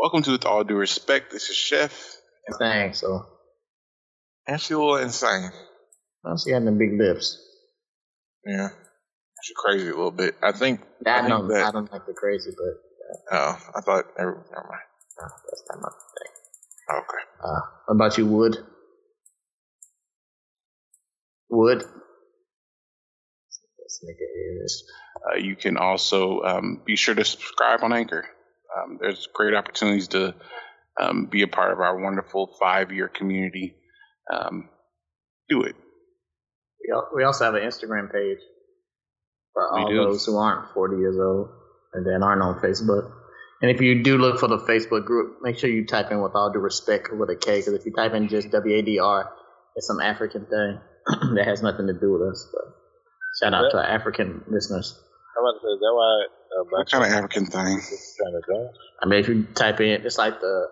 [0.00, 1.30] Welcome to With All Due Respect.
[1.32, 2.16] This is Chef.
[2.58, 3.00] Thanks.
[3.00, 3.26] So
[4.46, 5.50] And she a little insane.
[6.24, 7.38] I see had the big lips.
[8.46, 8.68] Yeah.
[9.42, 10.36] She's crazy a little bit.
[10.42, 10.80] I think.
[11.06, 11.48] I, I think don't.
[11.48, 12.74] that- I don't like the crazy, but
[13.32, 14.04] Oh, I thought.
[14.18, 14.82] Never, never mind.
[15.22, 16.98] uh, that's not my thing.
[16.98, 17.24] Okay.
[17.42, 18.56] Uh, what about you, Wood?
[21.48, 21.78] Wood.
[23.78, 24.84] This nigga is.
[25.32, 28.26] Uh, you can also um, be sure to subscribe on Anchor.
[28.76, 30.34] Um, there's great opportunities to
[31.00, 33.74] um, be a part of our wonderful five year community.
[34.32, 34.68] Um,
[35.48, 35.76] do it.
[37.14, 38.38] We also have an Instagram page
[39.52, 41.48] for all those who aren't 40 years old
[41.92, 43.12] and then aren't on Facebook.
[43.60, 46.32] And if you do look for the Facebook group, make sure you type in with
[46.34, 49.28] all due respect with a K, because if you type in just WADR,
[49.74, 50.78] it's some African thing
[51.34, 52.48] that has nothing to do with us.
[52.52, 52.74] But
[53.40, 54.98] shout out to our African listeners.
[55.38, 56.24] I'm about to say, is that why
[56.58, 57.78] uh, What kind of African thing?
[57.78, 58.68] is trying to do?
[59.02, 60.66] I mean, if you type in, it's like the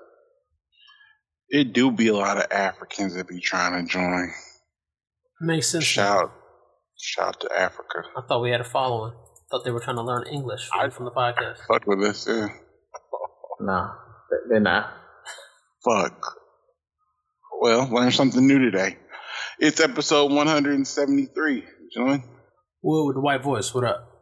[1.50, 4.32] It do be a lot of Africans that be trying to join.
[5.40, 5.84] Makes sense.
[5.84, 6.32] Shout,
[6.98, 8.02] shout to Africa.
[8.16, 9.12] I thought we had a following.
[9.50, 11.58] Thought they were trying to learn English from, from the podcast.
[11.68, 12.48] Fuck with us, yeah.
[13.60, 13.90] no,
[14.48, 14.92] they're not.
[15.84, 16.34] Fuck.
[17.60, 18.96] Well, learn something new today.
[19.60, 21.64] It's episode 173.
[21.94, 22.24] Join.
[22.82, 23.72] Wood with the white voice.
[23.72, 24.15] What up?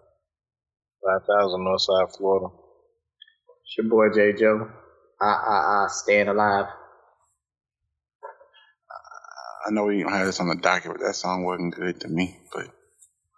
[1.05, 2.47] 5,000 Northside Florida.
[3.65, 4.69] It's your boy J Joe.
[5.21, 6.67] Ah ah ah, staying alive.
[9.67, 12.09] I know we don't have this on the docket, but that song wasn't good to
[12.09, 12.39] me.
[12.53, 12.67] But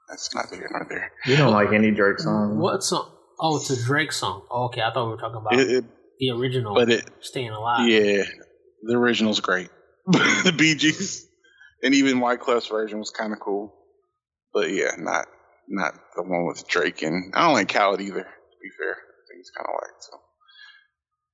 [0.09, 1.13] that's not there nor there.
[1.25, 2.59] You don't like any Drake song.
[2.59, 3.13] What song?
[3.41, 4.43] Oh, it's a Drake song.
[4.51, 5.85] Oh, okay, I thought we were talking about It, it,
[6.19, 6.75] the original.
[6.75, 7.89] but it, Staying Alive.
[7.89, 8.25] yeah,
[8.83, 9.69] the original's great.
[10.07, 11.27] the Bee Gees
[11.83, 13.75] and even Wyclef's version was kind of cool.
[14.53, 15.27] But yeah, not
[15.69, 18.23] not the one with Drake and I don't like Khaled either.
[18.23, 20.19] To be fair, I think it's kind of like so.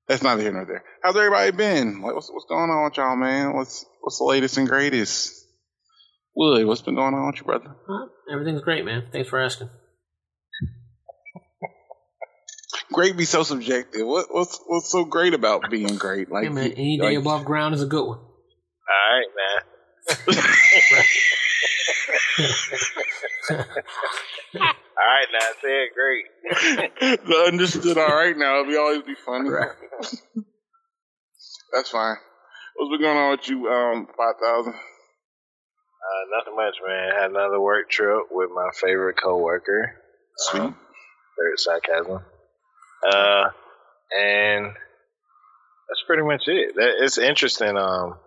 [0.08, 0.84] That's neither here nor there.
[1.02, 2.00] How's everybody been?
[2.02, 3.55] Like, what's what's going on with y'all, man?
[3.55, 5.33] What's what's the latest and greatest?
[6.34, 7.77] Wood, what's been going on with you, brother?
[7.86, 8.06] Huh?
[8.33, 9.05] Everything's great, man.
[9.12, 9.68] Thanks for asking.
[12.92, 14.06] Great be so subjective.
[14.06, 16.30] What what's what's so great about being great?
[16.30, 18.18] Like, Hey, man, any day like- above ground is a good one.
[18.18, 18.29] All
[19.12, 20.45] right, man.
[24.55, 27.20] All right, now say it great.
[27.27, 28.61] the understood all right now.
[28.61, 29.48] It'll be always be funny.
[31.73, 32.17] That's fine.
[32.77, 34.74] What's been going on with you, um, five thousand?
[36.02, 37.12] Uh, nothing much, man.
[37.18, 39.95] Had another work trip with my favorite coworker.
[40.36, 40.61] Sweet.
[40.61, 40.77] Um,
[41.39, 42.20] Third sarcasm.
[43.08, 43.45] Uh,
[44.18, 46.74] and that's pretty much it.
[46.74, 48.18] That, it's interesting, um,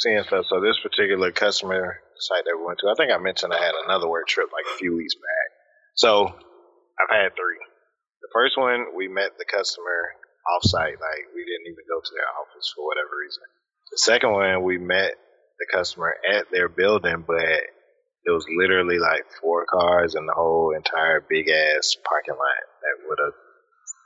[0.00, 0.46] seeing stuff.
[0.48, 3.74] So this particular customer site that we went to, I think I mentioned I had
[3.84, 5.49] another work trip like a few weeks back.
[5.94, 7.60] So I've had three.
[8.22, 10.12] The first one, we met the customer
[10.56, 11.00] off-site.
[11.00, 13.42] Like we didn't even go to their office for whatever reason.
[13.90, 15.14] The second one, we met
[15.58, 17.40] the customer at their building, but
[18.24, 23.08] it was literally like four cars in the whole entire big ass parking lot that
[23.08, 23.34] would have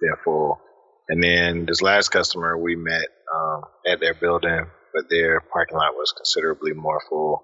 [0.01, 0.61] been full.
[1.09, 5.95] And then this last customer we met um, at their building, but their parking lot
[5.95, 7.43] was considerably more full.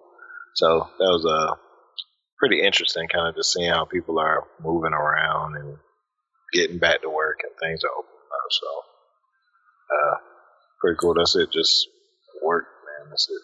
[0.54, 1.54] So that was uh,
[2.40, 5.78] pretty interesting, kind of just seeing how people are moving around and
[6.52, 8.50] getting back to work and things are opening up.
[8.50, 8.66] So
[9.94, 10.16] uh,
[10.80, 11.14] pretty cool.
[11.14, 11.52] That's it.
[11.52, 11.88] Just
[12.44, 13.10] work, man.
[13.10, 13.42] That's it.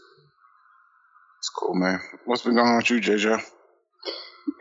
[1.40, 2.00] It's cool, man.
[2.24, 3.42] What's been going on with you, JJ?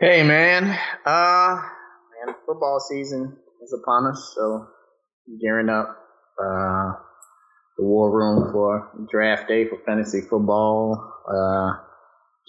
[0.00, 0.64] Hey man,
[1.06, 4.66] uh, man, football season is upon us, so
[5.40, 5.96] gearing up,
[6.38, 6.92] uh,
[7.78, 11.12] the war room for draft day for fantasy football.
[11.26, 11.72] Uh,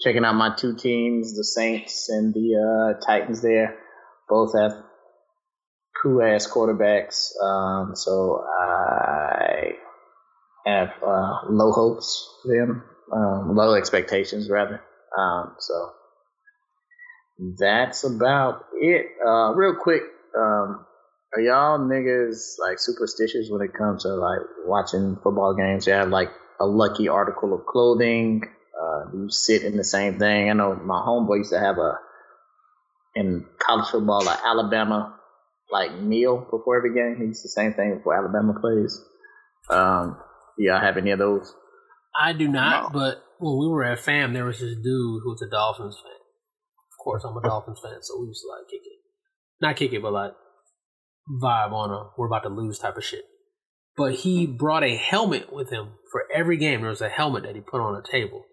[0.00, 3.42] checking out my two teams, the Saints and the uh, Titans.
[3.42, 3.76] There,
[4.28, 4.72] both have
[6.02, 7.30] cool ass quarterbacks.
[7.42, 9.72] Um, so I
[10.66, 14.82] have uh, low hopes for them, um, low expectations rather.
[15.16, 15.90] Um, so
[17.58, 19.06] that's about it.
[19.26, 20.02] Uh, real quick,
[20.36, 20.84] um,
[21.34, 25.86] are y'all niggas like superstitious when it comes to like watching football games?
[25.86, 26.30] You have like
[26.60, 28.42] a lucky article of clothing.
[28.80, 30.50] Uh, do you sit in the same thing?
[30.50, 31.94] I know my homeboy used to have a
[33.14, 35.14] in college football, like Alabama
[35.70, 37.16] like meal before every game.
[37.20, 39.00] He used the same thing before Alabama plays.
[39.70, 40.16] Um,
[40.58, 41.52] yeah, have any of those?
[42.18, 42.98] I do not, No.
[43.00, 44.84] but when we were at FAM, there was this dude
[45.22, 46.12] who was a Dolphins fan.
[46.12, 48.98] Of course, I'm a Dolphins fan, so we used to like kick it.
[49.60, 50.32] Not kick it, but like
[51.42, 53.24] vibe on a we're about to lose type of shit.
[53.96, 56.80] But he brought a helmet with him for every game.
[56.80, 58.44] There was a helmet that he put on a table.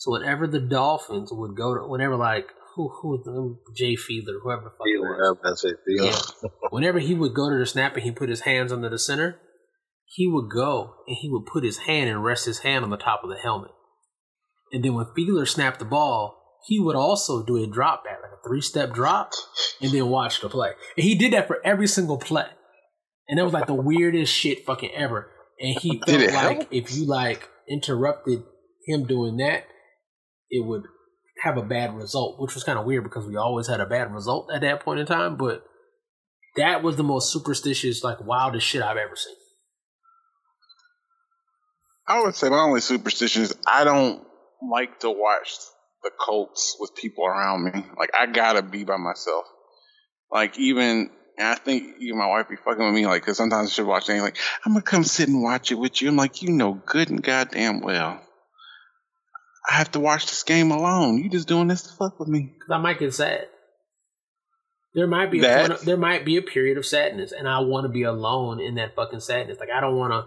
[0.00, 4.40] So whenever the Dolphins would go to, whenever like who who um, the Jay Fiedler,
[4.42, 5.76] whoever the fuck was, That's it.
[5.86, 6.16] Yeah.
[6.70, 9.38] Whenever he would go to the snap and he put his hands under the center,
[10.06, 12.96] he would go and he would put his hand and rest his hand on the
[12.96, 13.72] top of the helmet.
[14.72, 18.32] And then when Fiedler snapped the ball, he would also do a drop back, like
[18.32, 19.32] a three step drop,
[19.82, 20.70] and then watch the play.
[20.96, 22.46] And he did that for every single play.
[23.28, 25.30] And that was like the weirdest shit fucking ever.
[25.60, 26.68] And he felt like help?
[26.70, 28.44] if you like interrupted
[28.86, 29.64] him doing that,
[30.50, 30.84] it would
[31.42, 34.12] have a bad result, which was kind of weird because we always had a bad
[34.12, 35.36] result at that point in time.
[35.36, 35.64] But
[36.56, 39.36] that was the most superstitious, like wildest shit I've ever seen.
[42.06, 44.26] I would say my only superstition is I don't
[44.68, 45.52] like to watch
[46.02, 47.84] the Colts with people around me.
[47.96, 49.44] Like I gotta be by myself.
[50.30, 53.06] Like even, and I think even my wife be fucking with me.
[53.06, 56.02] Like, cause sometimes she'll watch things like I'm gonna come sit and watch it with
[56.02, 56.08] you.
[56.08, 58.20] I'm like, you know, good and goddamn well.
[59.68, 61.18] I have to watch this game alone.
[61.18, 62.52] You just doing this to fuck with me.
[62.54, 63.46] because I might get sad.
[64.94, 67.84] There might be a of, there might be a period of sadness, and I want
[67.84, 69.58] to be alone in that fucking sadness.
[69.60, 70.26] Like I don't want to,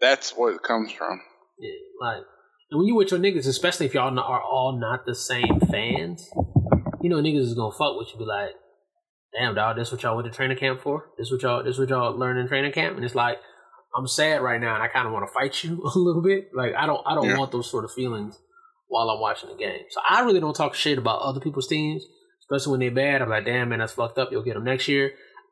[0.00, 1.20] That's where it comes from.
[1.58, 2.22] yeah, like.
[2.70, 6.28] And when you with your niggas, especially if y'all are all not the same fans,
[7.00, 8.18] you know niggas is gonna fuck with you.
[8.18, 8.50] Be like,
[9.38, 11.10] damn dog, this what y'all went to training camp for?
[11.16, 12.96] This what y'all this what y'all learned in training camp?
[12.96, 13.38] And it's like,
[13.96, 16.50] I'm sad right now, and I kind of want to fight you a little bit.
[16.54, 17.38] Like I don't I don't Yeah.
[17.38, 18.38] want those sort of feelings
[18.94, 19.82] while I'm watching the game.
[19.90, 22.04] So I really don't talk shit about other people's teams,
[22.42, 23.22] especially when they're bad.
[23.22, 24.30] I'm like, damn man, that's fucked up.
[24.30, 25.10] You'll get them next year.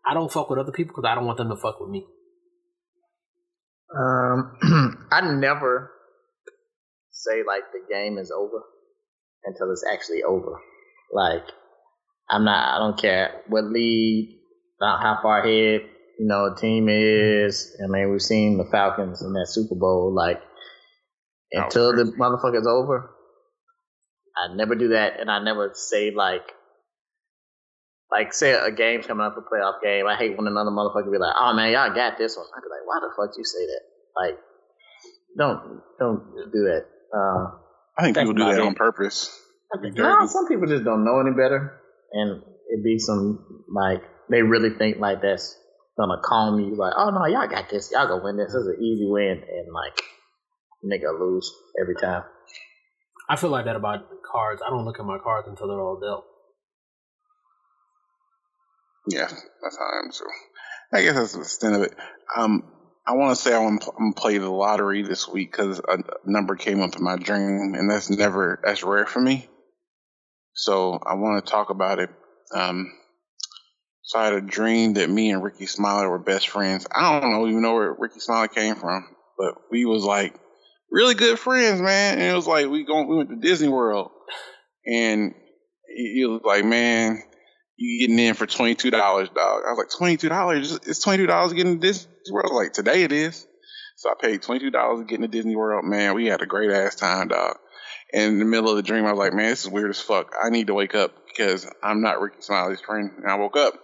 [0.09, 2.06] I don't fuck with other people because I don't want them to fuck with me.
[3.99, 5.91] Um, I never
[7.11, 8.62] say like the game is over
[9.45, 10.61] until it's actually over.
[11.12, 11.43] Like,
[12.31, 12.77] I'm not.
[12.77, 14.38] I don't care what lead,
[14.81, 17.77] not how far ahead you know a team is.
[17.83, 20.15] I mean, we've seen the Falcons in that Super Bowl.
[20.15, 20.41] Like,
[21.50, 23.12] until the motherfucker's over,
[24.37, 26.43] I never do that, and I never say like.
[28.11, 30.06] Like say a game's coming up, a playoff game.
[30.06, 32.69] I hate when another motherfucker be like, "Oh man, y'all got this one." I'd be
[32.69, 33.81] like, "Why the fuck you say that?"
[34.14, 34.38] Like,
[35.38, 36.84] don't don't do that.
[37.14, 37.56] Uh,
[37.96, 38.61] I think people do that it.
[38.61, 39.31] on purpose.
[39.75, 40.29] No, dirty.
[40.29, 41.81] some people just don't know any better,
[42.12, 45.56] and it be some like they really think like that's
[45.99, 46.76] gonna calm you.
[46.76, 47.90] Like, oh no, y'all got this.
[47.93, 48.52] Y'all gonna win this.
[48.52, 50.02] This is an easy win, and like
[50.85, 51.50] nigga lose
[51.81, 52.25] every time.
[53.32, 54.61] I feel like that about cards.
[54.61, 56.26] I don't look at my cards until they're all dealt.
[59.08, 59.26] Yeah,
[59.62, 60.26] that's how I am too.
[60.93, 61.94] I guess that's the extent of it.
[62.37, 62.62] Um,
[63.06, 66.56] I want to say I want to play the lottery this week because a number
[66.56, 69.49] came up in my dream, and that's never that's rare for me.
[70.52, 72.11] So I want to talk about it.
[72.55, 72.93] Um,
[74.02, 76.87] so I had a dream that me and Rickey Smiley were best friends.
[76.94, 79.06] I don't know even know where Rickey Smiley came from,
[79.38, 80.35] but we was like
[80.93, 82.19] really good friends, man.
[82.19, 84.11] And it was like we going we went to Disney World,
[84.87, 85.35] and
[85.89, 87.23] he, was like, man
[87.83, 89.62] you getting in for twenty two dollars, dog.
[89.67, 90.73] I was like, twenty two dollars?
[90.87, 92.53] It's twenty two dollars getting to Disney World.
[92.53, 93.47] Like, today it is.
[93.97, 95.85] So I paid twenty two dollars getting to Disney World.
[95.85, 97.56] Man, we had a great ass time, dog.
[98.12, 100.00] And in the middle of the dream, I was like, man, this is weird as
[100.00, 100.33] fuck.
[100.41, 103.11] I need to wake up because I'm not Rickey Smiley's friend.
[103.17, 103.75] And I woke up.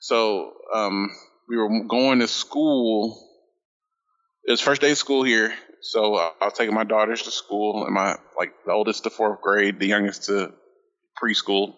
[0.00, 1.10] So um,
[1.48, 3.20] we were going to school.
[4.44, 5.52] It was first day of school here.
[5.80, 9.10] So uh, I was taking my daughters to school, and my like the oldest to
[9.10, 10.52] fourth grade, the youngest to
[11.22, 11.74] preschool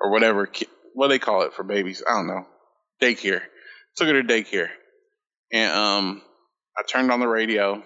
[0.00, 0.48] or whatever
[0.94, 2.02] what they call it for babies.
[2.06, 2.46] I don't know.
[3.02, 3.42] Daycare.
[3.96, 4.68] Took her to daycare,
[5.52, 6.22] and um,
[6.76, 7.82] I turned on the radio,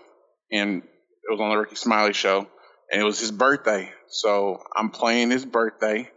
[0.51, 2.49] and it was on the Rickey Smiley show,
[2.91, 3.91] and it was his birthday.
[4.09, 6.11] So I'm playing his birthday,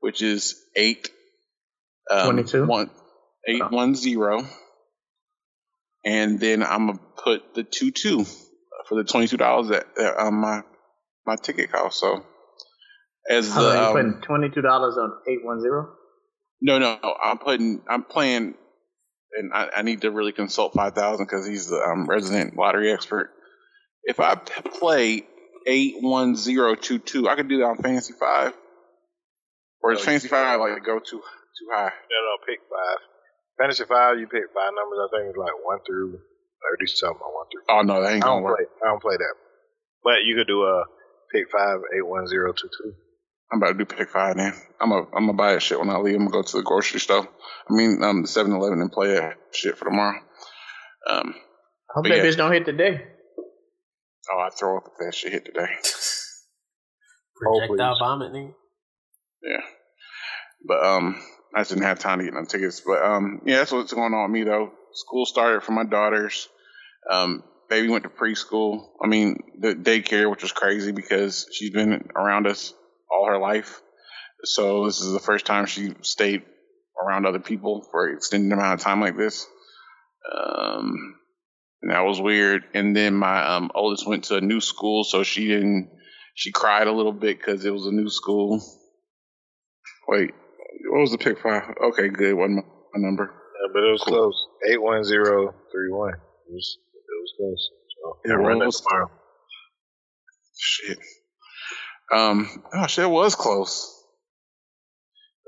[0.00, 1.10] which is eight.
[2.10, 2.66] Um, 22?
[2.66, 2.90] One,
[3.46, 3.68] eight Oh.
[3.68, 4.44] one zero,
[6.04, 8.24] and then I'm gonna put the two two
[8.88, 10.62] for the twenty two dollars that, that um, my
[11.26, 12.00] my ticket cost.
[12.00, 12.24] So
[13.28, 15.94] as the Hold you um, putting twenty two dollars on eight one zero?
[16.60, 18.54] no, no, I'm putting, I'm playing,
[19.36, 23.30] and I, I need to really consult 5000 because he's the um, resident lottery expert.
[24.02, 25.22] If I play
[25.66, 28.52] 81022, I could do that on Fantasy 5.
[29.82, 30.56] Or is Oh, Fantasy yeah.
[30.56, 31.92] 5 like to go too too high?
[32.10, 32.98] No, no, pick five.
[33.58, 34.98] Fantasy five, you pick five numbers.
[34.98, 36.18] I think it's like one through
[36.62, 37.58] thirty something I want to.
[37.70, 38.58] Oh, no, that I ain't don't going to work.
[38.58, 38.66] play.
[38.84, 39.34] I don't play that.
[40.04, 40.84] But you could do a
[41.32, 42.92] pick five eight one zero two two.
[43.50, 44.52] I'm about to do pick 5 then.
[44.80, 46.16] I'm going I'm to buy that shit when I leave.
[46.16, 47.26] I'm going to go to the grocery store.
[47.70, 50.20] I mean, um, the 7 Eleven and play that shit for tomorrow.
[51.08, 51.34] Um,
[51.90, 52.24] Hope But that yeah.
[52.24, 53.04] bitch don't hit today.
[54.32, 55.66] oh, I throw up if that shit hit today.
[57.36, 57.98] Projectile please.
[58.00, 58.52] vomit, nigga.
[59.42, 59.62] Yeah.
[60.66, 61.22] But um
[61.54, 62.82] I just didn't have time to get no tickets.
[62.84, 64.72] But um yeah, that's what's going on with me though.
[64.98, 66.48] School started for my daughters.
[67.10, 68.86] Um baby went to preschool.
[69.02, 72.74] I mean the daycare, which was crazy because she's been around us
[73.10, 73.80] all her life.
[74.44, 76.42] So this is the first time she stayed
[77.02, 79.46] around other people for an extended amount of time like this.
[80.32, 81.18] Um
[81.82, 82.64] and that was weird.
[82.74, 85.90] And then my um, oldest went to a new school, so she didn't.
[86.34, 88.62] She cried a little bit because it was a new school.
[90.08, 90.30] Wait,
[90.90, 91.74] what was the pick five?
[91.90, 92.36] Okay, good.
[92.36, 92.62] My, my
[92.94, 93.34] number.
[93.60, 94.46] Yeah, but it was close.
[94.70, 96.14] Eight one zero three one.
[96.14, 97.70] It was it was close.
[98.02, 98.80] So It I run that was.
[98.80, 99.10] tomorrow.
[100.58, 100.98] Shit.
[102.12, 102.64] Um.
[102.74, 103.94] Oh shit, it was close.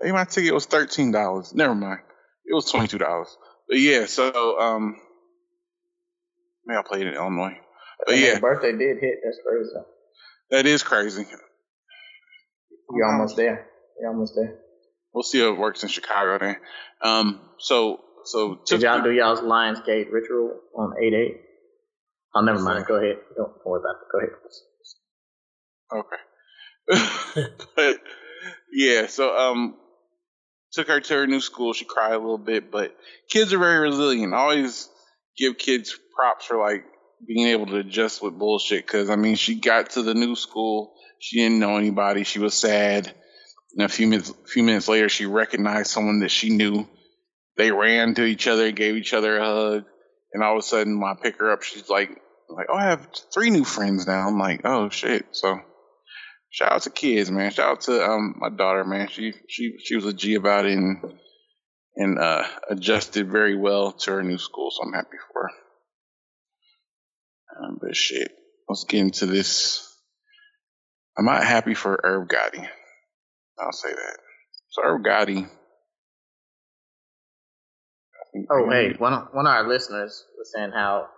[0.02, 1.55] Hey, my ticket was thirteen dollars.
[1.55, 2.00] Never mind.
[2.47, 3.37] It was twenty two dollars.
[3.69, 4.97] But yeah, so um,
[6.67, 7.57] man, I played in Illinois.
[8.07, 9.17] But And yeah, birthday did hit.
[9.25, 9.71] That's crazy.
[10.50, 11.26] that is crazy.
[12.93, 13.67] You're almost there.
[14.00, 14.59] You're almost there.
[15.12, 16.57] We'll see how it works in Chicago then.
[17.02, 17.40] Um.
[17.59, 21.40] So so Did y'all do y'all's Lionsgate ritual on 8 8?
[22.35, 22.87] Oh, never mind.
[22.87, 23.17] Go ahead.
[23.37, 24.09] Don't worry about it.
[24.12, 24.31] Go ahead.
[25.93, 26.17] Okay.
[27.76, 28.00] but
[28.73, 29.76] yeah, so um
[30.73, 31.73] took her to her new school.
[31.73, 32.97] She cried a little bit, but
[33.29, 34.35] kids are very resilient.
[34.35, 34.88] I always
[35.37, 36.85] give kids props for like
[37.26, 40.95] being able to adjust with bullshit cuz I mean, she got to the new school,
[41.19, 43.12] she didn't know anybody, she was sad.
[43.72, 46.88] And a few minutes few minutes later she recognized someone that she knew.
[47.56, 49.84] They ran to each other, gave each other a hug,
[50.32, 52.10] and all of a sudden when I pick her up, she's like
[52.48, 55.60] like, "Oh, I have three new friends now." I'm like, "Oh shit." So
[56.50, 57.52] Shout out to kids, man.
[57.52, 59.08] Shout out to um my daughter, man.
[59.08, 60.98] She she she was a G about it and
[61.94, 65.50] and uh adjusted very well to her new school, so I'm happy for her.
[67.64, 68.32] Um, but shit,
[68.68, 69.86] let's get into this.
[71.16, 72.68] I'm not happy for Irv Gotti.
[73.61, 74.17] I'll say that.
[74.71, 75.49] So Irv Gotti.
[78.50, 81.09] Oh, hey, one of, one of our listeners was saying how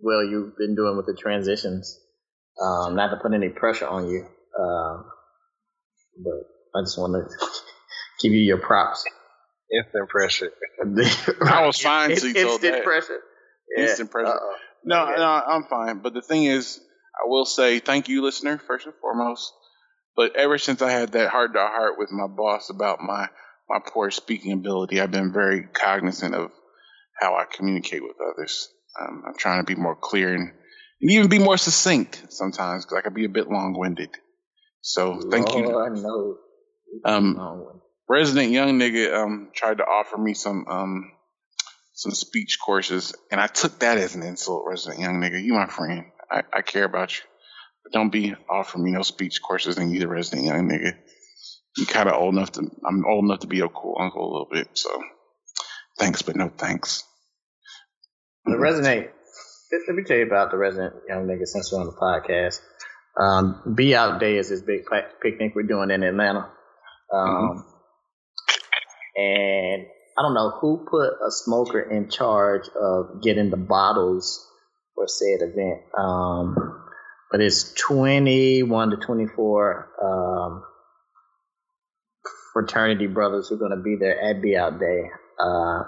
[0.00, 1.98] well you've been doing with the transitions.
[2.60, 4.26] Um, not to put any pressure on you,
[4.58, 5.04] um,
[6.22, 7.46] but I just want to
[8.22, 9.04] give you your props.
[9.74, 10.50] Instant pressure.
[11.46, 12.84] I was fine It's till you told instant that.
[12.84, 13.18] pressure.
[13.76, 13.84] Yeah.
[13.84, 14.28] Instant pressure.
[14.32, 14.54] Uh-oh.
[14.84, 15.16] No, Okay.
[15.16, 16.00] no, I'm fine.
[16.00, 16.78] But the thing is,
[17.24, 19.52] I will say thank you, listener, first and foremost.
[20.16, 23.28] But ever since I had that heart to heart with my boss about my
[23.68, 26.50] my poor speaking ability, I've been very cognizant of
[27.18, 28.68] how I communicate with others.
[29.00, 30.52] Um, I'm trying to be more clear and,
[31.00, 34.10] and even be more succinct sometimes because I can be a bit long winded.
[34.82, 35.68] So thank you.
[35.68, 36.36] Lord knows.
[37.04, 41.12] Um, resident young nigga um tried to offer me some um
[41.94, 45.42] some speech courses and I took that as an insult, resident young nigga.
[45.42, 46.06] You my friend.
[46.30, 47.24] I, I care about you.
[47.92, 50.96] Don't be offering me no speech courses and you the resident young nigga.
[51.76, 54.48] You kinda old enough to I'm old enough to be a cool uncle a little
[54.50, 54.90] bit, so
[55.98, 57.04] thanks but no thanks.
[58.44, 59.10] The resonate.
[59.88, 62.60] Let me tell you about the resident young nigga since we're on the podcast.
[63.18, 64.82] Um, Be Out Day is this big
[65.22, 66.50] picnic we're doing in Atlanta.
[67.12, 67.64] Um,
[69.16, 69.86] And
[70.18, 74.46] I don't know who put a smoker in charge of getting the bottles
[74.94, 75.82] for said event.
[75.98, 76.81] Um,
[77.32, 80.62] but it's 21 to 24 um,
[82.52, 85.04] fraternity brothers who are going to be there at Be Out Day.
[85.40, 85.82] Uh,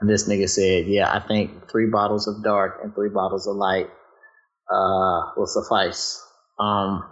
[0.00, 3.54] and this nigga said, yeah, I think three bottles of dark and three bottles of
[3.54, 3.88] light
[4.68, 6.20] uh, will suffice.
[6.58, 7.04] Um,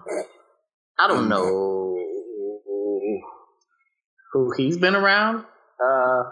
[0.99, 1.97] I don't know
[4.33, 5.45] who he's been around,
[5.83, 6.23] uh,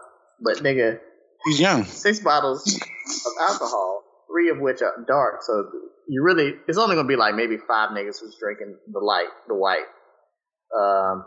[0.40, 0.98] but nigga,
[1.44, 1.84] He's young.
[1.84, 5.42] six bottles of alcohol, three of which are dark.
[5.42, 5.70] So
[6.08, 9.54] you really, it's only gonna be like maybe five niggas who's drinking the light, the
[9.54, 9.86] white.
[10.76, 11.24] Um,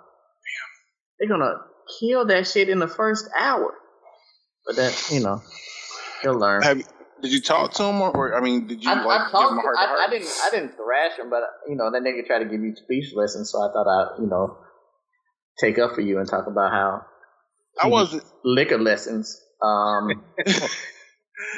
[1.20, 1.54] they're gonna
[2.00, 3.74] kill that shit in the first hour.
[4.66, 5.42] But that, you know,
[6.22, 6.64] he'll learn.
[6.64, 6.82] Have
[7.22, 9.32] did you talk to him or, or I mean did you I, like I give
[9.32, 9.52] talked.
[9.52, 10.00] him a I, heart?
[10.08, 10.34] I didn't.
[10.44, 13.52] I didn't thrash him, but you know that nigga tried to give you speech lessons,
[13.52, 14.58] so I thought I, you know,
[15.60, 17.02] take up for you and talk about how
[17.82, 19.40] I wasn't liquor lessons.
[19.62, 20.24] Um,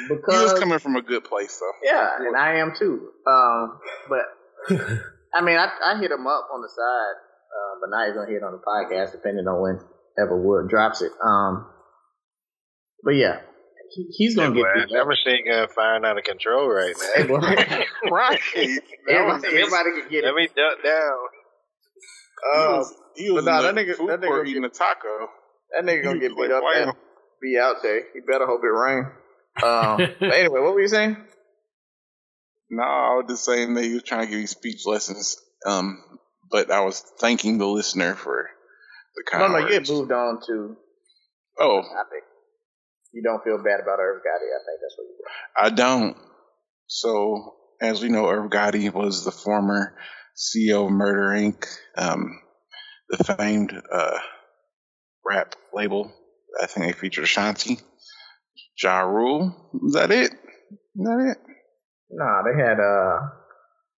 [0.08, 1.72] he because was coming from a good place though.
[1.82, 3.08] yeah, and I am too.
[3.26, 4.24] Um, but
[5.34, 7.16] I mean, I, I hit him up on the side,
[7.50, 9.80] uh, but now he's gonna hit on the podcast, depending on when
[10.18, 11.12] ever Wood drops it.
[11.24, 11.66] Um,
[13.02, 13.40] but yeah,
[13.90, 14.62] he, he's gonna get.
[14.62, 15.08] Boy, beat that up.
[15.08, 17.28] machine gun firing out of control right Hey, now.
[17.40, 17.40] boy.
[18.10, 18.40] right.
[18.56, 20.34] everybody, everybody can get Let it.
[20.36, 21.18] me duck down.
[22.54, 24.64] He Um, was, he was but nah, that the nigga- that nigga court get- eating
[24.64, 25.28] a taco.
[25.74, 26.62] That nigga gonna get beat up.
[26.76, 26.92] And
[27.42, 28.02] Be out there.
[28.14, 29.06] He better hope it rain.
[29.62, 31.16] Um, but anyway, what were you saying?
[32.70, 35.36] No, I was just saying that he was trying to give you speech lessons.
[35.66, 36.02] Um,
[36.50, 38.48] but I was thanking the listener for
[39.16, 40.76] the kind No, no, you had moved on to
[41.58, 42.24] Oh, topic.
[43.12, 44.48] You don't feel bad about Irv Gotti.
[44.48, 45.66] I think that's what you were.
[45.66, 46.16] I don't.
[46.88, 49.96] So, as we know, Irv Gotti was the former
[50.36, 51.64] CEO of Murder Inc.,
[51.96, 52.40] um,
[53.08, 54.18] the famed uh,
[55.24, 56.12] rap label.
[56.60, 57.78] I think they featured Ashanti,
[58.82, 59.54] Ja Rule.
[59.86, 60.32] Is that it?
[60.32, 61.38] Is that it?
[62.10, 63.18] Nah, they had uh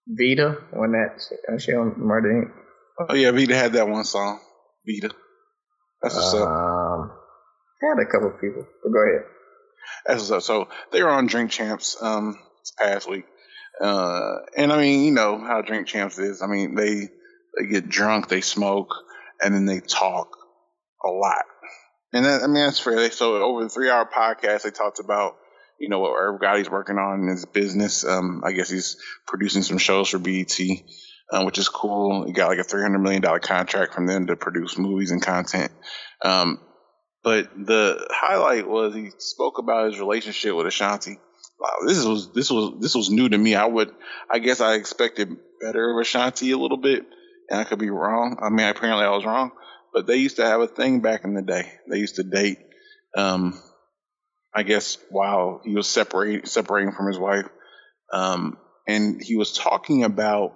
[0.08, 1.20] Vita when that
[1.58, 3.08] she, she on Murder Inc.
[3.08, 4.40] Oh yeah, Vita had that one song.
[4.86, 5.10] Vita.
[6.02, 6.48] That's what's up.
[6.48, 7.10] Um,
[7.82, 9.24] had a couple people, but go ahead.
[10.06, 10.42] That's what's up.
[10.42, 13.24] So they were on Drink Champs um this past week.
[13.80, 16.40] Uh, and I mean, you know how Drink Champs is.
[16.40, 17.08] I mean, they
[17.58, 18.94] they get drunk, they smoke,
[19.42, 20.28] and then they talk
[21.04, 21.44] a lot.
[22.16, 23.10] And that, I mean, that's fair.
[23.10, 25.36] So over the three hour podcast, they talked about,
[25.78, 28.04] you know, what Irv Gotti's working on in his business.
[28.04, 28.96] Um, I guess he's
[29.26, 30.58] producing some shows for BET,
[31.30, 32.24] um, which is cool.
[32.26, 35.72] He got like a $300 million contract from them to produce movies and content.
[36.22, 36.60] Um,
[37.22, 41.18] but the highlight was he spoke about his relationship with Ashanti.
[41.58, 43.54] Wow, this was this was this was new to me.
[43.54, 43.90] I would,
[44.30, 47.04] I guess, I expected better of Ashanti a little bit,
[47.50, 48.38] and I could be wrong.
[48.40, 49.50] I mean, apparently I was wrong,
[49.96, 51.72] but they used to have a thing back in the day.
[51.88, 52.58] They used to date.
[53.16, 53.58] Um,
[54.54, 57.48] I guess while he was separating separating from his wife,
[58.12, 60.52] um, and he was talking about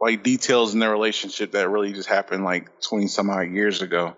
[0.00, 4.16] like details in their relationship that really just happened like twenty some odd years ago.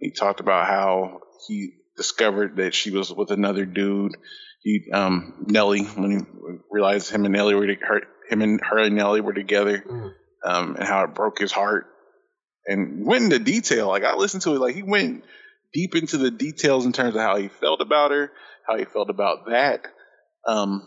[0.00, 4.16] He talked about how he discovered that she was with another dude
[4.66, 8.96] he um, Nelly when he realized him and Nelly were her, him and her and
[8.96, 10.10] Nelly were together, mm.
[10.44, 11.86] um, and how it broke his heart,
[12.66, 13.88] and went into detail.
[13.88, 15.24] Like I listened to it, like he went
[15.72, 18.30] deep into the details in terms of how he felt about her,
[18.66, 19.86] how he felt about that,
[20.46, 20.86] um,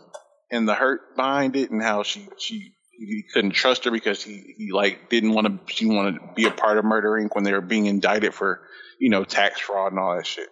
[0.50, 4.54] and the hurt behind it, and how she she he couldn't trust her because he,
[4.58, 7.34] he like didn't want to she wanted to be a part of Murder Inc.
[7.34, 8.60] when they were being indicted for
[8.98, 10.48] you know tax fraud and all that shit.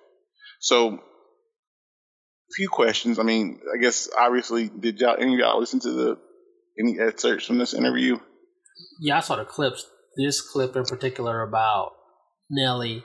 [0.61, 1.01] So
[2.55, 3.19] few questions.
[3.19, 6.19] I mean, I guess obviously, did y'all any of y'all listen to the
[6.79, 8.19] any excerpts from this interview?
[9.01, 9.87] Yeah, I saw the clips.
[10.19, 11.93] This clip in particular about
[12.51, 13.05] Nelly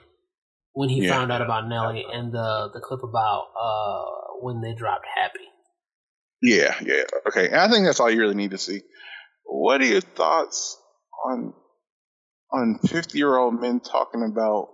[0.73, 1.11] when he yeah.
[1.11, 4.05] found out about Nelly, and the the clip about uh
[4.41, 5.45] when they dropped Happy.
[6.41, 7.47] Yeah, yeah, okay.
[7.47, 8.81] And I think that's all you really need to see.
[9.45, 10.77] What are your thoughts
[11.25, 11.53] on
[12.51, 14.69] on fifty year old men talking about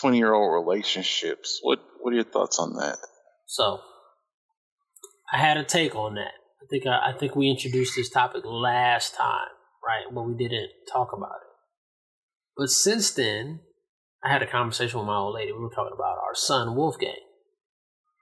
[0.00, 1.58] twenty year old relationships?
[1.62, 2.98] What what are your thoughts on that?
[3.46, 3.80] So
[5.32, 6.32] I had a take on that.
[6.62, 9.48] I think I, I think we introduced this topic last time,
[9.86, 10.04] right?
[10.12, 11.52] But we didn't talk about it.
[12.56, 13.60] But since then,
[14.24, 15.52] I had a conversation with my old lady.
[15.52, 17.14] We were talking about our son Wolfgang.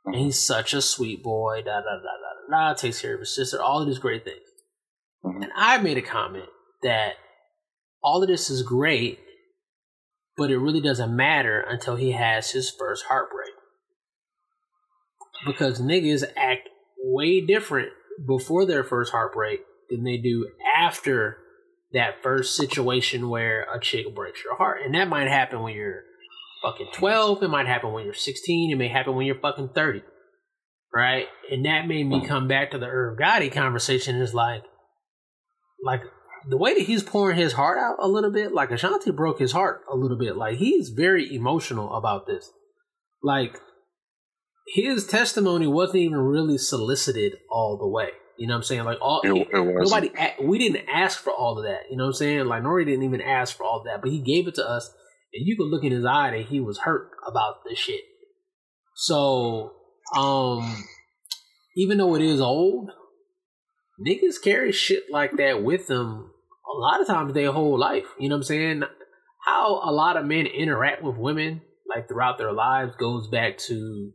[0.06, 3.20] And he's such a sweet boy, da da da da da da, takes care of
[3.20, 4.46] his sister, all of these great things.
[5.24, 5.42] Mm-hmm.
[5.42, 6.50] And I made a comment
[6.82, 7.14] that
[8.02, 9.18] all of this is great,
[10.36, 13.54] but it really doesn't matter until he has his first heartbreak
[15.46, 17.90] because niggas act way different
[18.26, 21.38] before their first heartbreak than they do after
[21.94, 24.80] that first situation where a chick breaks your heart.
[24.84, 26.02] And that might happen when you're
[26.62, 30.02] fucking 12, it might happen when you're 16, it may happen when you're fucking 30.
[30.92, 31.26] Right?
[31.50, 34.62] And that made me come back to the Irv Gotti conversation is like
[35.84, 36.02] like
[36.48, 39.52] the way that he's pouring his heart out a little bit, like Ashanti broke his
[39.52, 40.36] heart a little bit.
[40.36, 42.50] Like he's very emotional about this.
[43.22, 43.58] Like
[44.74, 48.10] his testimony wasn't even really solicited all the way.
[48.36, 48.84] You know what I'm saying?
[48.84, 50.10] Like all it, it nobody
[50.42, 51.90] we didn't ask for all of that.
[51.90, 52.46] You know what I'm saying?
[52.46, 54.92] Like Nori didn't even ask for all that, but he gave it to us,
[55.32, 58.02] and you could look in his eye that he was hurt about this shit.
[58.96, 59.72] So,
[60.16, 60.84] um,
[61.76, 62.90] even though it is old,
[64.04, 66.30] niggas carry shit like that with them
[66.66, 68.06] a lot of times their whole life.
[68.18, 68.82] You know what I'm saying?
[69.44, 74.12] How a lot of men interact with women like throughout their lives goes back to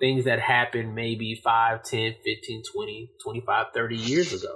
[0.00, 4.54] things that happened maybe 5, 10, 15, 20, 25, 30 years ago.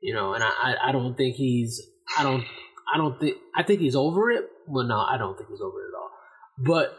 [0.00, 1.82] You know, and I, I don't think he's,
[2.18, 2.44] I don't,
[2.92, 4.44] I don't think, I think he's over it.
[4.68, 6.10] Well, no, I don't think he's over it at all.
[6.58, 6.96] But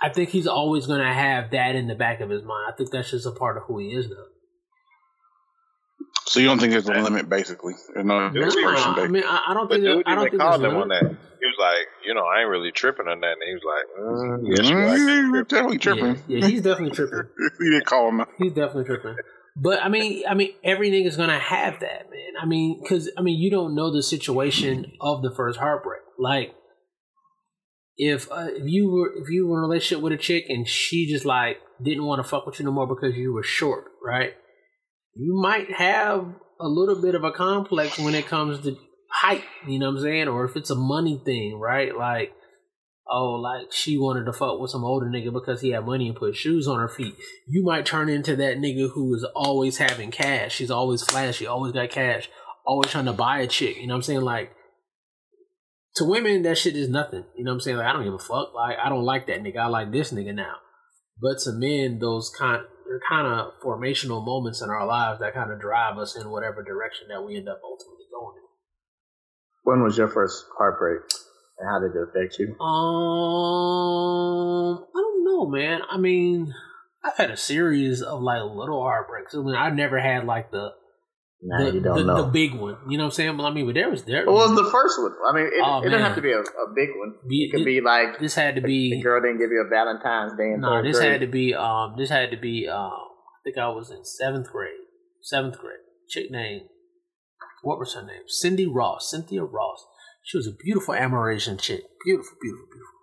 [0.00, 2.72] I think he's always going to have that in the back of his mind.
[2.72, 4.26] I think that's just a part of who he is, though.
[6.26, 7.74] So you don't think there's a limit, basically?
[7.94, 9.82] There's no no, I mean, I, I don't think.
[9.82, 11.16] Dude I don't think called him on that.
[11.58, 13.32] He was like, you know, I ain't really tripping on that.
[13.32, 16.22] And he was like, mm, yes, mm, you're definitely tripping.
[16.26, 17.28] Yeah, yeah, he's definitely tripping.
[17.58, 18.24] he didn't call him.
[18.38, 19.16] He's definitely tripping.
[19.56, 22.40] But I mean, I mean, every nigga's gonna have that, man.
[22.40, 26.02] I mean, because I mean, you don't know the situation of the first heartbreak.
[26.18, 26.54] Like,
[27.96, 30.68] if uh, if you were if you were in a relationship with a chick and
[30.68, 33.86] she just like didn't want to fuck with you no more because you were short,
[34.04, 34.34] right?
[35.14, 38.76] You might have a little bit of a complex when it comes to
[39.08, 40.28] height, you know what I'm saying?
[40.28, 41.96] Or if it's a money thing, right?
[41.96, 42.32] Like,
[43.10, 46.16] oh, like she wanted to fuck with some older nigga because he had money and
[46.16, 47.14] put shoes on her feet.
[47.46, 50.54] You might turn into that nigga who is always having cash.
[50.54, 52.28] She's always flashy, always got cash,
[52.66, 53.76] always trying to buy a chick.
[53.76, 54.20] You know what I'm saying?
[54.22, 54.52] Like,
[55.96, 57.24] to women, that shit is nothing.
[57.36, 57.76] You know what I'm saying?
[57.78, 58.54] Like, I don't give a fuck.
[58.54, 59.58] Like, I don't like that nigga.
[59.58, 60.56] I like this nigga now.
[61.20, 65.52] But to men, those kind they're kind of formational moments in our lives that kind
[65.52, 68.47] of drive us in whatever direction that we end up ultimately going in.
[69.68, 71.00] When was your first heartbreak,
[71.58, 72.56] and how did it affect you?
[72.58, 72.64] Um,
[74.96, 75.80] I don't know, man.
[75.90, 76.54] I mean,
[77.04, 79.34] I've had a series of like little heartbreaks.
[79.34, 80.70] I mean, I never had like the
[81.40, 82.22] Nah, the, you don't the, know.
[82.24, 82.78] the big one.
[82.88, 83.36] You know what I'm saying?
[83.36, 84.24] Well, I mean, but there was there.
[84.26, 85.12] what was the first one?
[85.28, 87.14] I mean, it, Oh, it doesn't have to be a, a big one.
[87.28, 88.90] Be- It could be like this had to be.
[88.90, 90.68] the girl didn't give you a Valentine's Day no.
[90.68, 91.12] third This grade.
[91.12, 91.94] had to be um.
[91.96, 92.90] This had to be um.
[92.90, 94.72] I think I was in seventh grade.
[95.22, 95.78] Seventh grade.
[96.08, 96.62] Chick named
[97.62, 98.22] what was her name?
[98.28, 99.10] Cindy Ross.
[99.10, 99.84] Cynthia Ross.
[100.24, 101.82] She was a beautiful Amerasian chick.
[102.04, 102.94] Beautiful, beautiful, beautiful.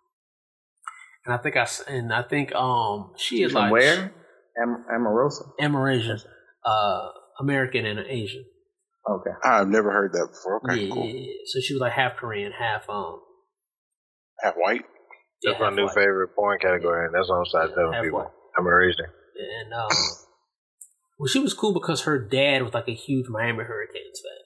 [1.25, 4.13] And I think I s- and I think um she is From like where?
[4.61, 5.43] Am- Amorosa.
[5.59, 6.21] Amerasian,
[6.65, 8.45] uh, American and Asian.
[9.09, 9.31] Okay.
[9.43, 10.61] I've never heard that before.
[10.71, 11.05] Okay, yeah, cool.
[11.05, 11.33] yeah, yeah.
[11.45, 13.19] So she was like half Korean, half um.
[14.41, 14.81] Half white.
[15.41, 15.93] yeah, That's my new white.
[15.95, 18.19] favorite porn category, and that's what I'm starting Yeah, telling people.
[18.19, 18.31] white.
[18.57, 19.05] I'm a Raisin.
[19.61, 19.89] And um,
[21.19, 24.44] well, she was cool because her dad was like a huge Miami Hurricanes fan.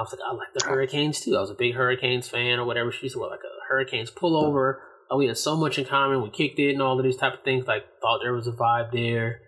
[0.00, 1.36] I was like, I like the Hurricanes too.
[1.36, 2.90] I was a big Hurricanes fan or whatever.
[2.90, 4.76] She used to wear like a Hurricanes pullover.
[5.10, 6.22] Oh, we had so much in common.
[6.22, 7.66] We kicked it and all of these type of things.
[7.66, 9.40] Like thought there was a vibe there.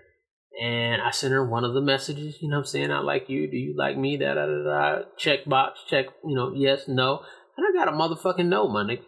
[0.63, 2.37] And I sent her one of the messages.
[2.43, 2.91] You know what I'm saying?
[2.93, 3.51] I like you.
[3.51, 4.19] Do you like me?
[4.19, 5.03] Da da da da.
[5.17, 5.81] Check box.
[5.89, 6.07] Check.
[6.25, 7.21] You know, yes, no.
[7.57, 9.03] And I got a motherfucking no, my nigga.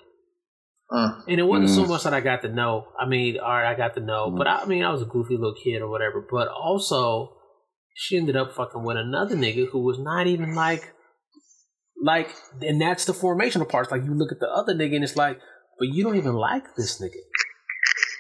[0.90, 1.88] Uh, And it wasn't so Mm.
[1.88, 2.88] much that I got to know.
[2.98, 5.06] I mean, all right, I got to know, but I, I mean, I was a
[5.06, 6.26] goofy little kid or whatever.
[6.30, 7.36] But also,
[7.94, 10.92] she ended up fucking with another nigga who was not even like,
[12.04, 12.28] like,
[12.60, 13.90] and that's the formational parts.
[13.90, 15.38] Like, you look at the other nigga and it's like,
[15.78, 17.16] but you don't even like this nigga.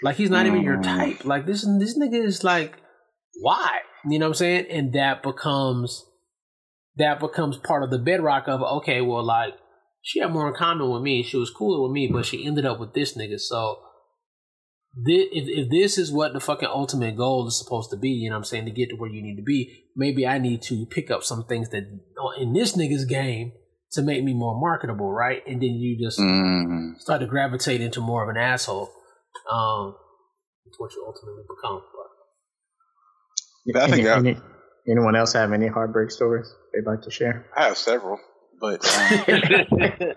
[0.02, 0.82] Like, he's not even your Mm.
[0.82, 1.24] type.
[1.24, 2.72] Like, this this nigga is like,
[3.40, 3.78] why?
[4.08, 4.66] You know what I'm saying?
[4.70, 6.04] And that becomes
[6.96, 9.54] that becomes part of the bedrock of okay, well, like
[10.02, 11.22] she had more in common with me.
[11.22, 13.38] She was cooler with me, but she ended up with this nigga.
[13.40, 13.78] So,
[15.06, 18.28] thi- if if this is what the fucking ultimate goal is supposed to be, you
[18.30, 20.62] know what I'm saying, to get to where you need to be, maybe I need
[20.62, 21.84] to pick up some things that
[22.38, 23.52] in this nigga's game
[23.94, 25.42] to make me more marketable, right?
[25.46, 26.98] And then you just Mm.
[27.00, 28.90] start to gravitate into more of an asshole.
[29.50, 29.96] Um,
[30.66, 31.82] it's what you ultimately become.
[33.72, 34.40] But I think any, any-
[34.88, 37.46] anyone else have any heartbreak stories they'd like to share?
[37.56, 38.18] I have several,
[38.60, 40.12] but um,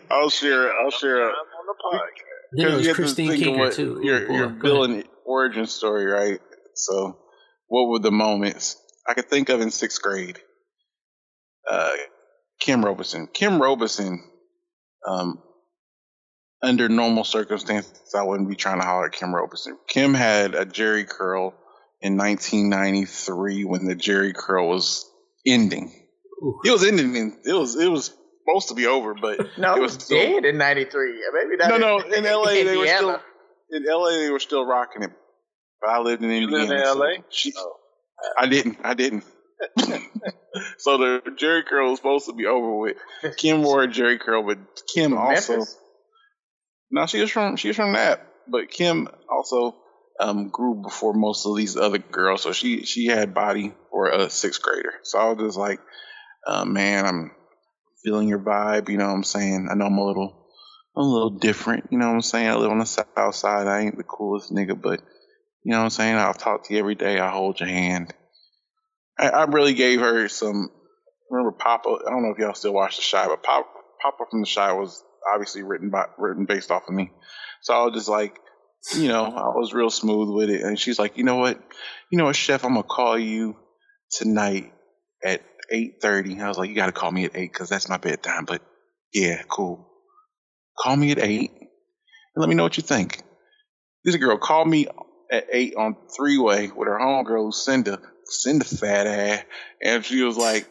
[0.10, 0.72] I'll share.
[0.80, 1.22] I'll share.
[1.22, 2.10] I'm on the podcast.
[2.52, 4.00] then there Because was you have to Christine think of Kinker too.
[4.02, 4.96] Your Ooh, your boy, go Bill ahead.
[4.96, 6.40] and origin story, right?
[6.74, 7.18] So,
[7.68, 10.38] what were the moments I could think of in sixth grade?
[11.70, 11.90] Uh,
[12.60, 13.28] Kim Robeson.
[13.32, 14.22] Kim Robeson.
[15.06, 15.42] Um,
[16.62, 19.76] under normal circumstances, I wouldn't be trying to holler at Kim Robeson.
[19.86, 21.52] Kim had a Jheri curl
[22.00, 25.04] in 1993 when the Jheri curl was
[25.46, 25.92] ending.
[26.42, 26.60] Ooh.
[26.64, 27.14] It was ending.
[27.16, 28.14] In, it was it was
[28.46, 31.22] supposed to be over, but No, It it was was still- dead in '93.
[31.34, 31.68] Maybe not.
[31.68, 31.98] no, no.
[31.98, 33.10] In LA, they were still
[33.70, 34.10] in LA.
[34.10, 35.10] They were still rocking it.
[35.82, 36.62] But I lived in You Indiana.
[36.64, 37.08] lived in so LA?
[37.30, 37.72] she- Oh.
[38.38, 38.78] I didn't.
[38.82, 39.24] I didn't.
[40.78, 42.96] so the Jheri curl was supposed to be over with.
[43.36, 44.58] Kim wore a Jheri curl, but
[44.92, 45.52] Kim From also.
[45.52, 45.78] Memphis?
[46.90, 49.74] No, she was from she was from that, but Kim also
[50.20, 54.30] um, grew before most of these other girls, so she she had body for a
[54.30, 54.92] sixth grader.
[55.02, 55.80] So I was just like,
[56.46, 57.32] uh, man, I'm
[58.04, 58.88] feeling your vibe.
[58.88, 59.68] You know what I'm saying?
[59.70, 60.46] I know I'm a little
[60.96, 61.88] I'm a little different.
[61.90, 62.48] You know what I'm saying?
[62.48, 63.66] I live on the south side.
[63.66, 65.00] I ain't the coolest nigga, but
[65.64, 66.14] you know what I'm saying?
[66.14, 67.18] I'll talk to you every day.
[67.18, 68.14] I hold your hand.
[69.18, 70.70] I, I really gave her some.
[71.30, 71.98] Remember Papa?
[72.06, 73.66] I don't know if y'all still watch The Shy, but Papa,
[74.02, 77.10] Papa from The Shy was obviously written by written based off of me.
[77.62, 78.38] So I was just like,
[78.94, 80.62] you know, I was real smooth with it.
[80.62, 81.58] And she's like, you know what,
[82.10, 83.56] you know what, Chef, I'm gonna call you
[84.10, 84.72] tonight
[85.24, 86.38] at eight thirty.
[86.40, 88.44] I was like, you got to call me at eight because that's my bedtime.
[88.44, 88.62] But
[89.12, 89.88] yeah, cool.
[90.78, 91.68] Call me at eight and
[92.36, 93.22] let me know what you think.
[94.04, 94.86] This girl called me
[95.32, 99.44] at eight on three way with her homegirl Lucinda, Lucinda fat ass,
[99.82, 100.66] and she was like,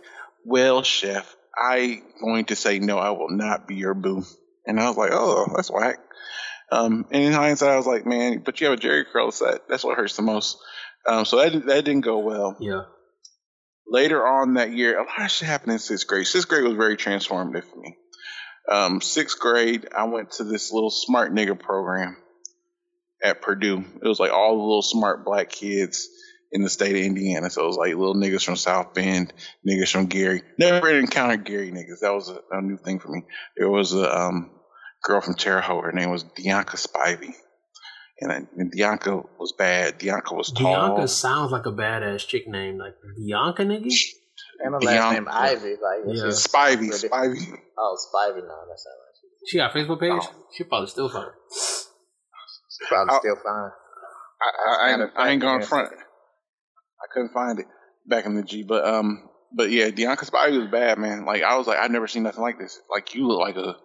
[0.45, 2.97] "Well, chef, I going to say no.
[2.97, 4.23] I will not be your boo."
[4.65, 5.99] And I was like, "Oh, that's whack."
[6.71, 9.67] Um, and in hindsight, I was like, "Man, but you have a Jheri curl set.
[9.67, 10.57] That's what hurts the most."
[11.05, 12.57] Um, so that that didn't go well.
[12.59, 12.83] Yeah.
[13.85, 16.25] Later on that year, a lot of shit happened in sixth grade.
[16.25, 17.97] Sixth grade was very transformative for me.
[18.69, 22.15] Um, sixth grade, I went to this little smart nigga program
[23.23, 23.83] at Purdue.
[24.01, 26.07] It was like all the little smart black kids
[26.53, 27.49] in the state of Indiana.
[27.49, 29.33] So it was like little niggas from South Bend,
[29.67, 30.43] niggas from Gary.
[30.59, 31.99] Never encountered Gary niggas.
[32.01, 33.23] That was a, a new thing for me.
[33.57, 34.51] There was a um,
[35.03, 35.83] girl from Terre Haute.
[35.83, 37.33] Her name was Bianca Spivey.
[38.21, 39.97] And, I, and Bianca was bad.
[39.97, 40.71] Bianca was tall.
[40.95, 43.91] Bianca sounds like a badass chick name, like Bianca nigga.
[44.59, 45.69] And her last name Ivy.
[45.71, 46.27] Like, it's Yeah.
[46.27, 47.57] Spivey, really- Spivey.
[47.77, 48.37] Oh, Spivey.
[48.37, 49.13] No, that's not right.
[49.47, 50.11] She got a Facebook page.
[50.13, 50.45] Oh.
[50.55, 51.25] She probably still fine.
[51.51, 53.19] She's probably Oh.
[53.19, 53.71] still fine.
[54.41, 55.89] I, I, ain't, I ain't going front.
[57.03, 57.65] I couldn't find it
[58.07, 61.25] back in the G, but um, but yeah, Dianca Spivey was bad, man.
[61.25, 62.79] Like I was like, I've never seen nothing like this.
[62.89, 63.75] Like you look like a,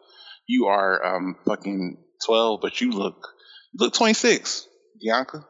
[0.46, 3.28] you are um fucking twelve, but you look,
[3.72, 4.66] you look twenty six,
[5.04, 5.44] Dianca.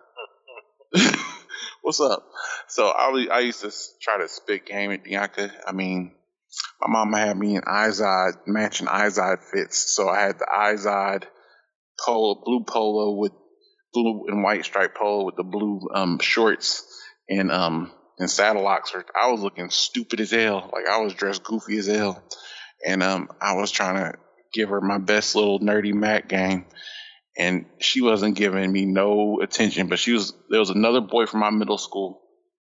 [1.83, 2.27] What's up?
[2.69, 5.51] So I was, I used to try to spit game at Dianca.
[5.67, 6.13] I mean,
[6.81, 11.25] my mama had me in Izod matching Izod fits, so I had the Izod
[12.05, 13.33] polo, blue polo with
[13.93, 16.83] blue and white striped polo with the blue um shorts
[17.29, 19.05] and um and saddle Oxford.
[19.21, 22.23] I was looking stupid as hell, like I was dressed goofy as hell,
[22.87, 24.19] and um I was trying to
[24.53, 26.65] give her my best little nerdy Mac game
[27.39, 29.87] and she wasn't giving me no attention.
[29.87, 32.21] But she was there was another boy from my middle school.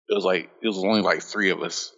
[0.07, 1.91] It was like it was only like three of us.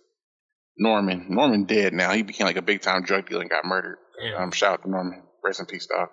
[0.78, 2.14] Norman, Norman dead now.
[2.14, 3.98] He became like a big time drug dealer and got murdered.
[4.24, 4.42] Yeah.
[4.42, 6.10] Um, shout out to Norman, rest in peace, dog.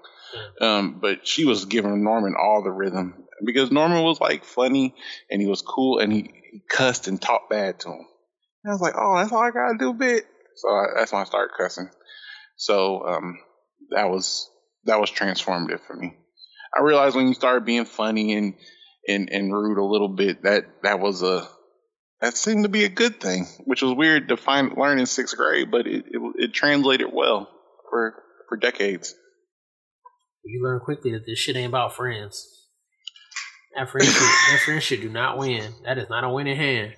[0.60, 4.94] Um, but she was giving Norman all the rhythm because Norman was like funny
[5.30, 8.06] and he was cool and he, he cussed and talked bad to him.
[8.64, 10.24] And I was like, oh, that's all I gotta do, bit.
[10.56, 11.90] So I, that's when I started cussing.
[12.56, 13.38] So um,
[13.90, 14.50] that was
[14.84, 16.16] that was transformative for me.
[16.76, 18.54] I realized when you started being funny and
[19.06, 21.48] and and rude a little bit that that was a
[22.20, 25.36] that seemed to be a good thing, which was weird to find learn in sixth
[25.36, 27.48] grade, but it it, it translated well
[27.90, 29.14] for for decades.
[30.44, 32.57] You learn quickly that this shit ain't about friends.
[33.76, 35.72] That friendship, that friendship do not win.
[35.84, 36.94] That is not a winning hand.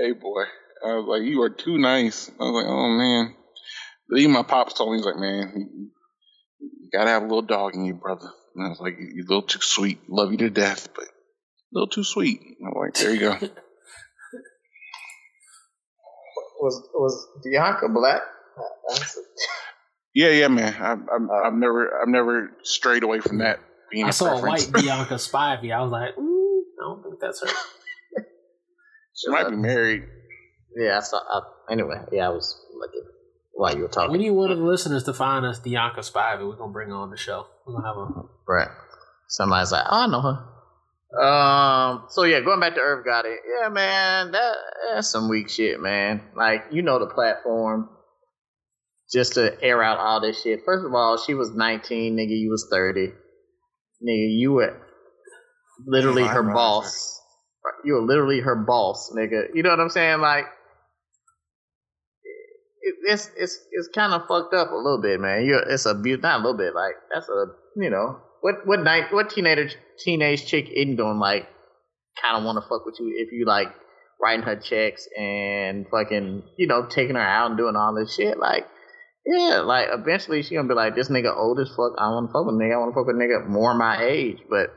[0.00, 0.44] Hey boy,
[0.84, 2.30] I was like, you are too nice.
[2.40, 3.34] I was like, oh man.
[4.08, 5.52] But Even my pops told me, he's like, man,
[6.60, 8.28] you gotta have a little dog in you, brother.
[8.54, 10.00] And I was like, you're a little too sweet.
[10.08, 11.08] Love you to death, but a
[11.72, 12.40] little too sweet.
[12.64, 13.38] I'm like, there you go.
[16.60, 18.20] Was was Bianca black?
[20.12, 20.74] Yeah, yeah, man.
[20.74, 21.34] I, I'm, uh.
[21.46, 25.14] I've never, I've never strayed away from that being I a saw a white Bianca
[25.14, 25.74] Spivey.
[25.74, 27.48] I was like, mm, I don't think that's her.
[29.16, 30.04] she might be married.
[30.76, 31.18] yeah, I saw.
[31.18, 33.02] I, anyway, yeah, I was looking
[33.52, 34.12] while you were talking.
[34.12, 36.48] We need one of the listeners to find us Bianca Spivey.
[36.48, 37.46] We're gonna bring her on the show.
[37.66, 38.68] We're gonna have a Right.
[39.28, 40.48] Somebody's like, oh, I know her.
[41.22, 42.04] Um.
[42.10, 43.34] So yeah, going back to Irv Gotti.
[43.60, 44.54] Yeah, man, that
[44.94, 46.22] that's some weak shit, man.
[46.36, 47.88] Like you know the platform.
[49.10, 50.60] Just to air out all this shit.
[50.66, 52.38] First of all, she was 19, nigga.
[52.38, 53.12] You was 30,
[54.02, 54.38] nigga.
[54.38, 54.76] You were
[55.86, 57.20] literally her boss.
[57.84, 59.48] You were literally her boss, nigga.
[59.54, 60.20] You know what I'm saying?
[60.20, 60.46] Like,
[62.82, 65.44] it's it's it's kind of fucked up a little bit, man.
[65.44, 66.74] You're, it's a not a little bit.
[66.74, 71.48] Like that's a you know what what night what teenager teenage chick isn't going like
[72.22, 73.68] kind of want to fuck with you if you like
[74.20, 78.38] writing her checks and fucking you know taking her out and doing all this shit
[78.38, 78.66] like.
[79.30, 81.92] Yeah, like eventually she gonna be like, this nigga old as fuck.
[81.98, 82.74] I want to fuck with a nigga.
[82.74, 84.38] I want to fuck with a nigga more my age.
[84.48, 84.72] But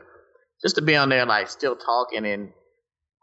[0.62, 2.52] just to be on there like still talking and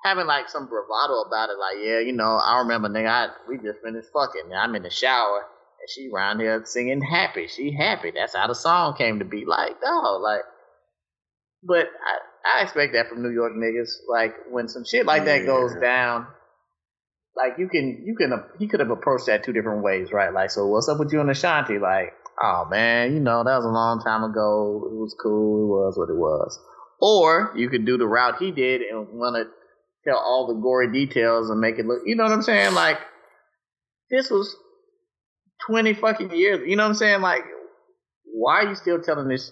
[0.04, 3.58] having like some bravado about it, like yeah, you know, I remember nigga, I, we
[3.58, 4.52] just finished fucking.
[4.58, 5.46] I'm in the shower
[5.80, 7.46] and she round here singing happy.
[7.48, 8.10] She happy.
[8.10, 9.46] That's how the song came to be.
[9.46, 10.42] Like dog, like.
[11.62, 13.92] But I, I expect that from New York niggas.
[14.10, 15.82] Like when some shit like that goes Yeah.
[15.82, 16.28] down,
[17.36, 20.34] like you can you can he could have approached that two different ways, right?
[20.34, 21.80] Like, so what's up with you and Ashanti?
[21.80, 24.84] Like, oh man, you know that was a long time ago.
[24.92, 25.63] It was cool.
[25.63, 26.60] It was what it was.
[27.02, 29.46] Or you could do the route he did and want to
[30.10, 32.02] tell all the gory details and make it look.
[32.06, 32.74] You know what I'm saying?
[32.74, 32.98] Like,
[34.12, 34.56] this was
[35.68, 36.68] twenty fucking years.
[36.68, 37.22] You know what I'm saying?
[37.22, 37.44] Like,
[38.26, 39.52] why are you still telling this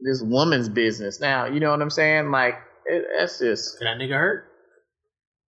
[0.00, 1.46] this woman's business now?
[1.46, 2.30] You know what I'm saying?
[2.30, 4.44] Like, it, that's just that nigga hurt?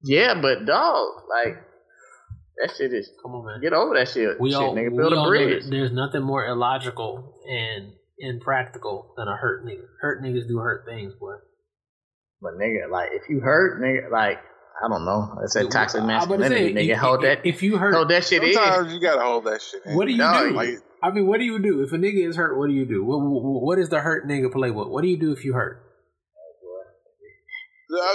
[0.03, 1.55] Yeah, but dog, like
[2.61, 3.61] that shit is Come on, man.
[3.61, 4.39] get over that shit.
[4.39, 5.63] We shit, all, nigga, build all a bridge.
[5.63, 9.85] that there's nothing more illogical and impractical than a hurt nigga.
[10.01, 11.35] Hurt niggas do hurt things, boy.
[12.41, 14.39] But nigga, like if you hurt, nigga, like
[14.83, 16.93] I don't know, it's that toxic I was about to masculinity, say, nigga.
[16.93, 18.53] if- hold if- that, If you hurt, hold that shit in.
[18.53, 19.81] Sometimes you gotta hold that shit.
[19.85, 19.95] In.
[19.95, 20.53] what do you No, do?
[20.53, 20.69] Like,
[21.01, 22.57] I mean, what do you do if a nigga is hurt?
[22.57, 23.03] What do you do?
[23.03, 24.89] What, what, what is the hurt nigga playbook?
[24.89, 25.83] What do you do if you hurt?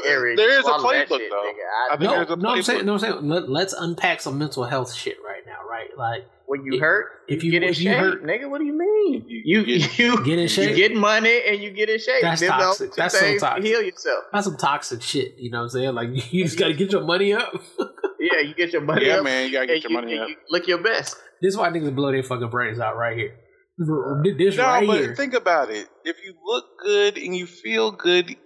[0.06, 1.42] Eric, there is a swallow that playbook shit, though.
[1.42, 1.90] nigga.
[1.90, 2.64] I, I think No, there's a no, I'm playbook.
[2.64, 5.88] saying, no, I'm saying, let, let's unpack some mental health shit right now, right?
[5.96, 8.50] Like, when you if- hurt, if you, you- get in if you shape, hurt- nigga.
[8.50, 9.24] What do you mean?
[9.26, 10.70] You- You you you get in shape.
[10.70, 12.20] You get money and you get in shape.
[12.22, 12.94] That's Them toxic.
[12.94, 13.64] That's so toxic.
[13.64, 14.24] Heal yourself.
[14.32, 15.34] that's some toxic shit.
[15.38, 15.94] You know what I'm saying?
[15.94, 17.52] Like, you just got to get your money up.
[18.20, 19.24] Yeah, you get your money yeah, up.
[19.24, 20.28] man, you gotta get your money and up.
[20.28, 21.16] you look your best.
[21.40, 23.34] this is why niggas blow their fucking brains out right here.
[23.80, 25.16] Uh, this No, right but here.
[25.16, 25.88] think about it.
[26.04, 28.36] If you look good and you feel good,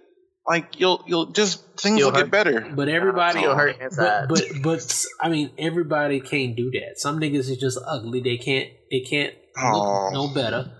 [0.47, 2.61] like you'll you'll just things You'll will get better.
[2.61, 4.27] But everybody, Still hurt inside.
[4.29, 6.97] but, but but I mean, everybody can't do that.
[6.97, 8.21] Some niggas is just ugly.
[8.21, 9.71] They can't they can't Aw.
[9.71, 10.71] look no better.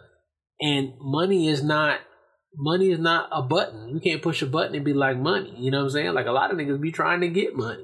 [0.59, 1.99] And money is not
[2.55, 3.89] money is not a button.
[3.89, 5.53] You can't push a button and be like money.
[5.57, 6.13] You know what I'm saying?
[6.13, 7.83] Like a lot of niggas be trying to get money,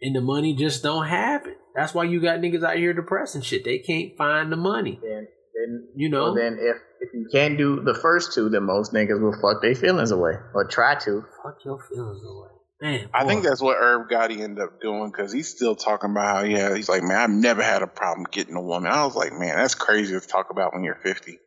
[0.00, 1.54] and the money just don't happen.
[1.74, 3.64] That's why you got niggas out here depressed and shit.
[3.64, 5.00] They can't find the money.
[5.02, 6.24] Then, then You know.
[6.24, 9.60] well, then if if you can't do the first two, then most niggas will fuck
[9.60, 11.24] their feelings away or try to.
[11.42, 12.48] Fuck your feelings away,
[12.80, 13.08] man.
[13.12, 16.42] I think that's what Irv Gotti ended up doing because he's still talking about how
[16.44, 18.90] yeah he's like man I've never had a problem getting a woman.
[18.92, 21.38] I was like man that's crazy to talk about when you're 50.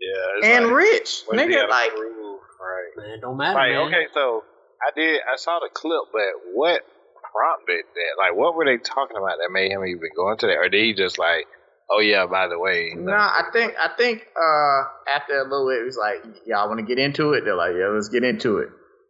[0.00, 0.56] Yeah.
[0.56, 2.40] And like, rich, what nigga, like prove?
[2.60, 3.08] right.
[3.08, 3.86] man, don't matter, Like, man.
[3.88, 4.44] okay, so
[4.86, 6.82] I did, I saw the clip, but what
[7.32, 8.12] prompted that?
[8.18, 10.56] Like, what were they talking about that made him even go into that?
[10.56, 11.46] Or did he just like,
[11.90, 12.92] oh yeah, by the way?
[12.96, 16.80] No, I think I think uh after a little bit, it was like, y'all want
[16.80, 17.44] to get into it?
[17.44, 18.68] They're like, yeah, let's get into it.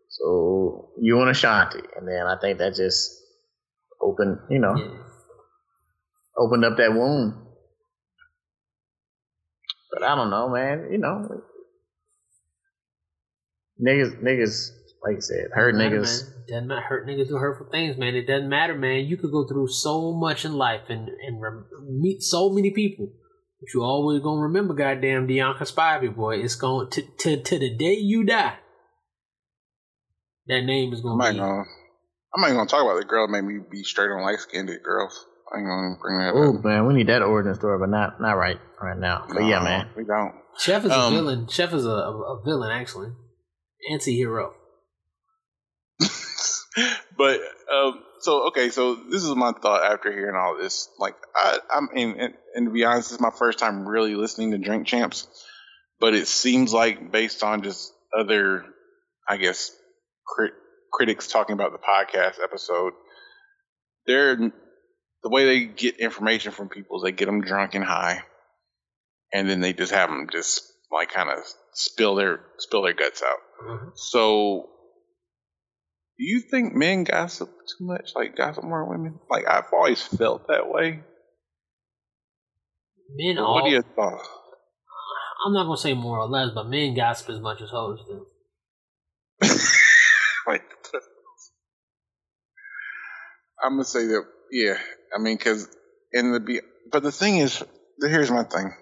[0.08, 3.12] So you and Ashanti, and then I think that just
[4.00, 5.02] opened, you know, Yeah.
[6.38, 7.34] opened up that wound.
[9.90, 10.88] But I don't know, man.
[10.92, 11.42] You know,
[13.80, 14.70] niggas, niggas,
[15.06, 16.22] like I said, hurt Doesn't matter, niggas.
[16.24, 16.44] man.
[16.48, 16.80] Doesn't matter.
[16.82, 18.14] Hurt niggas do hurtful things, man.
[18.14, 19.04] It doesn't matter, man.
[19.06, 23.06] You could go through so much in life and and rem- meet so many people,
[23.60, 26.36] but you always gonna remember, goddamn Bianca Spivey, boy.
[26.38, 28.56] It's going to to to the day you die.
[30.48, 31.38] That name is I'm gonna not be.
[31.38, 31.64] gonna
[32.34, 34.38] I'm not even gonna talk about the girl that made me be straight on light
[34.40, 35.24] skinned girls.
[35.52, 36.64] I ain't gonna bring that Ooh, up.
[36.64, 39.26] man, we need that origin story, but not not right right now.
[39.28, 39.88] But yeah, man.
[39.96, 40.34] we don't.
[40.58, 41.46] Chef is Um, a villain.
[41.48, 43.08] Chef is a, a, a villain, actually.
[43.92, 44.54] Anti-hero.
[47.16, 47.40] But
[47.72, 50.88] um, so okay, so this is my thought after hearing all this.
[50.98, 54.14] Like, I, I'm in, and, and to be honest, this is my first time really
[54.14, 55.26] listening to Drink Champs.
[55.98, 58.66] But it seems like based on just other,
[59.28, 59.70] I guess,
[60.26, 60.52] crit-
[60.92, 62.92] critics talking about the podcast episode,
[64.06, 68.22] they're the way they get information from people is they get them drunk and high,
[69.32, 70.62] and then they just have them just
[70.92, 71.38] like kind of
[71.72, 73.38] spill their spill their guts out.
[73.66, 73.92] Mhm.
[73.96, 74.68] So,
[76.18, 78.12] do you think men gossip too much?
[78.14, 79.20] Like gossip more than women?
[79.28, 81.00] Like I've always felt that way.
[83.14, 83.54] Men all.
[83.54, 84.28] What are your thoughts?
[85.44, 88.26] I'm not gonna say more or less, but men gossip as much as hoes do.
[90.46, 90.62] like,
[93.62, 94.24] I'm gonna say that.
[94.50, 94.78] Yeah,
[95.14, 95.68] I mean, because
[96.12, 97.62] in the be, but the thing is,
[98.00, 98.72] here's my thing.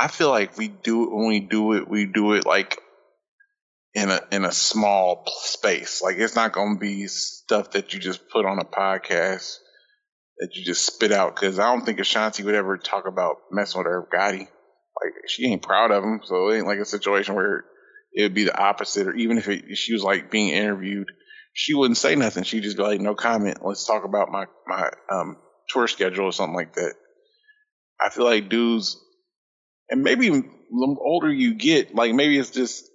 [0.00, 1.88] I feel like we do it when we do it.
[1.88, 2.80] We do it like
[3.94, 6.02] in a in a small space.
[6.02, 9.56] Like it's not gonna be stuff that you just put on a podcast
[10.38, 11.34] that you just spit out.
[11.34, 14.40] Because I don't think Ashanti would ever talk about messing with Irv Gotti.
[14.40, 17.64] Like she ain't proud of him, so it ain't like a situation where
[18.12, 19.06] it would be the opposite.
[19.06, 21.08] Or even if, it, she was like being interviewed,
[21.52, 22.44] she wouldn't say nothing.
[22.44, 23.58] She'd just be like, "No comment.
[23.64, 25.36] Let's talk about my my um,
[25.68, 26.94] tour schedule or something like that."
[28.00, 28.96] I feel like dudes,
[29.88, 32.87] and maybe the older you get, like maybe it's just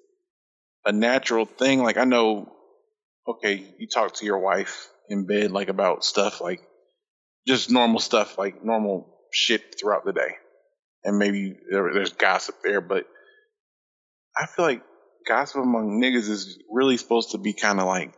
[0.85, 1.83] a natural thing.
[1.83, 2.51] Like I know,
[3.27, 6.61] okay, you talk to your wife in bed like about stuff like
[7.47, 10.35] just normal stuff, like normal shit throughout the day,
[11.03, 13.05] and maybe there, there's gossip there, but
[14.37, 14.83] I feel like
[15.27, 18.13] gossip among niggas is really supposed to be kind of like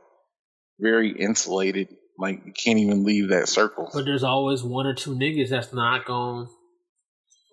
[0.79, 1.89] very insulated.
[2.17, 3.89] Like you can't even leave that circle.
[3.93, 6.47] But there's always one or two niggas that's not going.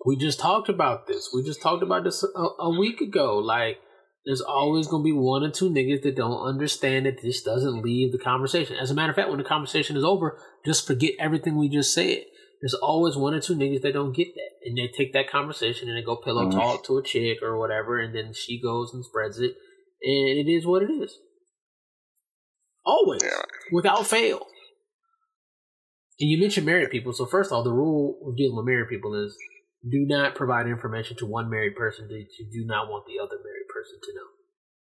[0.05, 1.29] We just talked about this.
[1.33, 3.37] We just talked about this a, a week ago.
[3.37, 3.79] Like,
[4.25, 7.83] there's always going to be one or two niggas that don't understand that this doesn't
[7.83, 8.77] leave the conversation.
[8.77, 11.93] As a matter of fact, when the conversation is over, just forget everything we just
[11.93, 12.23] said.
[12.61, 14.51] There's always one or two niggas that don't get that.
[14.65, 16.53] And they take that conversation and they go pillow Mhm.
[16.53, 19.57] talk to a chick or whatever, and then she goes and spreads it.
[20.01, 21.19] And it is what it is.
[22.85, 23.21] Always.
[23.23, 23.41] Yeah.
[23.73, 24.47] Without fail.
[26.19, 27.11] And you mentioned married people.
[27.11, 29.35] So first of all, the rule of dealing with married people is
[29.83, 33.35] do not provide information to one married person that you do not want the other
[33.43, 34.27] married person to know.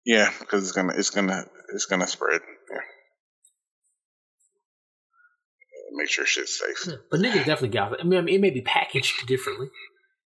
[0.04, 1.44] Yeah, because it's gonna it's gonna
[1.74, 2.40] it's gonna spread.
[2.70, 2.80] Yeah.
[5.92, 6.88] Make sure shit's safe.
[6.92, 8.00] Yeah, But niggas definitely gossip.
[8.00, 9.68] I mean, I mean, it may be packaged differently.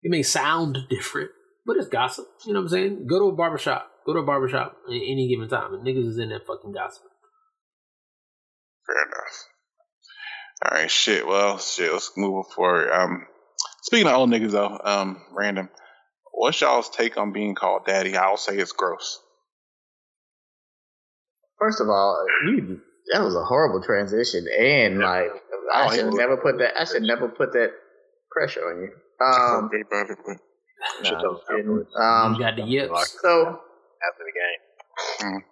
[0.02, 1.30] It may sound different,
[1.64, 2.26] but it's gossip.
[2.44, 3.06] You know what I'm saying?
[3.08, 3.88] Go to a barbershop.
[4.04, 7.04] Go to a barbershop at any given time, and niggas is in that fucking gossip.
[8.86, 9.44] Fair enough.
[10.64, 11.26] All right, shit.
[11.26, 11.92] Well, shit.
[11.92, 12.90] Let's move on forward.
[12.90, 13.26] Um,
[13.82, 15.70] speaking of old niggas though, um, random.
[16.32, 18.16] What's y'all's take on being called daddy?
[18.16, 19.20] I'll say it's gross.
[21.58, 22.80] First of all, you
[23.12, 25.28] that was a horrible transition, and like
[25.72, 26.80] I Oh, should he- never put that.
[26.80, 27.70] I should never put that
[28.30, 28.90] pressure on you.
[29.24, 30.36] Um, Okay, about it, but
[31.04, 31.86] Shut nah, the I'm fuck kidding.
[31.96, 32.02] up.
[32.02, 33.18] um you got the yips.
[33.22, 35.44] so after the game.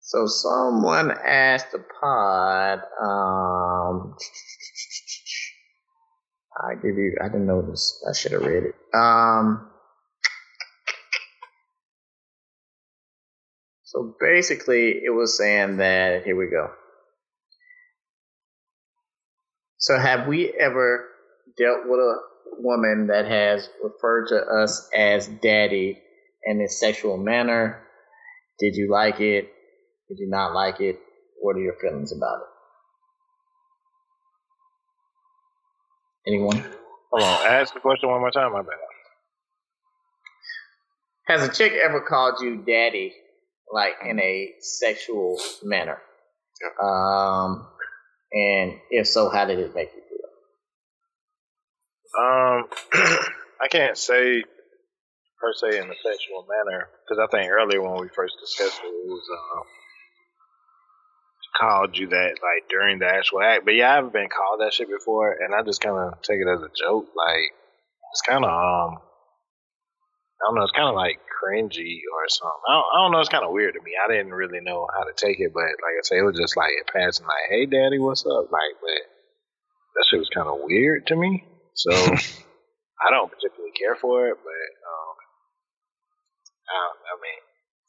[0.00, 2.80] so someone asked the pod.
[3.02, 4.16] Um,
[6.62, 7.16] I give you.
[7.20, 8.04] I didn't know this.
[8.08, 8.74] I should have read it.
[8.94, 9.69] Um,
[13.90, 16.70] So basically, it was saying that here we go.
[19.78, 21.08] So have we ever
[21.58, 22.14] dealt with a
[22.58, 25.98] woman that has referred to us as daddy
[26.44, 27.82] in a sexual manner?
[28.60, 29.50] Did you like it?
[30.08, 31.00] Did you not like it?
[31.40, 32.42] What are your feelings about
[36.26, 36.30] it?
[36.30, 36.64] Anyone?
[37.10, 37.46] Hold on.
[37.48, 38.52] Ask the question one more time.
[38.52, 38.76] My bad.
[41.26, 43.12] Has a chick ever called you daddy,
[43.72, 45.98] like in a sexual manner?
[46.82, 47.66] Um,
[48.32, 50.28] and if so, how did it make you feel?
[52.22, 52.64] Um,
[53.62, 54.44] I can't say
[55.40, 58.88] per se in a sexual manner because I think earlier when we first discussed it,
[58.88, 59.64] it was um,
[61.58, 63.64] called you that like during the actual act.
[63.64, 66.40] But yeah, I haven't been called that shit before, and I just kind of take
[66.40, 67.06] it as a joke.
[67.16, 67.52] Like
[68.12, 68.98] it's kind of um,
[70.40, 72.64] I don't know, it's kind of like cringy or something.
[72.68, 73.92] I don't, I don't know, it's kind of weird to me.
[73.92, 76.56] I didn't really know how to take it, but like I say, it was just
[76.56, 79.00] like it passing like, "Hey, daddy, what's up?" Like, but
[79.94, 81.44] that shit was kind of weird to me.
[81.74, 81.92] So
[83.04, 85.14] I don't particularly care for it, but um,
[86.72, 87.40] I, I mean,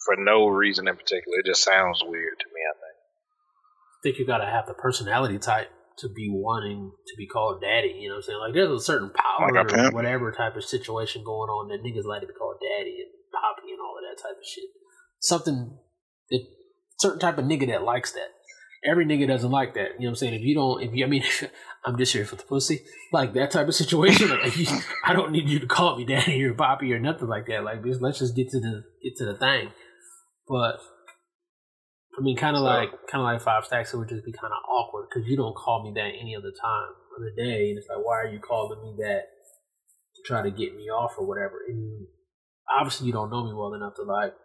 [0.04, 2.62] for no reason in particular, it just sounds weird to me.
[2.68, 2.98] I think.
[3.00, 7.96] I think you gotta have the personality type to be wanting to be called daddy.
[8.00, 8.40] You know what I'm saying?
[8.40, 12.06] Like there's a certain power Like or whatever type of situation going on that niggas
[12.06, 14.70] like to be called daddy and poppy and all of that type of shit.
[15.20, 15.78] Something
[16.30, 16.42] that
[17.00, 18.30] certain type of nigga that likes that.
[18.84, 20.00] Every nigga doesn't like that.
[20.00, 20.34] You know what I'm saying?
[20.34, 21.24] If you don't, if you, I mean,
[21.86, 22.82] I'm just here for the pussy.
[23.12, 24.30] Like that type of situation.
[24.42, 24.66] Like, you,
[25.06, 27.64] I don't need you to call me daddy or poppy or nothing like that.
[27.64, 29.70] Like, bitch, let's just get to the get to the thing.
[30.48, 30.80] But
[32.22, 33.94] I mean, kind of like kind of like five stacks.
[33.94, 36.54] It would just be kind of awkward because you don't call me that any other
[36.54, 39.26] time of the day, and it's like, why are you calling me that
[40.14, 41.58] to try to get me off or whatever?
[41.68, 42.08] And you,
[42.70, 44.38] obviously, you don't know me well enough to like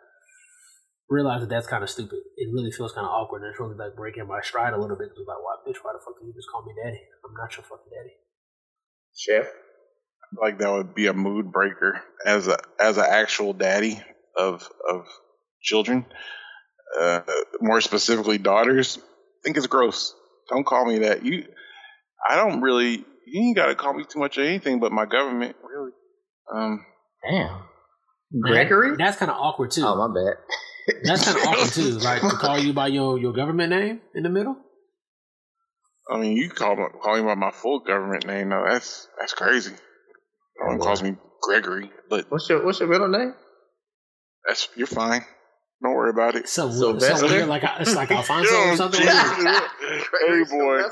[1.10, 2.24] realize that that's kind of stupid.
[2.40, 4.96] It really feels kind of awkward, and it's really like breaking my stride a little
[4.96, 5.12] bit.
[5.12, 5.84] It's like, why, bitch?
[5.84, 7.04] Why the fuck did you just call me daddy?
[7.28, 8.16] I'm not your fucking daddy.
[9.12, 9.52] Chef?
[10.32, 14.00] Like that would be a mood breaker as a as an actual daddy
[14.34, 15.04] of of
[15.60, 16.06] children,
[17.01, 17.20] uh,
[17.61, 18.99] more specifically daughters.
[18.99, 19.03] I
[19.45, 20.14] think it's gross.
[20.49, 21.24] Don't call me that.
[21.24, 21.45] You,
[22.28, 23.05] I don't really.
[23.26, 25.91] You ain't got to call me too much of anything but my government, really.
[26.53, 26.87] Um,
[27.28, 27.62] Damn.
[28.41, 28.97] Gregory?
[28.97, 29.82] That's kind of awkward too.
[29.84, 30.34] Oh, my bad.
[31.05, 31.91] That's kind of awkward too.
[31.99, 34.57] Like to call you by your your government name in the middle.
[36.09, 38.51] I mean, you call me, call me by my full government name.
[38.51, 39.72] No, that's that's crazy.
[40.61, 43.34] No one calls me Gregory, but What's your What's your middle name?
[44.47, 45.22] that's you're fine.
[45.82, 46.48] Don't worry about it.
[46.48, 47.26] So, so Sylvester?
[47.26, 49.00] weird, like it's like Alfonso or something.
[49.00, 49.14] Jesus.
[49.14, 50.50] What is it?
[50.50, 50.82] hey boy,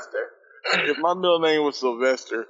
[0.89, 2.45] if my middle name was Sylvester,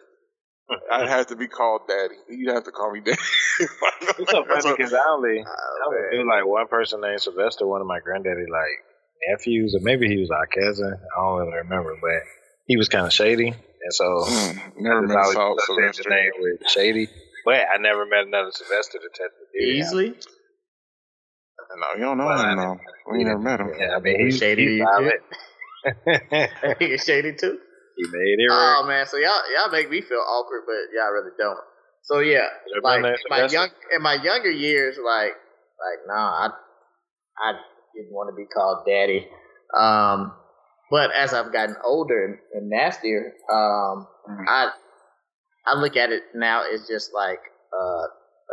[0.91, 2.15] I'd have to be called Daddy.
[2.29, 3.17] You'd have to call me Daddy.
[3.59, 7.81] It's so funny because I only, I only knew like one person named Sylvester, one
[7.81, 8.83] of my granddaddy like
[9.29, 10.93] nephews, or maybe he was our cousin.
[10.93, 12.21] I don't really remember, but
[12.65, 15.95] he was kind of shady, and so Mm, never I met just Sal- always associated
[15.95, 16.03] Sylvester.
[16.03, 17.07] the name with shady.
[17.45, 19.77] But I never met another Sylvester to test the theory.
[19.79, 20.15] Easily?
[21.77, 22.57] No, you don't know Well, I him.
[22.57, 22.79] No,
[23.11, 23.69] we ain't never met him.
[23.77, 24.79] Yeah, I mean he's Shady He's
[26.79, 27.59] you shady too?
[27.97, 28.77] he made it right.
[28.79, 31.59] Oh man, so y'all y'all make me feel awkward, but y'all really don't.
[32.03, 36.49] So yeah, Your like middle my young in my younger years, like like nah, I
[37.37, 37.53] I
[37.95, 39.27] didn't want to be called daddy.
[39.77, 40.33] Um,
[40.91, 44.45] but as I've gotten older and, and nastier, um, Mhm.
[44.47, 44.69] I
[45.67, 47.39] I look at it now as just like
[47.73, 48.03] uh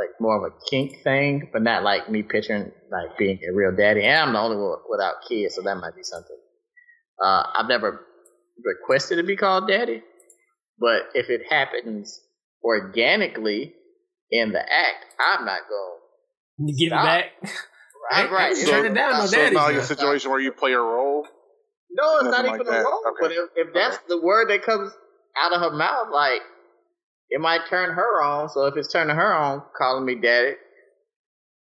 [0.03, 3.75] like more of a kink thing, but not like me picturing like being a real
[3.77, 4.03] daddy.
[4.05, 6.37] And I'm the only one without kids, so that might be something.
[7.23, 8.05] Uh, I've never
[8.65, 10.03] requested to be called daddy,
[10.79, 12.21] but if it happens
[12.65, 13.75] organically
[14.31, 16.69] in the act, I'm not going.
[16.69, 17.27] To give it back.
[18.11, 18.57] Right, right.
[18.57, 20.53] hey, turn it down, no So- So daddy's it's not like a situation where you
[20.53, 21.27] play a role.
[21.93, 22.85] No, it's not even like a that.
[22.85, 23.03] role.
[23.09, 23.19] Okay.
[23.21, 24.91] But if, if that's the word that comes
[25.41, 26.41] out of her mouth, like
[27.35, 28.49] it might turn her on.
[28.49, 30.53] So if it's turning her on, calling me daddy,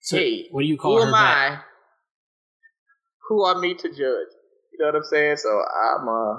[0.01, 1.53] So, Hey, what do you call who her am back?
[1.53, 1.63] I?
[3.29, 3.99] Who are me to judge?
[3.99, 5.37] You know what I'm saying?
[5.39, 6.35] So I'm uh,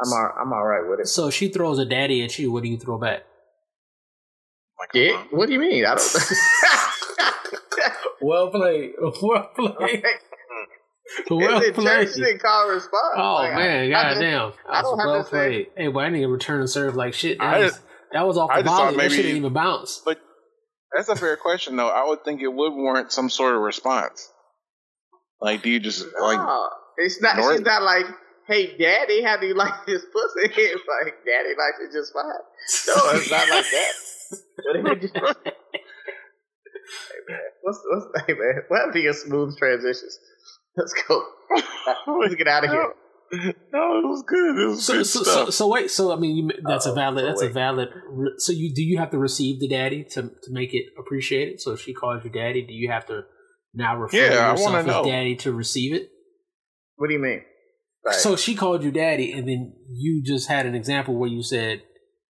[0.00, 1.06] I'm all, I'm all right with it.
[1.08, 2.50] So she throws a daddy at you.
[2.52, 3.22] What do you throw back?
[4.80, 5.16] Like, Dick?
[5.30, 5.84] What do you mean?
[5.84, 6.02] I don't.
[8.20, 8.92] Well played.
[9.22, 10.02] Well played.
[11.30, 12.06] Well Is it played.
[12.08, 13.14] church didn't call response?
[13.16, 14.52] Oh Like, I- man, I just- goddamn.
[14.68, 15.66] I That don't was have well to say- played.
[15.76, 17.38] Hey, boy, I need to return and serve like shit.
[17.38, 18.96] That, I was, just- that was off I the just thought volley.
[18.96, 20.00] That maybe- shit didn't even bounce.
[20.04, 20.18] But
[20.96, 21.88] that's a fair question, though.
[21.88, 24.28] I would think it would warrant some sort of response.
[25.40, 26.38] Like, do you just like?
[26.38, 27.36] No, it's not.
[27.36, 28.06] She's not like,
[28.46, 32.42] "Hey, Daddy, how do you like this pussy?" It's like, "Daddy likes it just fine."
[32.88, 33.92] No, it's not like that.
[34.82, 35.22] But it just- hey
[37.28, 38.62] man, what's what's hey man?
[38.68, 40.18] What be a smooth transitions?
[40.76, 41.22] Let's go.
[42.20, 42.92] Let's get out of here.
[43.72, 44.58] No, it was good.
[44.58, 45.34] It was So, good so, stuff.
[45.46, 45.90] so, so wait.
[45.90, 47.22] So I mean, you, that's a Uh-oh, valid.
[47.24, 47.88] so That's a valid.
[48.38, 51.60] So you do you have to receive the daddy to to make it appreciated?
[51.60, 53.22] So if she calls you daddy, do you have to
[53.74, 55.04] now refer Yeah, I yourself wanna as know.
[55.04, 56.08] daddy to receive it?
[56.96, 57.42] What do you mean?
[58.06, 58.14] Right.
[58.14, 61.82] So she called you daddy, and then you just had an example where you said,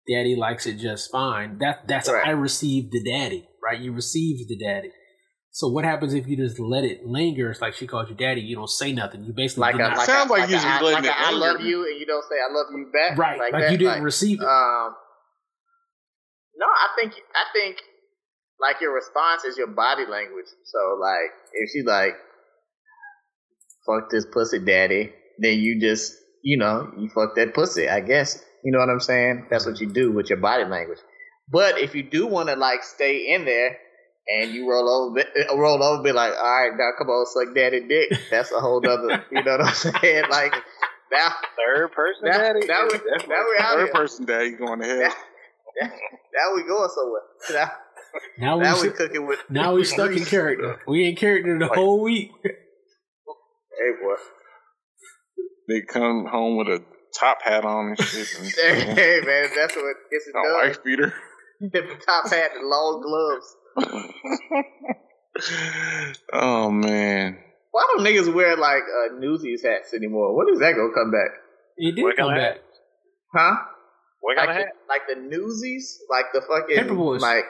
[0.08, 2.26] "Daddy likes it just fine." That that's Right.
[2.26, 3.78] I received the daddy, right?
[3.80, 4.90] You received the daddy.
[5.52, 7.50] So what happens if you just let it linger?
[7.50, 8.40] It's like she called you daddy.
[8.40, 9.24] You don't say nothing.
[9.24, 11.04] You basically like a, like Sounds a, like like you a, just I- letting like
[11.04, 13.18] a it I love you and you don't say I love you back.
[13.18, 14.44] right, like, that, you didn't like, receive it.
[14.46, 14.94] Um,
[16.56, 17.78] no, I think I think
[18.60, 20.46] like your response is your body language.
[20.64, 22.14] So like if she's like,
[23.86, 27.88] "Fuck this pussy, daddy," then you just you know you fuck that pussy.
[27.88, 29.46] I guess you know what I'm saying.
[29.50, 30.98] That's what you do with your body language.
[31.50, 33.78] But if you do want to like stay in there
[34.28, 37.54] and you roll over, uh, roll over, be like, "All right, now come on, suck
[37.54, 39.24] daddy dick." That's a whole other.
[39.32, 40.24] You know what I'm saying?
[40.30, 40.54] Like
[41.12, 41.30] now.
[41.56, 42.66] Third person Now, daddy.
[42.66, 43.92] now, we, is definitely- now we out Third here.
[43.94, 45.12] person daddy going to hell.
[46.32, 47.22] Now we going somewhere.
[47.52, 47.70] Now,
[48.38, 49.38] Now we now we st- cooking with.
[49.50, 50.80] now we stuck in character.
[50.86, 52.30] We in character the Like- whole week.
[52.44, 54.14] Hey boy.
[55.68, 56.82] They come home with a
[57.18, 58.28] top hat on and shit.
[58.38, 58.48] And,
[58.98, 60.52] Hey man, that's what gets it a done.
[60.66, 61.14] wife beater.
[61.60, 63.56] the top hat and long gloves.
[66.32, 67.38] oh man.
[67.72, 70.36] Why don't niggas wear like uh, Newsies hats anymore?
[70.36, 71.30] When is that gonna come back?
[71.76, 72.60] It did What come kind of back.
[73.34, 73.56] Huh?
[74.20, 77.20] What Like kind of the, like the Newsies, like the fucking Paper boys.
[77.22, 77.44] like.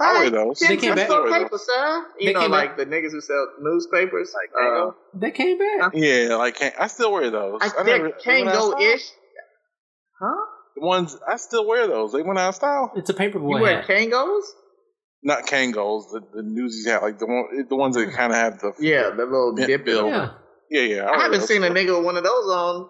[0.00, 0.58] I wear those.
[0.58, 1.06] They came back.
[1.06, 2.04] sell paper, son.
[2.18, 4.34] You They know, came like the niggas who sell newspapers.
[4.34, 5.92] Like uh, They came back.
[5.94, 7.58] Yeah, like I still wear those.
[7.60, 8.74] I, I they're never- they went out.
[8.78, 9.04] Kango-ish.
[10.18, 10.46] Huh?
[10.76, 12.12] The ones I still wear those.
[12.12, 12.90] They went out of style.
[12.96, 13.86] It's a paper You boy wear hat.
[13.88, 14.44] Kangos?
[15.24, 18.58] Not Kangos, the the newsies hat, like the one, the ones that kind of have
[18.60, 20.02] the Yeah, the little Bent dip bill.
[20.02, 20.10] bill.
[20.10, 20.30] Yeah.
[20.70, 21.02] yeah, yeah.
[21.04, 21.48] I wear haven't those.
[21.48, 22.88] seen a nigga with one of those on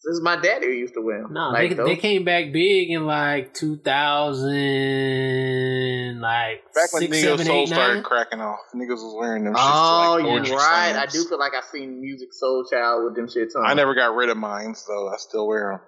[0.00, 1.32] since my daddy used to wear them.
[1.32, 1.86] No, like they, those.
[1.86, 7.68] they came back big in like 2000, like Back when six, Neo seven, Soul eight,
[7.68, 8.02] started nine.
[8.02, 9.54] cracking off, niggas was wearing them.
[9.56, 10.96] Oh, like, you're poetry right.
[10.96, 13.64] I do feel like I seen Musiq Soulchild with them shits on.
[13.64, 15.80] I never got rid of mine, so I still wear them.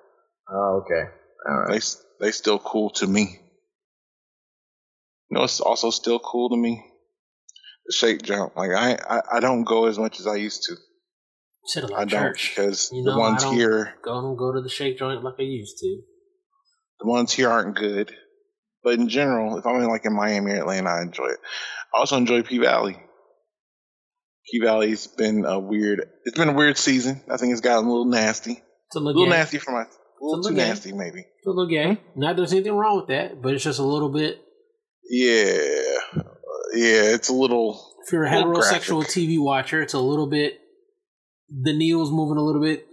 [0.50, 1.10] Oh, okay.
[1.48, 1.72] All right.
[1.72, 1.80] They
[2.26, 3.40] they still cool to me.
[5.34, 6.80] You know, it's also still cool to me.
[7.86, 11.80] The shake jump, like I, I I don't go as much as I used to.
[11.80, 14.60] Have I don't because You the know, I ones don't- here, Go don't go to
[14.62, 16.02] the shake joint like I used to.
[17.00, 18.14] the ones here aren't good.
[18.84, 21.40] But in general, if I'm in like in Miami or Atlanta, I enjoy it.
[21.92, 22.96] I also enjoy P Valley.
[24.52, 26.06] P Valley's been a weird.
[26.26, 27.22] It's been a weird season.
[27.28, 28.52] I think it's gotten a little nasty.
[28.52, 29.82] It's a A little, little nasty for my.
[29.82, 29.86] A
[30.20, 30.68] little a too gay.
[30.68, 31.20] nasty, maybe.
[31.22, 32.00] It's a little gay.
[32.14, 34.38] Not there's anything wrong with that, but it's just a little bit.
[35.10, 35.96] Yeah,
[36.74, 37.14] yeah.
[37.14, 37.92] It's a little.
[38.06, 39.10] If you're a heterosexual graphic.
[39.10, 40.60] TV watcher, it's a little bit.
[41.48, 42.86] The needle's moving a little bit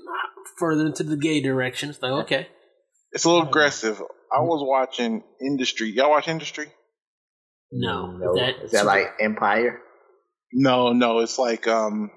[0.57, 1.89] further into the gay direction.
[1.89, 2.47] It's like okay,
[3.11, 4.01] It's a little aggressive.
[4.31, 5.89] I was watching Industry.
[5.89, 6.67] Y'all watch Industry?
[7.71, 8.35] no, No.
[8.35, 9.79] that, Is that like Empire?
[10.53, 11.19] No, no.
[11.19, 12.11] It's like um,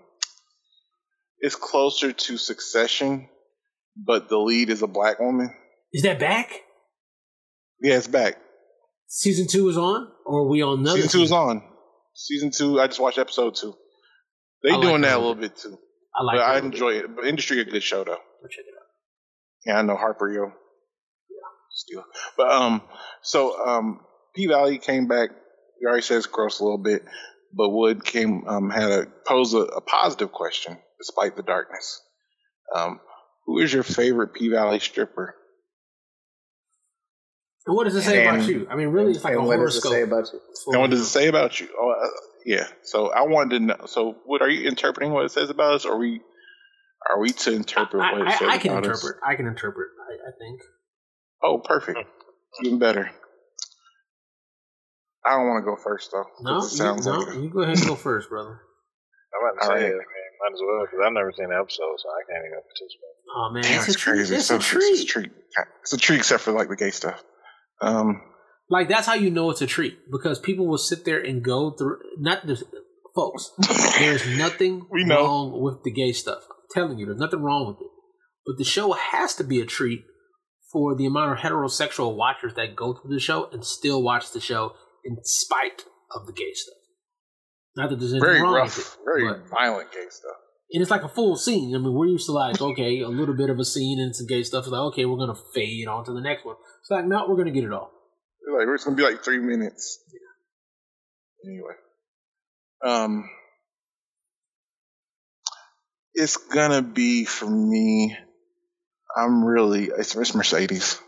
[1.39, 3.29] it's closer to Succession,
[3.97, 5.55] but the lead is a black woman.
[5.93, 6.51] is that back?
[7.81, 8.39] Yeah, it's back.
[9.07, 10.97] Season two is on, or are we on another?
[11.01, 11.63] Season two is on.
[12.15, 12.81] Season two.
[12.81, 13.75] I just watched episode two.
[14.63, 15.79] They like doing that a little bit too.
[16.17, 16.37] I like.
[16.37, 16.75] but it a I little bit.
[16.75, 17.17] enjoy it.
[17.17, 18.13] But Industry a good show though.
[18.13, 18.87] I'll check it out.
[19.67, 20.45] Yeah, I know Harper Yo.
[20.45, 20.51] Yeah.
[21.71, 22.05] Steal.
[22.37, 22.83] But um,
[23.23, 24.01] so um,
[24.35, 25.31] P Valley came back.
[25.81, 27.05] We already said it's gross a little bit,
[27.53, 32.01] but Wood came um had a pose a, a positive question despite the darkness.
[32.75, 33.01] Um,
[33.47, 35.35] who is your favorite P Valley stripper?
[37.67, 38.67] And what does it say about you?
[38.71, 39.93] I mean, really, it's like and a what does it horoscope.
[39.93, 40.41] say about you?
[40.73, 41.69] And what does it say about you?
[41.79, 42.09] Oh, uh,
[42.45, 42.67] yeah.
[42.83, 43.87] So I wanted to know.
[43.87, 46.21] So, what are you interpreting what it says about us, or are we
[47.11, 49.17] are we to interpret I, what it I, says I can about interpret.
[49.17, 49.21] us?
[49.27, 49.89] I can interpret.
[49.99, 50.61] I, I think.
[51.43, 51.99] Oh, perfect.
[52.63, 53.11] Even better.
[55.27, 56.25] I don't want to go first though.
[56.43, 58.61] No, you, sounds no, like a- you go ahead and go first, brother.
[59.35, 59.91] I'm about to All say right.
[59.91, 60.31] it, man.
[60.41, 63.17] Might as well, because I've never seen the episode, so I can't even participate.
[63.35, 64.13] Oh man, Damn, it's, it's a treat.
[64.17, 64.35] crazy.
[64.37, 65.09] It's So a It's a treat.
[65.09, 65.33] treat.
[65.81, 67.23] It's a treat, except for like the gay stuff.
[67.81, 68.23] Um,
[68.71, 71.71] Like that's how you know it's a treat because people will sit there and go
[71.73, 71.99] through.
[72.19, 72.63] Not the
[73.15, 73.51] folks.
[73.99, 75.25] There's nothing We know.
[75.25, 76.43] wrong with the gay stuff.
[76.51, 77.91] I'm telling you, there's nothing wrong with it.
[78.47, 80.05] But the show has to be a treat
[80.73, 84.41] for the amount of heterosexual watchers that go through the show and still watch the
[84.41, 84.73] show
[85.05, 86.75] in spite of the gay stuff.
[87.77, 90.37] Not that there's anything very wrong rough, with it, very violent gay stuff.
[90.71, 91.75] And it's like a full scene.
[91.75, 94.27] I mean, we're used to like, okay, a little bit of a scene and some
[94.27, 94.65] gay stuff.
[94.65, 96.57] It's like, okay, we're gonna fade on to the next one.
[96.81, 97.91] It's like, no, we're gonna get it all.
[98.41, 100.01] It's like it's gonna be like three minutes.
[101.47, 101.75] Anyway,
[102.85, 103.29] um,
[106.15, 108.17] it's gonna be for me.
[109.17, 110.99] I'm really it's, it's Mercedes.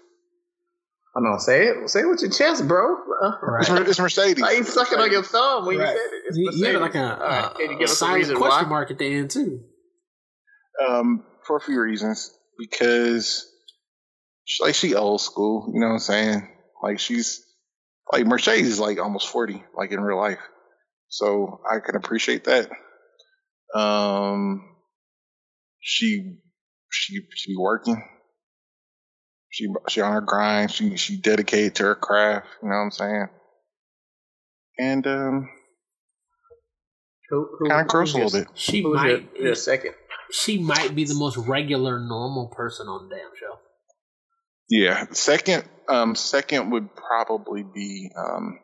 [1.16, 1.38] I don't know.
[1.38, 1.88] Say it.
[1.88, 2.94] Say it with your chest, bro.
[3.22, 4.42] Uh, It's, Mercedes.
[4.42, 5.88] Why you sucking on your thumb when Right.
[5.88, 6.22] you said it?
[6.26, 7.22] It's You, you had like a, Mercedes.
[7.22, 8.68] All right, a, Can you a give us a silent question why?
[8.68, 9.64] mark at the end too.
[10.86, 12.30] Um, for a few reasons.
[12.58, 13.50] Because
[14.44, 16.48] she, like she old school, you know what I'm saying?
[16.82, 17.44] Like she's
[18.12, 20.38] like Mercedes is like almost forty, like in real life.
[21.08, 22.70] So I can appreciate that.
[23.74, 24.62] Um
[25.80, 26.38] she
[26.90, 28.02] she she be working.
[29.56, 32.90] She she on her grind, she she dedicated to her craft, you know what I'm
[32.90, 33.28] saying?
[34.78, 35.48] And um
[37.30, 38.48] Who, who, kind of gross a little bit.
[38.52, 39.94] She Who's your, might your second?
[40.30, 43.58] she might be the most regular, normal person on the damn show.
[44.68, 45.06] Yeah.
[45.12, 48.58] Second, um, second would probably be um,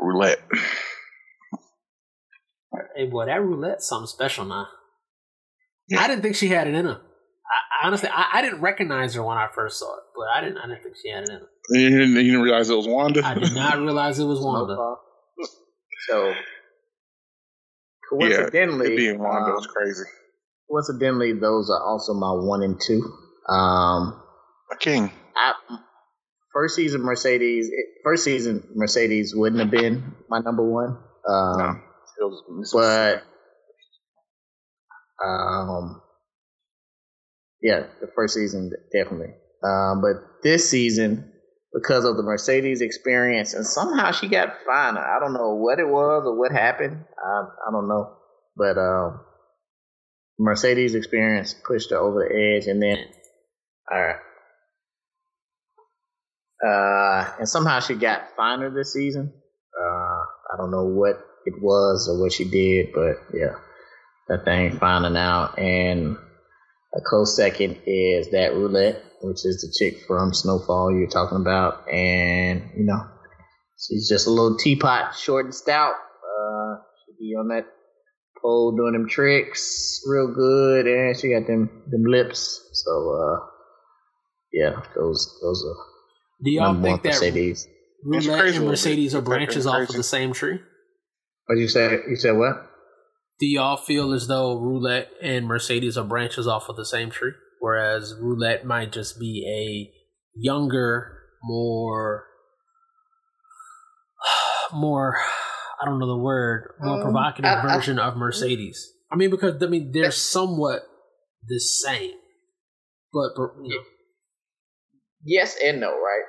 [0.00, 0.38] roulette.
[2.94, 4.68] Hey boy, that roulette's something special now.
[5.88, 6.00] Yeah.
[6.00, 7.00] I didn't think she had it in her.
[7.00, 10.40] I, I honestly, I, I didn't recognize her when I first saw it, but I
[10.40, 10.58] didn't.
[10.58, 11.46] I didn't think she had it in her.
[11.70, 13.24] You didn't, you didn't realize it was Wanda.
[13.24, 14.76] I did not realize it was Wanda.
[16.08, 16.34] So,
[18.10, 20.04] coincidentally, it being Wanda um, was crazy.
[20.70, 23.02] coincidentally, those are also my one and two.
[23.48, 24.20] Um,
[24.72, 25.10] A king.
[25.36, 25.52] I,
[26.52, 27.70] first season Mercedes,
[28.02, 30.98] first season Mercedes wouldn't have been my number one.
[31.28, 31.74] Um, No.
[32.18, 33.24] It was but
[35.24, 36.02] um,
[37.62, 39.34] yeah, the first season definitely.
[39.64, 41.32] Um, but this season,
[41.72, 45.00] because of the Mercedes experience, and somehow she got finer.
[45.00, 47.04] I don't know what it was or what happened.
[47.22, 48.16] I I don't know,
[48.56, 49.20] but um,
[50.38, 52.98] Mercedes experience pushed her over the edge, and then
[53.90, 54.16] all right.
[56.64, 59.32] Uh, and somehow she got finer this season.
[59.78, 60.20] Uh,
[60.52, 63.56] I don't know what it was or what she did, but yeah,
[64.28, 65.58] that thing finding out.
[65.58, 66.16] And
[66.94, 71.88] a close second is that roulette, which is the chick from Snowfall you're talking about,
[71.88, 73.00] and you know,
[73.78, 75.94] she's just a little teapot, short and stout.
[75.94, 77.66] Uh, she be on that
[78.40, 82.60] pole doing them tricks real good, and she got them them lips.
[82.72, 83.46] So uh,
[84.52, 85.84] yeah, those those are
[86.42, 87.66] Do y'all number think that Mercedes.
[88.08, 88.66] It's roulette crazy and.
[88.66, 90.60] Mercedes are branches off of the same tree?
[91.46, 91.98] What you say?
[92.08, 92.70] You said what?
[93.38, 97.32] Do y'all feel as though roulette and Mercedes are branches off of the same tree,
[97.60, 99.92] whereas roulette might just be a
[100.40, 102.24] younger, more,
[104.72, 105.16] more,
[105.80, 108.92] I don't know the word, more Um, provocative I- I- version of Mercedes?
[109.10, 110.82] I mean, because I mean they're somewhat
[111.46, 112.14] the same,
[113.12, 113.84] but but, you know,
[115.24, 116.24] yes and no, right?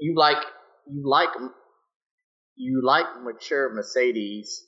[0.00, 0.42] You like
[0.88, 1.28] you like
[2.56, 4.66] you like mature Mercedes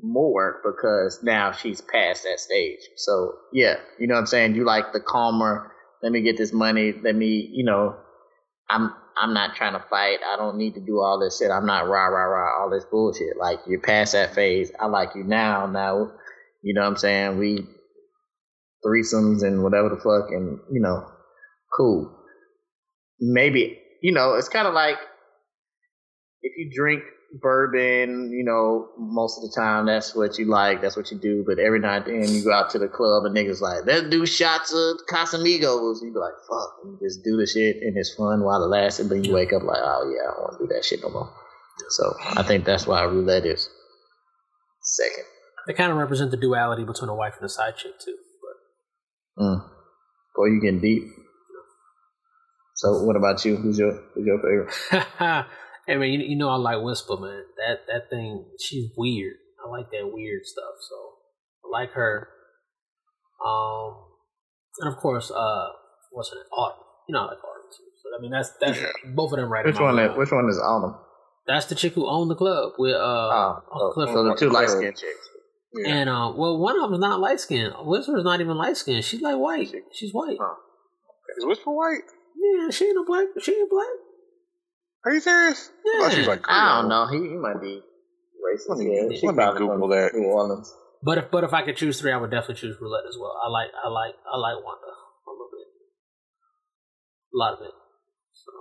[0.00, 2.80] more because now she's past that stage.
[2.96, 4.54] So yeah, you know what I'm saying.
[4.54, 5.72] You like the calmer.
[6.02, 6.92] Let me get this money.
[6.92, 7.96] Let me, you know,
[8.70, 10.18] I'm I'm not trying to fight.
[10.26, 11.50] I don't need to do all this shit.
[11.50, 13.36] I'm not rah rah rah all this bullshit.
[13.38, 14.72] Like you're past that phase.
[14.80, 15.66] I like you now.
[15.66, 16.12] Now,
[16.62, 17.38] you know what I'm saying.
[17.38, 17.66] We
[18.84, 21.06] threesomes and whatever the fuck, and you know,
[21.76, 22.18] cool
[23.20, 24.96] maybe you know it's kind of like
[26.42, 27.02] if you drink
[27.40, 31.44] bourbon you know most of the time that's what you like that's what you do.
[31.46, 34.08] But every now and then you go out to the club and niggas like let's
[34.10, 36.02] do shots of casamigos.
[36.02, 38.68] You be like fuck and you just do the shit and it's fun while it
[38.68, 39.00] lasts.
[39.00, 41.00] And then you wake up like oh yeah i don't want to do that shit
[41.02, 41.32] no more.
[41.88, 43.68] So i think that's why roulette is
[44.82, 45.24] second.
[45.66, 48.16] They kind of represent the duality between a wife and a side chick too.
[49.36, 49.70] But mm.
[50.36, 51.04] boy you getting deep.
[52.74, 53.56] So what about you?
[53.56, 55.46] Who's your who's your favorite
[55.86, 57.42] hey man, you, you know I like Whisper, man.
[57.56, 59.34] That that thing, she's weird.
[59.64, 60.74] I like that weird stuff.
[60.88, 60.96] So
[61.64, 62.28] I like her.
[63.44, 63.94] Um,
[64.80, 65.68] and of course, uh,
[66.12, 66.44] what's her name?
[66.52, 66.84] Autumn.
[67.08, 67.84] You know I like Autumn too.
[68.02, 68.90] So I mean, that's that's Yeah.
[69.14, 69.64] both of them right.
[69.64, 70.96] which one is, which one is autumn
[71.46, 74.14] That's the chick who owned the club with uh, Oh, oh, Clifford.
[74.14, 75.28] so the two light skinned chicks.
[75.74, 75.94] Yeah.
[75.94, 77.72] And uh, well, one of them's not light skinned.
[77.80, 79.04] Whisper's not even light skinned.
[79.04, 79.72] She's like white.
[79.92, 80.36] She's white.
[80.40, 80.54] Huh.
[81.38, 82.02] Is Whisper White?
[82.36, 83.26] Yeah, she ain't a black.
[83.40, 83.86] She ain't black.
[85.04, 85.70] Are you serious?
[85.84, 86.32] I thought she was Yeah.
[86.32, 87.06] like I don't Creole.
[87.06, 87.06] know.
[87.12, 87.80] He, he might be
[88.38, 88.68] racist.
[88.68, 90.14] Let me- yeah, let me Google that.
[90.14, 90.72] New Orleans.
[91.02, 93.34] But if but if I could choose three, I would definitely choose roulette as well.
[93.44, 95.66] I like I like I like Wanda a little bit,
[97.34, 97.72] a lot of it.
[98.32, 98.52] So,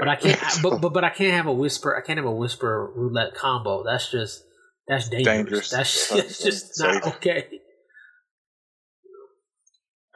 [0.00, 0.42] but I can't.
[0.42, 1.96] I- but, but but I can't have a whisper.
[1.96, 3.84] I can't have a whisper roulette combo.
[3.84, 4.42] That's just
[4.88, 5.36] that's dangerous.
[5.36, 5.70] Dangerous.
[5.70, 7.14] That's, That's that's just not safe.
[7.14, 7.46] okay.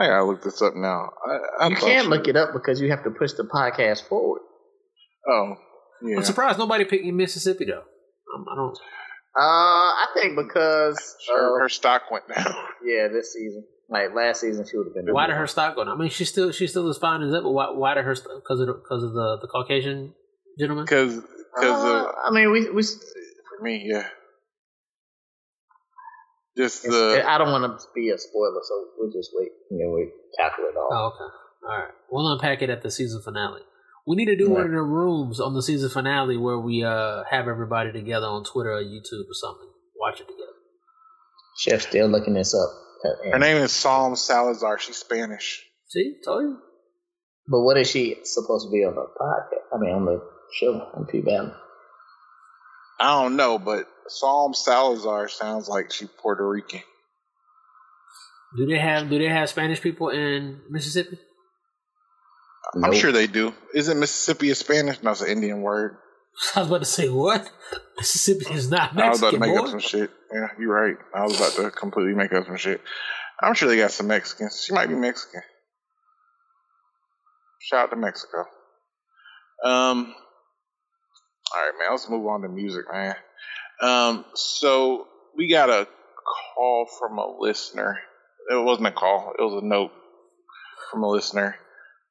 [0.00, 1.10] I gotta look this up now.
[1.24, 4.08] I, I You can't she- look it up because you have to push the podcast
[4.08, 4.40] forward.
[5.28, 5.54] Oh,
[6.02, 6.16] yeah.
[6.16, 7.82] I'm surprised nobody picked Mississippi though.
[8.34, 8.76] Um, I don't.
[9.38, 12.54] Uh, I think because Her, uh, her stock went down.
[12.84, 15.12] yeah, this season, like last season, she would have been.
[15.12, 15.96] Why did her stock go down?
[15.96, 18.14] I mean, she still she still is fine as that, but why, why did her
[18.14, 20.14] because of because of the the Caucasian
[20.58, 20.84] gentleman?
[20.84, 22.82] Because because Uh, I mean, we we.
[22.82, 24.08] for me, yeah.
[26.56, 29.50] Just it's- the I don't want to be a spoiler, so we'll just wait.
[29.70, 30.88] You know, we tackle it all.
[30.90, 31.32] Oh, okay.
[31.68, 31.92] All right.
[32.10, 33.60] We'll unpack it at the season finale.
[34.06, 37.24] We need to do one of the rooms on the season finale where we uh
[37.28, 39.68] have everybody together on Twitter or YouTube or something.
[39.98, 40.52] Watch it together.
[41.58, 42.70] Chef still looking this up.
[43.32, 44.78] her name is Psalm Salazar.
[44.78, 45.64] She's Spanish.
[45.88, 46.58] See, told you.
[47.48, 49.74] But what is she supposed to be on the podcast?
[49.74, 50.20] I mean, on the
[50.52, 51.52] show on P Valley.
[53.00, 56.80] I don't know, but Psalm Salazar sounds like she's Puerto Rican.
[58.56, 61.18] Do they have do they have Spanish people in Mississippi?
[62.84, 63.54] I'm sure they do.
[63.74, 65.02] Isn't Mississippi a Spanish?
[65.02, 65.96] No, it's an Indian word.
[66.54, 67.50] I was about to say what?
[67.96, 69.02] Mississippi is not Mexican.
[69.02, 69.56] I was about to Mexican.
[69.56, 70.10] make up some shit.
[70.32, 70.96] Yeah, you're right.
[71.14, 72.80] I was about to completely make up some shit.
[73.40, 74.62] I'm sure they got some Mexicans.
[74.64, 75.42] She might be Mexican.
[77.60, 78.44] Shout out to Mexico.
[79.64, 80.14] Um.
[81.54, 81.90] All right, man.
[81.90, 83.14] Let's move on to music, man.
[83.80, 84.24] Um.
[84.34, 85.06] So
[85.36, 85.86] we got a
[86.54, 87.98] call from a listener.
[88.50, 89.32] It wasn't a call.
[89.38, 89.90] It was a note
[90.90, 91.56] from a listener.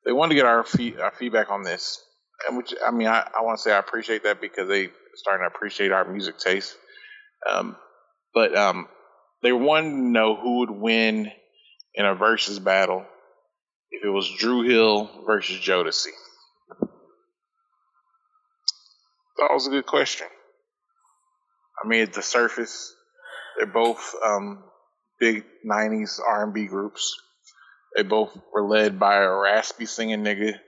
[0.06, 2.03] They wanted to get our, fee- our feedback on this,
[2.47, 5.47] and which I mean, I, I want to say I appreciate that because they starting
[5.47, 6.76] to appreciate our music taste.
[7.49, 7.76] Um,
[8.34, 8.88] but um,
[9.41, 11.32] they wanted to know who would win
[11.95, 13.06] in a versus battle
[13.91, 16.12] if it was Dru Hill versus Jodeci.
[19.38, 20.28] That was a good question.
[21.84, 22.93] I mean, at the surface,
[23.58, 24.64] they're both um,
[25.20, 27.16] big '90s R&B groups.
[27.96, 30.60] They both were led by a raspy singing nigga,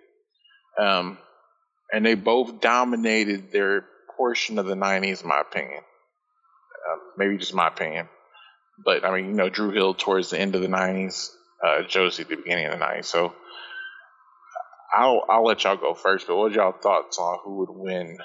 [0.80, 1.18] um,
[1.92, 3.86] and they both dominated their
[4.18, 5.80] portion of the '90s, in my opinion.
[6.92, 8.08] Um, maybe just my opinion,
[8.84, 11.30] but I mean, you know, Dru Hill towards the end of the '90s,
[11.66, 13.06] uh, Josie at the beginning of the '90s.
[13.06, 13.34] So
[14.94, 16.28] I'll I'll let y'all go first.
[16.28, 18.18] But what y'all thoughts on who would win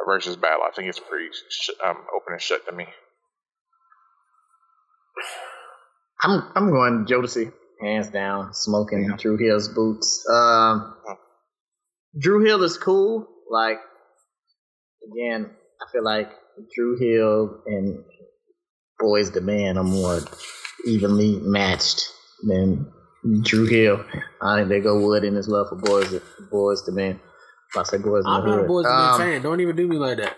[0.00, 0.62] a versus battle?
[0.66, 2.86] I think it's pretty sh- um, open and shut to me.
[6.22, 7.52] I'm I'm going Jodeci,
[7.84, 8.54] hands down.
[8.54, 10.24] Smoking Dru Hill's boots.
[10.32, 10.94] Um,
[12.18, 13.26] Dru Hill is cool.
[13.50, 13.78] Like
[15.12, 16.30] again, I feel like
[16.74, 18.04] Dru Hill and
[19.00, 20.20] Boyz II Men are more
[20.86, 22.08] evenly matched
[22.42, 22.90] than
[23.42, 24.04] Dru Hill.
[24.40, 26.14] I think they go wood in his love for Boys
[26.52, 27.20] Boyz II Men.
[27.70, 28.68] If I say Boys I'm not a Hood.
[28.68, 29.42] Boys um, Um, fan.
[29.42, 30.36] Don't even do me like that.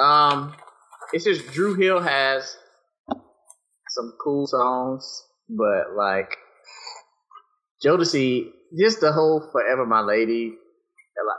[0.00, 0.54] Um,
[1.12, 2.56] it's just Dru Hill has
[3.88, 6.36] some cool songs, but like
[7.84, 10.54] Jodeci, just the whole "Forever My Lady,"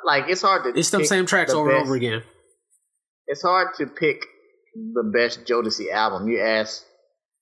[0.05, 0.79] like it's hard to.
[0.79, 2.23] It's them pick same tracks the over and over again.
[3.27, 4.25] It's hard to pick
[4.75, 6.27] the best Jodeci album.
[6.27, 6.83] You ask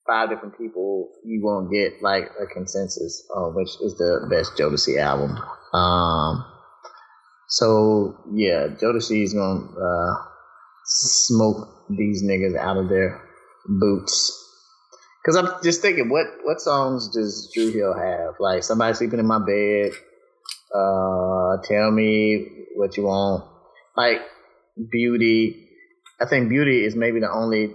[0.06, 4.98] five different people, you won't get like a consensus on which is the best Jodeci
[4.98, 5.36] album.
[5.72, 6.44] Um,
[7.48, 10.14] so yeah, Jodeci is gonna uh,
[10.84, 13.22] smoke these niggas out of their
[13.66, 14.36] boots.
[15.26, 18.34] Cause I'm just thinking, what what songs does Dru Hill have?
[18.40, 19.92] Like somebody sleeping in my bed.
[20.74, 22.46] Uh, tell me
[22.76, 23.44] what you want.
[23.96, 24.20] Like
[24.90, 25.68] Beauty.
[26.20, 27.74] I think Beauty is maybe the only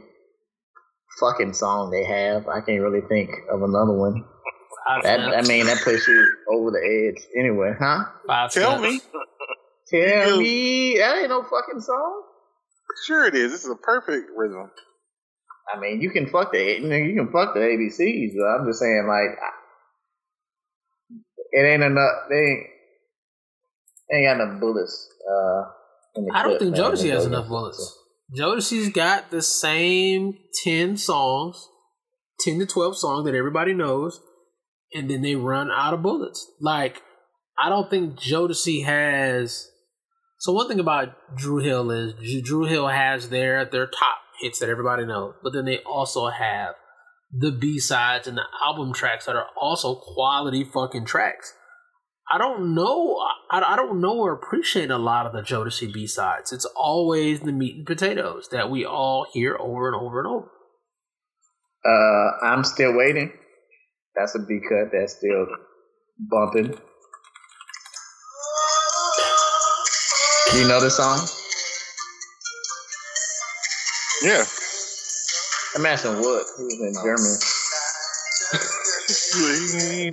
[1.19, 2.47] fucking song they have.
[2.47, 4.23] I can't really think of another one.
[4.87, 6.79] Five That I mean, that puts you over the
[7.13, 7.23] edge.
[7.37, 8.05] Anyway, huh?
[8.27, 8.93] Five Tell snaps.
[8.93, 9.01] me.
[9.87, 12.23] Tell You- me that ain't no fucking song.
[13.05, 13.51] Sure, it is.
[13.51, 14.71] This is a perfect rhythm.
[15.73, 19.05] I mean, you can fuck the you, can fuck the ABCs, but I'm just saying
[19.07, 19.61] like I-
[21.51, 22.11] it ain't enough.
[22.29, 22.67] They ain't,
[24.09, 25.09] they ain't got enough bullets.
[25.25, 25.61] Uh,
[26.33, 26.81] I don't clip, think man.
[26.81, 27.97] Jodeci has enough bullets.
[28.37, 31.67] Jodeci's got the same 10 songs,
[32.41, 34.19] 10 to 12 songs that everybody knows,
[34.93, 36.45] and then they run out of bullets.
[36.59, 37.01] Like,
[37.57, 39.69] I don't think Jodeci has.
[40.39, 44.59] So, one thing about Dru Hill is Dru Hill has their, at their top hits
[44.59, 46.75] that everybody knows, but then they also have
[47.31, 51.53] the B sides and the album tracks that are also quality fucking tracks.
[52.31, 53.17] I don't know.
[53.51, 56.51] I, I don't know or appreciate a lot of the Jodeci B sides.
[56.51, 60.51] It's always the meat and potatoes that we all hear over and over and over.
[61.85, 63.31] Uh, I'm still waiting.
[64.15, 64.91] That's a B cut.
[64.91, 65.45] That's still
[66.17, 66.77] bumping.
[70.51, 71.19] Do you know this song?
[74.25, 74.43] Yeah.
[75.75, 76.45] I'm asking Wood.
[76.57, 77.37] He was in Germany.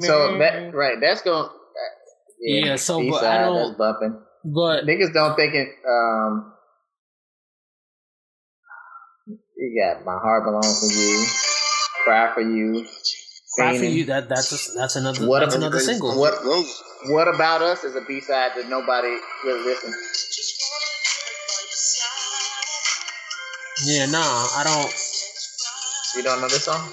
[0.02, 1.44] So that right, that's going.
[1.44, 1.50] Uh,
[2.40, 4.20] Yeah, so, but B-side, I don't- bumping.
[4.44, 5.68] But Niggas don't think it.
[5.88, 6.52] Um,
[9.56, 11.26] You got my heart belongs to you.
[12.04, 12.84] Cry for you.
[13.54, 14.04] Cry for you.
[14.06, 16.18] That that's a, that's another What that's about another single.
[16.18, 16.34] What
[17.06, 19.94] What about us is a B side that nobody really listens.
[23.84, 24.94] Yeah, nah, I don't.
[26.16, 26.92] You don't know this song?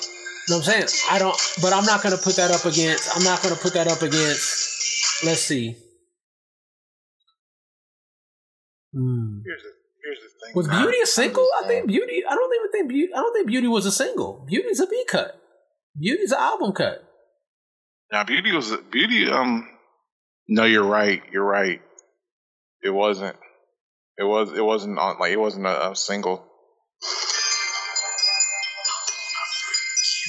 [0.49, 0.87] know what I'm saying?
[1.11, 3.61] I don't, but I'm not going to put that up against, I'm not going to
[3.61, 5.75] put that up against, let's see.
[8.93, 9.41] Hmm.
[9.45, 9.69] Here's the
[10.03, 10.55] here's the thing.
[10.55, 10.81] Was man.
[10.81, 11.47] Beauty a single?
[11.63, 14.45] I think Beauty, I don't even think Beauty, I don't think Beauty was a single.
[14.47, 15.39] Beauty's a B cut.
[15.99, 17.03] Beauty's an album cut.
[18.11, 19.29] Now, Beauty was Beauty.
[19.29, 19.69] Um,
[20.47, 21.21] no, you're right.
[21.31, 21.81] You're right.
[22.81, 23.35] It wasn't.
[24.17, 24.51] It was.
[24.57, 25.19] It wasn't on.
[25.19, 26.48] Like it wasn't a, a single.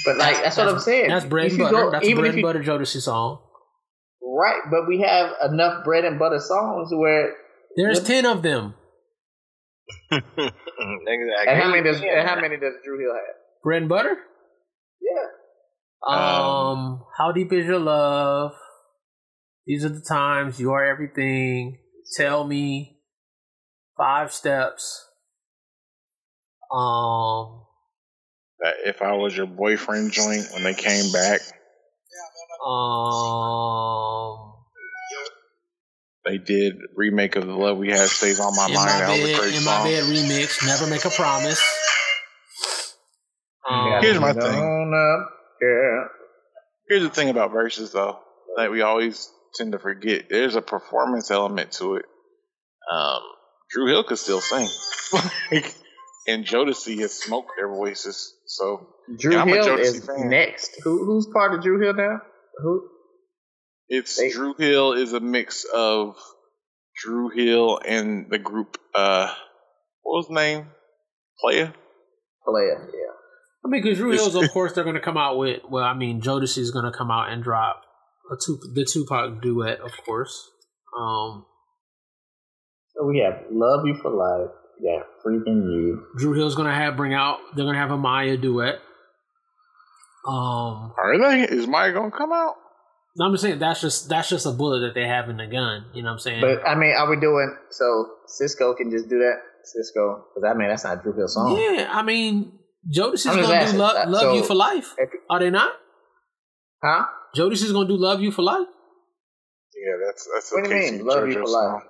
[0.04, 1.08] But like that's, what I'm saying.
[1.08, 1.76] That's bread If and butter.
[1.76, 3.40] go- That's even bread and butter Jodeci song.
[4.22, 7.34] Right, but we have enough bread and butter songs where
[7.76, 8.06] There's Yep.
[8.06, 8.74] 10 of them.
[10.12, 13.34] Niggas, I and how many does and how many does Dru Hill have?
[13.62, 14.16] Bread and butter?
[15.00, 16.16] Yeah.
[16.16, 18.52] Um, How Deep Is Your Love?
[19.66, 20.58] These are the times.
[20.58, 21.78] You are everything.
[22.16, 23.00] Tell me.
[23.98, 25.06] Five steps.
[26.72, 27.64] Um,
[28.60, 31.40] That if I was your boyfriend joint when they came back,
[32.64, 34.52] um,
[36.24, 38.86] they did remake of the love we had stays on my in mind.
[38.90, 39.84] my That was a bed, great in song.
[39.84, 40.66] my bed remix.
[40.66, 41.60] Never make a promise.
[43.68, 44.92] Um, Here's my thing.
[44.94, 45.30] Up,
[45.62, 46.04] yeah.
[46.88, 48.18] Here's the thing about verses though
[48.56, 50.28] that we always tend to forget.
[50.28, 52.04] There's a performance element to it.
[52.90, 53.20] Um,
[53.70, 54.68] Dru Hill could still sing,
[55.52, 55.74] Like,
[56.26, 58.34] and Jodeci has smoked their voices.
[58.46, 60.28] So Drew Yeah, I'm Hill Jodeci is fan.
[60.28, 60.80] next.
[60.84, 62.20] Who who's part of Dru Hill now?
[62.62, 62.88] Who?
[63.88, 66.16] it's They- Dru Hill is a mix of
[67.02, 68.76] Dru Hill and the group.
[68.94, 69.32] Uh,
[70.02, 70.66] what was his name?
[71.40, 71.72] Player.
[72.44, 73.12] Player, yeah.
[73.64, 75.62] I mean, because Drew It's- Hills, of course, they're going to come out with.
[75.68, 77.82] Well, I mean, Jodeci is going to come out and drop
[78.30, 80.50] a two, the Tupac duet, of course.
[80.98, 81.46] Um,
[82.94, 84.50] So we have Love You for Life.
[84.80, 86.06] We got Freaking You.
[86.16, 87.38] Dru Hill's going to have bring out.
[87.54, 88.80] They're going to have a Mýa duet.
[90.26, 91.42] Um, Are they?
[91.44, 92.54] Is Mýa gonna come out?
[93.16, 95.46] no, I'm just saying that's just that's just a bullet that they have in the
[95.46, 95.86] gun.
[95.94, 96.40] You know what I'm saying?
[96.42, 98.06] But I mean, are we doing so?
[98.28, 99.38] Sisqó can just do that.
[99.64, 101.58] Sisqó, because I mean that's not Dru Hill's song.
[101.58, 102.52] yeah, I mean,
[102.94, 104.94] Jodeci's I'm going just to do love, uh, love so- You for Life.
[104.98, 105.72] If- Are they not?
[106.84, 107.06] Huh?
[107.34, 108.66] Jodeci's going to do Love You for Life.
[109.74, 110.52] Yeah, that's that's.
[110.52, 111.72] a What do you mean, Love You JoJo for song.
[111.74, 111.82] Life?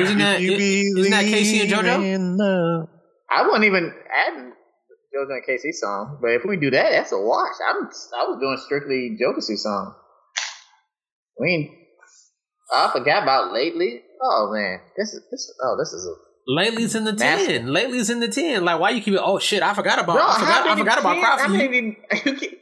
[0.00, 2.88] Isn't that If you isn't that K-Ci and believe JoJo?
[3.30, 4.52] I wasn't even adding
[5.14, 7.54] JoJo and K-Ci song, but if we do that, that's a wash.
[7.68, 9.94] I'm I was doing strictly Jodeci song.
[11.38, 11.76] I mean,
[12.72, 14.02] I forgot about lately.
[14.20, 15.52] Oh man, this is this.
[15.62, 17.46] Oh, this is a Lately's in the Nasty.
[17.58, 17.66] ten.
[17.66, 18.64] Lately's in the ten.
[18.64, 19.20] Like, why you keep it?
[19.22, 19.62] Oh shit!
[19.62, 20.14] I forgot about.
[20.16, 20.66] Bro, I forgot.
[20.66, 21.58] how I forgot about ten- cry for how you.
[21.70, 21.98] many-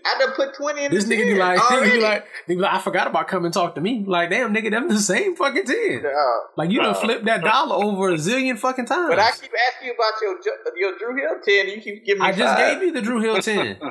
[0.04, 1.90] I done put twenty in This the nigga be like, he already.
[1.92, 4.04] be like, he be like, I forgot about come and talk to me.
[4.04, 6.02] Like, damn, nigga, them the same fucking ten.
[6.04, 6.10] Uh,
[6.56, 9.08] Like, you done uh, flipped that dollar over a zillion fucking times.
[9.08, 11.68] But I keep asking you about your your Dru Hill ten.
[11.68, 13.78] You keep giving me I just gave you the Dru Hill ten.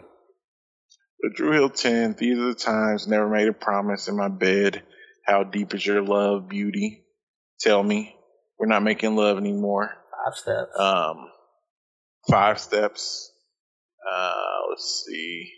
[1.22, 4.84] The Dru Hill 10, these are the times, never made a promise in my bed.
[5.26, 7.06] How deep is your love, beauty?
[7.62, 8.15] Tell me.
[8.60, 9.92] We're not making love anymore.
[10.26, 10.80] Five steps.
[10.80, 11.30] Um,
[12.30, 13.32] five steps.
[14.10, 14.34] Uh,
[14.70, 15.52] let's see.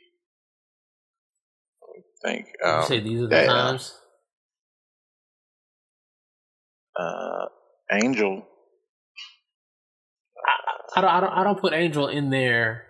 [1.82, 2.48] Let me think.
[2.66, 3.46] Um, say these are the yeah.
[3.46, 3.94] times.
[7.00, 7.46] uh,
[7.92, 8.44] Angel.
[10.96, 12.84] I don't, I don't, I don't put Angel in there.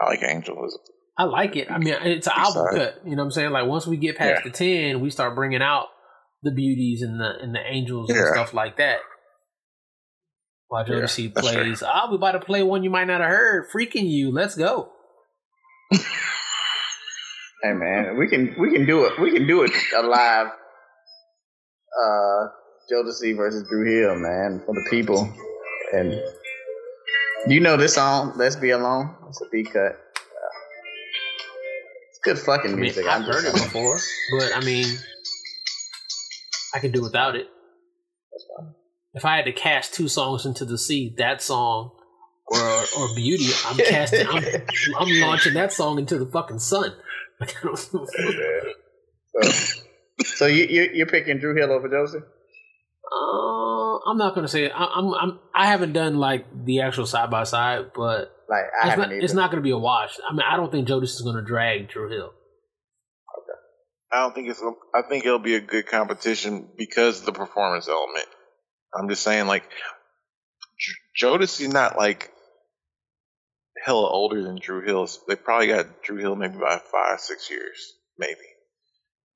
[0.00, 0.54] I like Angel.
[0.64, 1.70] It's- I like it.
[1.70, 3.00] I mean, it's an album cut.
[3.04, 3.50] You know what I'm saying?
[3.52, 4.50] Like once we get past Yeah.
[4.50, 5.86] the ten, we start bringing out
[6.42, 8.98] the beauties and the and the angels and stuff like that.
[10.74, 11.62] While Yeah, Jodeci that's fair.
[11.62, 13.68] plays, ah, we about to play one you might not have heard.
[13.70, 14.90] Freaking you, let's go.
[17.62, 19.12] Hey man, we can we can do it.
[19.20, 20.08] We can do it alive.
[20.08, 20.46] live.
[22.02, 22.48] Uh,
[22.90, 25.32] Jodeci versus Dru Hill, man, for the people.
[25.92, 26.20] And
[27.46, 29.92] you know this song, "Let's Be Alone." It's a B cut.
[29.92, 30.54] Uh,
[32.10, 33.06] it's good fucking I mean, music.
[33.06, 33.96] I've heard it before,
[34.40, 34.86] but I mean,
[36.74, 37.46] I can do without it.
[39.14, 41.92] If I had to cast two songs into the sea, that song
[42.46, 42.58] or
[42.98, 44.26] or Beauty, I'm casting.
[44.26, 44.44] I'm,
[44.98, 46.94] I'm launching that song into the fucking sun.
[47.40, 48.02] Like, I don't, So,
[50.24, 52.22] so you, you you're picking Dru Hill over Joseph?
[53.12, 54.72] Uh, I'm not gonna say it.
[54.74, 58.86] I, I'm I'm I haven't done like the actual side by side, but Like I
[58.86, 59.24] it's haven't not, either.
[59.24, 60.18] it's not gonna be a wash.
[60.28, 62.32] I mean, I don't think Jodeci is gonna drag Dru Hill.
[64.12, 64.62] I don't think it's.
[64.94, 68.26] I think it'll be a good competition because of the performance element.
[68.98, 69.64] I'm just saying, like,
[70.78, 72.30] J- Jodeci not like
[73.84, 75.08] hella older than Dru Hill.
[75.28, 78.34] They probably got Dru Hill maybe by five, six years, maybe.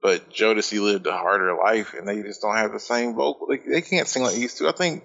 [0.00, 3.48] But Jodeci lived a harder life, and they just don't have the same vocal.
[3.48, 4.68] They, they can't sing like they used to.
[4.68, 5.02] I think.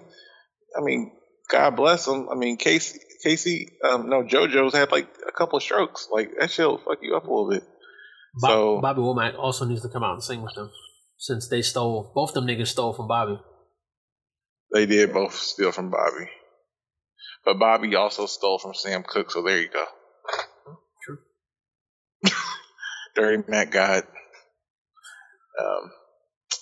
[0.76, 1.12] I mean,
[1.50, 2.28] God bless them.
[2.30, 6.08] I mean, K-Ci, K-Ci, um, no, JoJo's had like a couple of strokes.
[6.10, 7.62] Like that shit will fuck you up a little bit.
[8.40, 10.70] Bob, So- Bobby Womack also needs to come out and sing with them,
[11.18, 13.38] since they stole both them niggas stole from Bobby.
[14.74, 16.28] They did both steal from Bobby,
[17.44, 19.84] but Bobby also stole from Sam Cooke, So there you go.
[21.04, 21.18] True.
[23.14, 24.04] Dirty Mac God.
[25.60, 25.92] Um,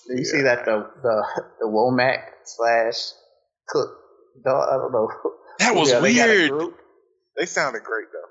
[0.07, 0.31] Did you Yeah.
[0.31, 3.11] see that the the the Womack slash
[3.69, 3.97] Cooke?
[4.45, 5.09] Dog, I don't know.
[5.59, 6.51] that was Yeah, they weird.
[6.51, 6.77] group.
[7.37, 8.29] They sounded great though.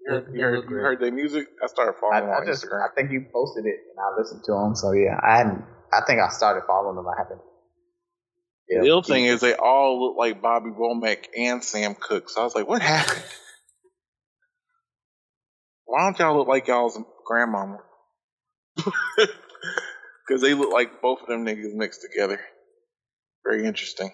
[0.00, 1.48] You heard, They- you heard, you heard their music?
[1.62, 2.90] I started I, following them I just Instagram.
[2.90, 4.74] I think you posted it and I listened to them.
[4.74, 5.64] So yeah, I hadn't.
[5.92, 7.06] I think I started following them.
[7.08, 7.40] I haven't.
[8.68, 8.80] Yeah.
[8.82, 12.30] the ill thing is they all look like Bobby Womack and Sam Cooke.
[12.30, 13.24] So I was like, what happened?
[15.86, 17.78] Why don't y'all look like y'all's grandmama?
[20.26, 22.40] Because they look like both of them niggas mixed together.
[23.44, 24.10] Very interesting.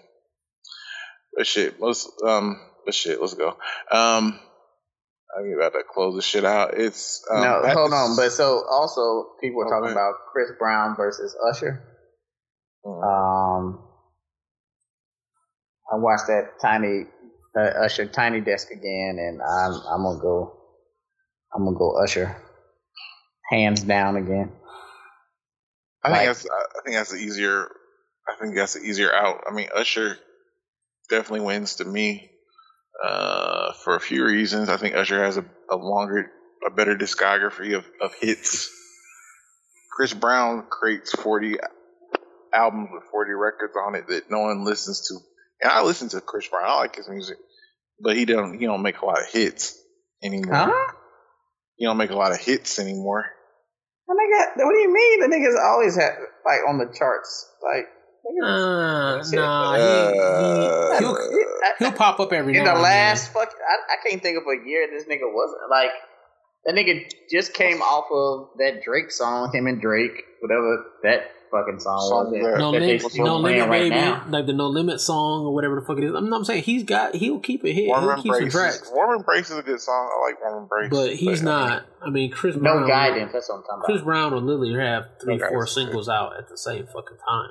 [1.37, 3.49] But shit, let's um, but shit, let's go.
[3.91, 4.39] Um,
[5.37, 6.75] I'm about to close this shit out.
[6.79, 8.17] It's um, no, hold on.
[8.17, 9.93] But so also people were talking Okay.
[9.93, 11.83] about Chris Brown versus Usher.
[12.87, 13.03] Mm.
[13.05, 13.85] Um,
[15.93, 17.05] I watched that tiny
[17.57, 20.57] uh, Usher Tiny Desk again, and I'm I'm gonna go.
[21.55, 22.37] I'm gonna go Usher,
[23.51, 24.51] hands down again.
[26.03, 27.69] I think Like- that's I think that's the easier
[28.29, 29.45] I think that's the easier out.
[29.49, 30.19] I mean Usher
[31.11, 32.31] definitely wins to me.
[33.05, 34.69] Uh, for a few reasons.
[34.69, 36.31] I think Usher has a, a longer
[36.65, 38.71] a better discography of, of hits.
[39.93, 41.57] Chris Brown creates forty
[42.53, 45.19] albums with forty records on it that no one listens to.
[45.63, 47.39] And I listen to Chris Brown, I like his music.
[48.01, 49.79] But he don't he don't make a lot of hits
[50.23, 50.55] anymore.
[50.55, 50.93] Huh?
[51.77, 53.25] He don't make a lot of hits anymore.
[54.07, 55.21] The nigga, what do you mean?
[55.21, 56.13] The niggas always had
[56.45, 57.87] like on the charts, like.
[58.43, 59.35] Uh, Shit.
[59.35, 61.19] nah, he, he, he'll,
[61.79, 64.45] he'll pop up every in now the and last fuck, I, I can't think of
[64.45, 65.91] a year this nigga wasn't like
[66.65, 66.75] that.
[66.75, 72.01] Nigga just came off of that Drake song, him and Drake, whatever that fucking song,
[72.01, 72.33] Song was.
[72.43, 73.91] that- That, No that they limit, still no limit, right baby.
[73.95, 74.25] now.
[74.29, 76.15] Like the no limit song or whatever the fuck it is.
[76.15, 77.15] I'm, I'm saying he's got.
[77.15, 77.87] He'll keep it hit.
[77.89, 78.53] Warm He'll keep some Embrace.
[78.53, 78.83] tracks.
[78.83, 80.11] Is, Warm Embrace is a good song.
[80.13, 80.91] I like Warm Embrace.
[80.91, 81.87] But he's I mean, not.
[82.03, 82.81] I mean, Chris Brown.
[82.83, 83.33] No guidance.
[83.33, 84.05] That's what I'm talking Chris about.
[84.05, 87.51] Chris Brown or Lily have three, No four singles out at the same fucking time.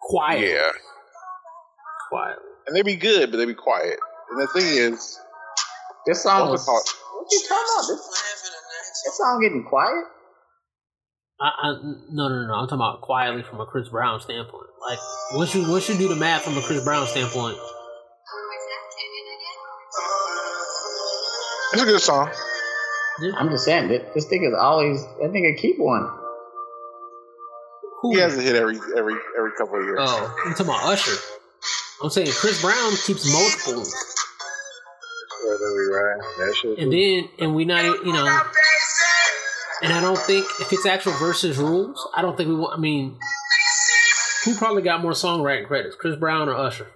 [0.00, 0.50] Quiet.
[0.52, 0.70] Yeah.
[2.10, 2.36] Quiet.
[2.66, 3.98] And they'd be good, but they'd be quiet.
[4.30, 5.18] And the thing is,
[6.06, 6.62] This song What's was.
[6.62, 6.88] it called?
[7.14, 7.88] What you talking about?
[7.88, 10.04] This, this song getting quiet.
[11.44, 11.72] I, I,
[12.10, 12.54] no, no, no.
[12.54, 14.64] I'm talking about quietly from a Chris Brown standpoint.
[14.88, 14.98] Like
[15.34, 17.58] once you once you do the math from a Chris Brown standpoint,
[21.72, 22.30] it's a good song.
[23.38, 26.08] I'm just saying that this thing is always that nigga keep one.
[28.00, 28.14] who?
[28.14, 29.98] He has a hit every every every couple of years.
[30.00, 31.16] oh, I'm talking about Usher.
[32.02, 33.84] I'm saying Chris Brown keeps multiple,
[35.46, 36.78] Whether we ride, that shit.
[36.78, 38.40] and then and we not you know,
[39.84, 42.76] and I don't think if it's actual versus rules, I don't think we want.
[42.76, 43.18] I mean,
[44.44, 46.86] who probably got more songwriting credits, Chris Brown or Usher?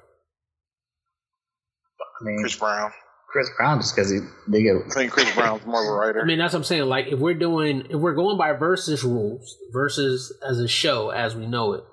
[2.20, 2.90] I mean, Chris Brown.
[3.30, 4.76] Chris Brown just because he they get.
[4.86, 6.22] I think Chris Brown's more of a writer.
[6.22, 6.84] I mean, that's what I'm saying.
[6.84, 11.36] Like, if we're doing, if we're going by versus rules, versus as a show as
[11.36, 11.84] we know it,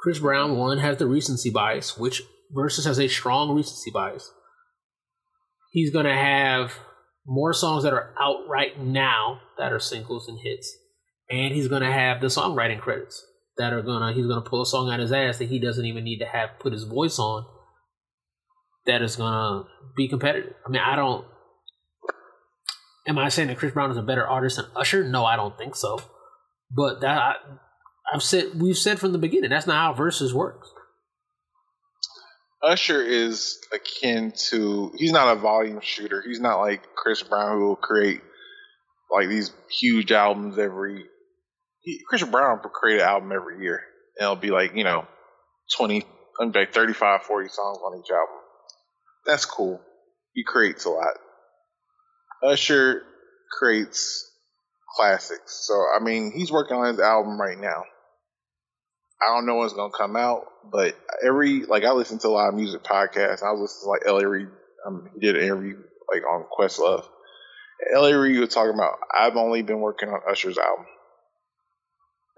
[0.00, 2.22] Chris Brown one has the recency bias, which
[2.52, 4.32] versus has a strong recency bias.
[5.70, 6.72] He's gonna have
[7.30, 10.76] more songs that are out right now that are singles and hits,
[11.30, 13.24] and he's gonna have the songwriting credits
[13.56, 15.86] that are gonna he's gonna pull a song out of his ass that he doesn't
[15.86, 17.46] even need to have put his voice on.
[18.86, 19.64] That is gonna
[19.96, 20.54] be competitive.
[20.66, 21.24] I mean, I don't.
[23.06, 25.04] Am I saying that Chris Brown is a better artist than Usher?
[25.04, 26.00] No, I don't think so.
[26.68, 27.34] But that I,
[28.12, 30.68] I've said we've said from the beginning that's not how verses works.
[32.62, 36.22] Usher is akin to he's not a volume shooter.
[36.22, 38.20] He's not like Chris Brown who will create
[39.10, 41.04] like these huge albums every.
[41.80, 43.80] He, Chris Brown will create an album every year,
[44.16, 45.06] and it'll be like you know,
[45.74, 46.04] twenty,
[46.38, 48.36] like 35, 40 songs on each album.
[49.24, 49.80] That's cool.
[50.34, 51.16] He creates a lot.
[52.42, 53.02] Usher
[53.58, 54.30] creates
[54.96, 55.66] classics.
[55.66, 57.84] So I mean, he's working on his album right now.
[59.22, 62.30] I don't know when it's gonna come out, but every like I listen to a
[62.30, 63.42] lot of music podcasts.
[63.42, 64.28] I was listening to like L.A.
[64.28, 64.48] Reid.
[64.86, 65.76] Um, he did an interview
[66.12, 67.04] like on Questlove.
[67.94, 68.18] L.A.
[68.18, 70.86] Reid was talking about I've only been working on Usher's album.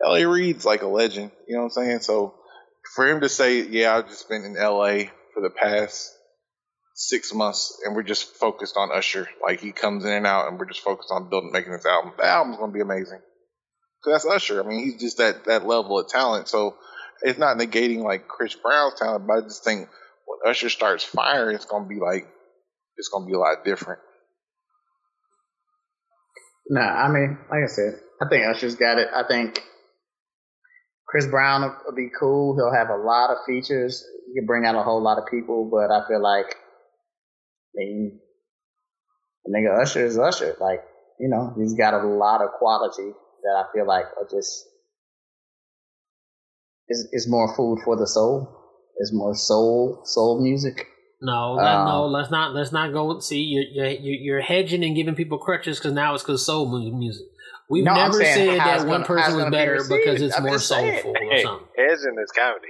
[0.04, 0.26] L.A.
[0.26, 2.00] Reid's like a legend, you know what I'm saying?
[2.00, 2.34] So
[2.94, 5.10] for him to say, "Yeah, I've just been in L.A.
[5.34, 6.12] for the past
[6.94, 9.28] six months, and we're just focused on Usher.
[9.42, 12.12] Like he comes in and out, and we're just focused on building, making this album.
[12.16, 13.20] The album's gonna be amazing.
[14.04, 14.62] That's Usher.
[14.62, 16.48] I mean, he's just that that level of talent.
[16.48, 16.76] So
[17.22, 19.88] it's not negating like Chris Brown's talent, but I just think
[20.26, 22.26] when Usher starts firing, it's gonna be like
[22.96, 24.00] it's gonna be a lot different.
[26.68, 29.08] Nah, I mean, like I said, I think Usher's got it.
[29.14, 29.62] I think
[31.06, 32.56] Chris Brown will, will be cool.
[32.56, 34.04] He'll have a lot of features.
[34.26, 38.20] He can bring out a whole lot of people, but I feel like, I mean,
[39.48, 40.56] nigga Usher is Usher.
[40.60, 40.80] Like,
[41.20, 44.66] you know, he's got a lot of quality that I feel like are just
[46.88, 48.58] is is more food for the soul.
[48.98, 50.86] Is more soul soul music.
[51.20, 53.18] No, Um, no, let's not let's not go.
[53.20, 57.26] See, you're you're, you're hedging and giving people crutches because now it's because soul music.
[57.70, 59.88] We've No, never saying said that one gonna- how person was be better received.
[60.04, 61.00] because it's I'm more just saying.
[61.02, 61.68] soulful or Hey, something.
[61.76, 62.68] hedging is comedy.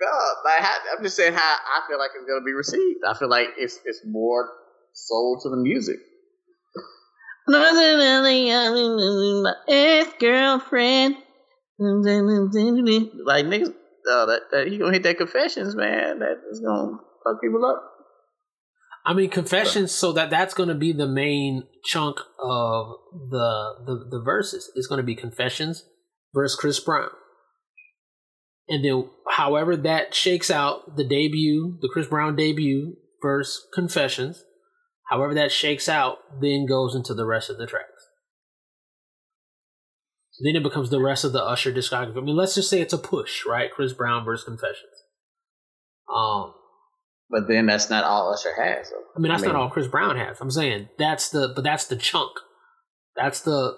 [0.00, 0.06] No,
[0.44, 3.00] like how, I'm just saying how I feel like it's gonna be received.
[3.06, 4.50] I feel like it's it's more
[4.92, 5.96] soul to the music.
[7.48, 7.70] My
[9.68, 11.16] ex girlfriend,
[11.78, 13.74] like niggas,
[14.10, 16.18] uh, that, that he gonna hit that confessions, man.
[16.20, 17.82] That is gonna fuck people up.
[19.06, 19.92] I mean, confessions.
[19.92, 22.86] So that that's to be the main chunk of
[23.30, 24.70] the the, the verses.
[24.74, 25.84] It's to be confessions
[26.34, 27.10] versus Chris Brown,
[28.68, 34.44] and then however that shakes out, the debut, the Chris Brown debut versus confessions,
[35.10, 38.08] however that shakes out, then goes into the rest of the tracks.
[40.40, 42.16] Then it becomes the rest of the Usher discography.
[42.16, 43.72] I mean, let's just say it's a push, right?
[43.72, 44.92] Chris Brown versus Confessions.
[46.14, 46.54] Um,
[47.28, 48.92] But then that's not all Usher has.
[49.16, 50.40] I mean, that's I mean- not all Chris Brown has.
[50.40, 52.30] I'm saying that's the, but that's the chunk.
[53.16, 53.76] That's the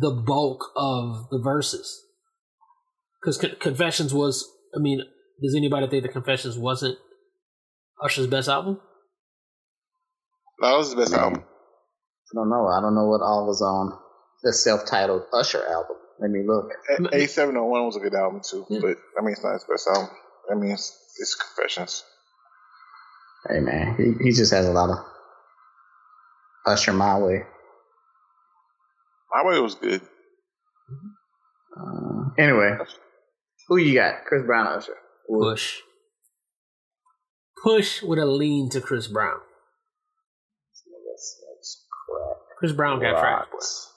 [0.00, 2.02] the bulk of the verses.
[3.20, 5.02] Because Confessions was, I mean,
[5.42, 6.98] does anybody think that Confessions wasn't
[8.02, 8.80] Usher's best album?
[10.60, 11.20] That was his best Man.
[11.20, 11.44] album.
[11.44, 12.66] I don't know.
[12.66, 13.98] I don't know what all was on
[14.42, 15.96] the self-titled Usher album.
[16.18, 16.70] Let me look.
[17.12, 18.80] A seven hundred one was a good album too, Yeah.
[18.80, 20.08] but I mean it's not his best album.
[20.50, 22.04] I mean it's, it's Confessions.
[23.48, 24.98] Hey man, he, he just has a lot of
[26.66, 27.42] Usher my way.
[29.34, 30.00] My way was good.
[31.78, 32.78] Uh, anyway,
[33.68, 34.24] who you got?
[34.24, 34.96] Chris Brown or Usher?
[35.28, 35.80] Push.
[37.62, 39.38] Push with a lean to Chris Brown.
[41.10, 42.36] That's, that's crap.
[42.58, 43.46] Chris Brown got tracks.
[43.50, 43.56] boy.
[43.56, 43.92] Rocks.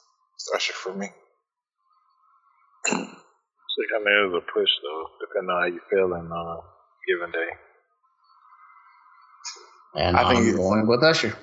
[0.56, 1.08] Usher for me.
[2.86, 6.58] So I mean, it was a push though, depending on how you feel in uh,
[7.08, 7.50] given day.
[9.96, 11.36] And I think I'm it's- going with Usher.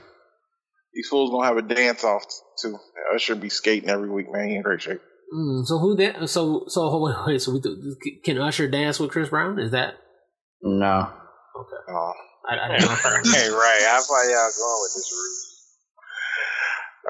[0.94, 2.24] These fools gonna have a dance off
[2.62, 2.78] too.
[3.14, 4.48] Usher be skating every week, man.
[4.48, 5.02] He in great shape.
[5.34, 6.26] Mm, so who that?
[6.30, 7.42] So so hold on, wait.
[7.42, 9.58] So we th- can Usher dance with Chris Brown?
[9.58, 9.94] Is that
[10.62, 11.10] No.
[11.54, 11.76] okay?
[11.90, 12.12] Oh,
[12.48, 12.86] I, I don't know.
[13.30, 13.82] Hey, right.
[13.88, 15.45] How far y'all going with this route?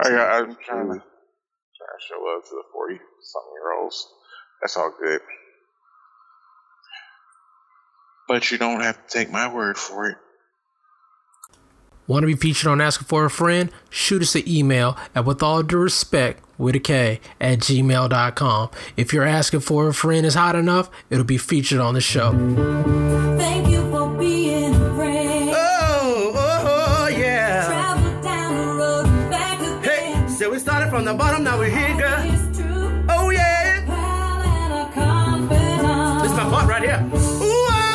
[0.02, 4.08] I got, I'm trying to trying to show love to the forty something year olds.
[4.60, 5.20] That's all good.
[8.28, 10.16] But you don't have to take my word for it.
[12.06, 13.70] Want to be featured on Asking for a Friend?
[13.90, 18.70] Shoot us an email at with all due respect with a K at gmail.com.
[18.96, 22.32] If you're asking for a friend is hot enough, it'll be featured on the show.
[31.06, 33.06] The bottom, now we're here, girl.
[33.08, 33.78] Oh, yeah.
[36.20, 37.00] This is my part right here.
[37.14, 37.86] Ooh, oh.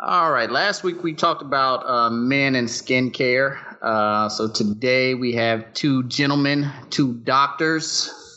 [0.00, 0.50] All right.
[0.50, 3.58] Last week we talked about uh, men and skincare.
[3.80, 8.27] Uh, so today we have two gentlemen, two doctors,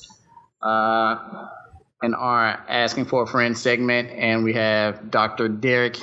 [0.61, 1.47] uh,
[2.03, 5.47] in our asking for a friend segment, and we have Dr.
[5.47, 5.99] Derek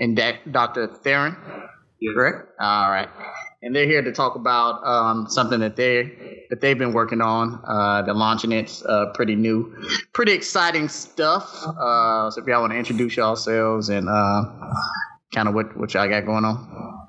[0.00, 0.16] and
[0.50, 0.86] Dr.
[0.88, 1.36] Theron.
[2.14, 2.48] Correct.
[2.60, 3.08] All right.
[3.62, 7.62] And they're here to talk about um, something that they that they've been working on.
[7.64, 8.50] Uh, they're launching.
[8.50, 9.72] It's, uh, pretty new,
[10.12, 11.64] pretty exciting stuff.
[11.64, 14.44] Uh, so if y'all want to introduce yourselves and uh,
[15.32, 17.08] kind of what what y'all got going on.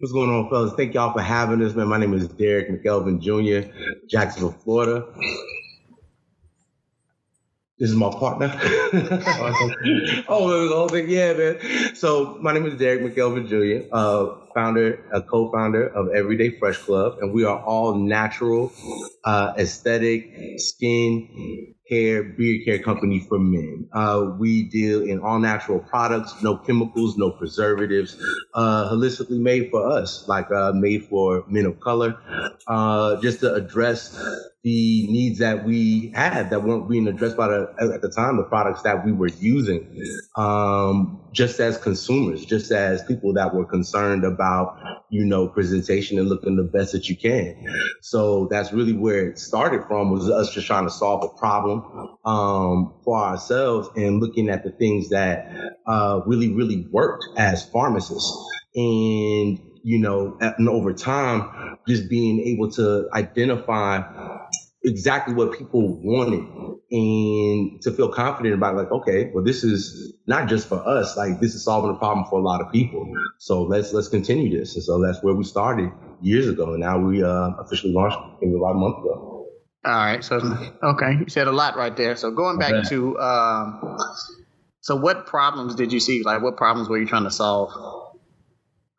[0.00, 0.72] What's going on, fellas?
[0.76, 1.86] Thank y'all for having us, man.
[1.86, 3.70] My name is Derek McElvin Jr.,
[4.08, 5.06] Jacksonville, Florida.
[7.80, 8.52] This is my partner.
[10.28, 11.94] oh, the whole thing, yeah, man.
[11.94, 13.88] So my name is Derek McElvin Jr.
[13.90, 18.70] Uh, founder, a co-founder of Everyday Fresh Club, and we are all natural,
[19.24, 23.88] uh, aesthetic, skin, hair, beard care company for men.
[23.94, 29.90] Uh, we deal in all natural products, no chemicals, no preservatives, uh, holistically made for
[29.90, 32.18] us, like uh, made for men of color,
[32.66, 34.14] uh, just to address
[34.62, 38.42] the needs that we had that weren't being addressed by the, at the time, the
[38.42, 40.04] products that we were using,
[40.36, 44.76] um, just as consumers, just as people that were concerned about,
[45.08, 47.56] you know, presentation and looking the best that you can.
[48.02, 52.18] So that's really where it started from was us just trying to solve a problem,
[52.26, 55.50] um, for ourselves and looking at the things that,
[55.86, 58.36] uh, really, really worked as pharmacists.
[58.74, 64.02] And, you know, and over time, just being able to identify
[64.82, 66.40] exactly what people wanted
[66.90, 71.38] and to feel confident about like okay well this is not just for us like
[71.38, 73.06] this is solving a problem for a lot of people
[73.38, 75.90] so let's let's continue this and so that's where we started
[76.22, 79.46] years ago and now we uh, officially launched maybe about a month ago
[79.84, 80.22] All right.
[80.22, 80.36] So
[80.82, 82.16] okay, you said a lot right there.
[82.16, 82.88] So going back Okay.
[82.90, 83.98] to um,
[84.80, 86.22] so what problems did you see?
[86.22, 87.70] Like what problems were you trying to solve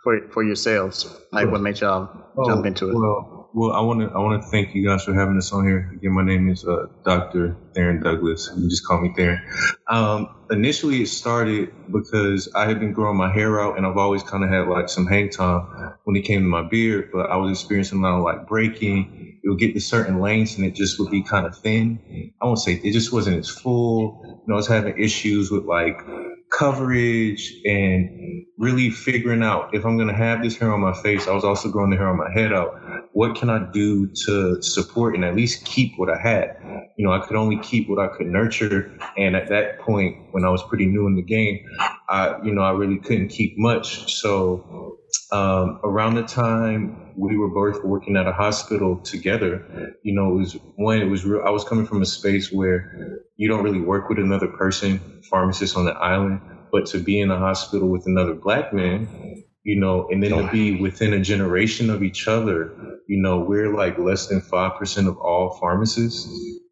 [0.04, 1.06] for for yourselves?
[1.32, 2.10] Like what made y'all
[2.46, 2.96] jump into it?
[2.96, 5.52] Oh, Well, well, I want to I want to thank you guys for having us
[5.52, 5.92] on here.
[5.96, 7.58] Again, my name is uh, Dr.
[7.76, 8.48] Theron Douglas.
[8.56, 9.42] You can just call me Theron.
[9.88, 14.24] Um, initially, it started because I had been growing my hair out, and I've always
[14.24, 17.10] kind of had like some hang time when it came to my beard.
[17.12, 19.40] But I was experiencing a lot of like breaking.
[19.44, 22.32] It would get to certain lengths, and it just would be kind of thin.
[22.42, 24.22] I won't say it just wasn't as full.
[24.24, 26.00] You know, I was having issues with like
[26.52, 31.28] coverage and really figuring out if I'm going to have this hair on my face.
[31.28, 32.80] I was also growing the hair on my head out.
[33.14, 36.56] What can I do to support and at least keep what I had?
[36.98, 38.96] You know, I could only keep what I could nurture.
[39.18, 41.60] And at that point, when I was pretty new in the game,
[42.10, 44.14] I, you know, I really couldn't keep much.
[44.14, 44.98] So,
[45.32, 50.38] um, around the time we were both working at a hospital together, you know, it
[50.38, 51.42] was one, it was real.
[51.46, 55.78] I was coming from a space where you don't really work with another person, pharmacist
[55.78, 56.42] on the island,
[56.72, 59.08] but to be in a hospital with another black man,
[59.64, 62.76] you know, and then to be within a generation of each other,
[63.08, 66.28] you know, we're like less than 5% of all pharmacists,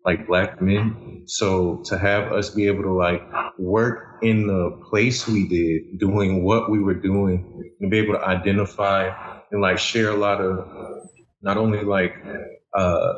[0.05, 1.23] like black men.
[1.27, 3.21] So to have us be able to like
[3.57, 8.25] work in the place we did, doing what we were doing, and be able to
[8.25, 9.11] identify
[9.51, 10.65] and like share a lot of
[11.41, 12.13] not only like
[12.77, 13.13] uh,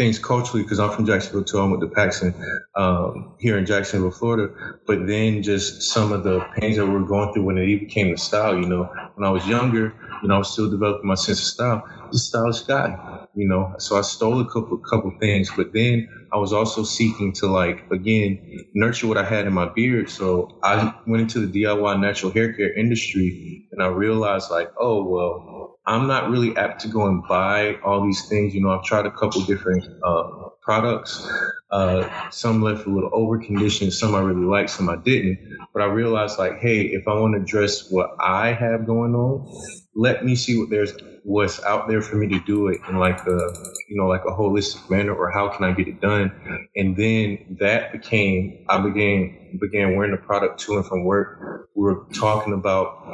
[0.00, 1.58] things culturally, because I'm from Jacksonville too.
[1.58, 2.32] I'm with the Paxon
[2.74, 4.48] um, here in Jacksonville, Florida.
[4.86, 7.86] But then just some of the pains that we were going through when it even
[7.86, 8.56] came to style.
[8.56, 11.44] You know, when I was younger, you know, I was still developing my sense of
[11.44, 11.82] style.
[12.10, 13.74] A stylish guy, you know.
[13.78, 17.84] So I stole a couple couple things, but then I was also seeking to like
[17.92, 20.08] again nurture what I had in my beard.
[20.08, 25.04] So I went into the DIY natural hair care industry, and I realized like, oh
[25.04, 25.76] well.
[25.90, 28.54] I'm not really apt to go and buy all these things.
[28.54, 31.28] You know, I've tried a couple different uh, products.
[31.72, 35.58] Uh, some left a little over conditioned, some I really liked, some I didn't.
[35.72, 39.52] But I realized like, hey, if I want to address what I have going on,
[39.96, 40.92] let me see what there's
[41.24, 43.52] what's out there for me to do it in like a
[43.88, 46.32] you know like a holistic manner or how can I get it done
[46.76, 51.82] and then that became I began began wearing the product to and from work we
[51.82, 53.04] were talking about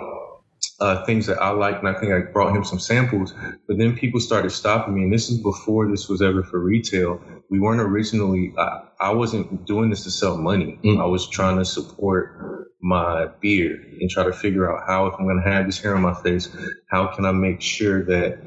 [0.80, 3.34] uh, things that I liked, and I think I brought him some samples.
[3.66, 7.20] But then people started stopping me, and this is before this was ever for retail.
[7.50, 8.52] We weren't originally.
[8.58, 10.78] I, I wasn't doing this to sell money.
[10.84, 11.00] Mm.
[11.00, 15.24] I was trying to support my beard and try to figure out how, if I'm
[15.26, 16.48] going to have this hair on my face,
[16.90, 18.38] how can I make sure that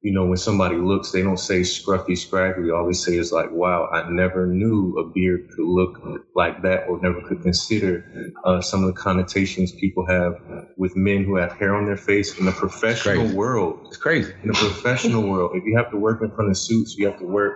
[0.00, 2.70] you know when somebody looks, they don't say scruffy, scraggly.
[2.70, 5.98] All they say is like, "Wow, I never knew a beard could look
[6.36, 8.04] like that, or never could consider
[8.44, 10.34] uh, some of the connotations people have
[10.76, 13.34] with men who have hair on their face in the professional Crazy.
[13.34, 13.80] world.
[13.88, 16.94] it's crazy In the professional world, if you have to work in front of suits,
[16.96, 17.54] you have to work.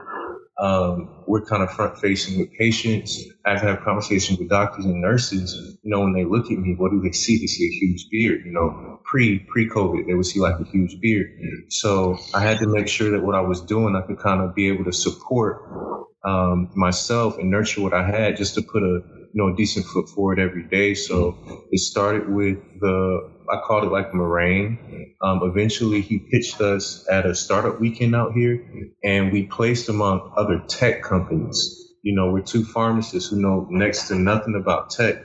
[0.59, 3.21] Um, we're kind of front facing with patients.
[3.47, 5.79] I have have conversations with doctors and nurses.
[5.83, 7.39] You know, when they look at me, what do they see?
[7.39, 8.43] They see a huge beard.
[8.45, 11.29] You know, pre pre COVID, they would see like a huge beard.
[11.71, 14.55] So I had to make sure that what I was doing, I could kind of
[14.55, 15.63] be able to support
[16.25, 19.01] um, myself and nurture what I had, just to put a
[19.33, 20.95] you know a decent foot forward every day.
[20.95, 25.15] So it started with the I called it like meringue.
[25.21, 28.65] Um, eventually, he pitched us at a startup weekend out here,
[29.05, 31.79] and we placed among other tech companies.
[32.03, 35.25] You know, we're two pharmacists who know next to nothing about tech.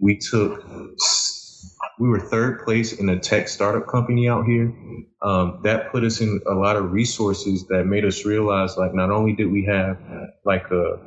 [0.00, 0.66] We took,
[2.00, 4.74] we were third place in a tech startup company out here.
[5.22, 9.10] Um, that put us in a lot of resources that made us realize, like, not
[9.10, 9.98] only did we have
[10.44, 10.98] like a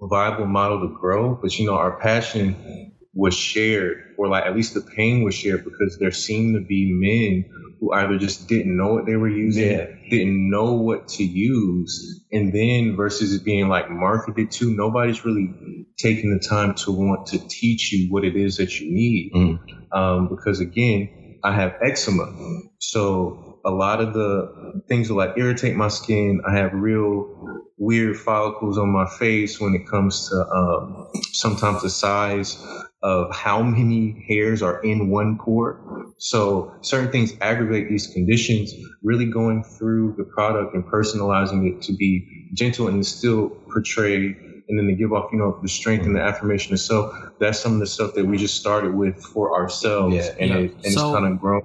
[0.00, 4.74] viable model to grow, but you know, our passion was shared, or like at least
[4.74, 7.44] the pain was shared, because there seemed to be men
[7.80, 9.86] who either just didn't know what they were using, Yeah.
[10.10, 15.50] didn't know what to use, and then versus it being like marketed to, nobody's really
[15.98, 19.32] taking the time to want to teach you what it is that you need.
[19.34, 19.58] Mhm.
[19.92, 21.08] Um, because again,
[21.42, 22.26] I have eczema,
[22.78, 26.40] so a lot of the things that like irritate my skin.
[26.46, 27.26] I have real
[27.78, 32.56] weird follicles on my face when it comes to um, sometimes the size
[33.02, 35.80] of how many hairs are in one pore.
[36.18, 38.74] So certain things aggravate these conditions.
[39.02, 44.36] Really going through the product and personalizing it to be gentle and still portray
[44.68, 47.12] and then to give off, you know, the strength and the affirmation itself.
[47.40, 50.34] That's some of the stuff that we just started with for ourselves, Yeah.
[50.38, 50.56] and, Yeah.
[50.58, 51.62] it, and So- it's kind of grown.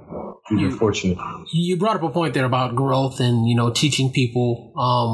[0.50, 1.18] We've been fortunate.
[1.52, 5.12] you brought up a point there about growth and you know teaching people um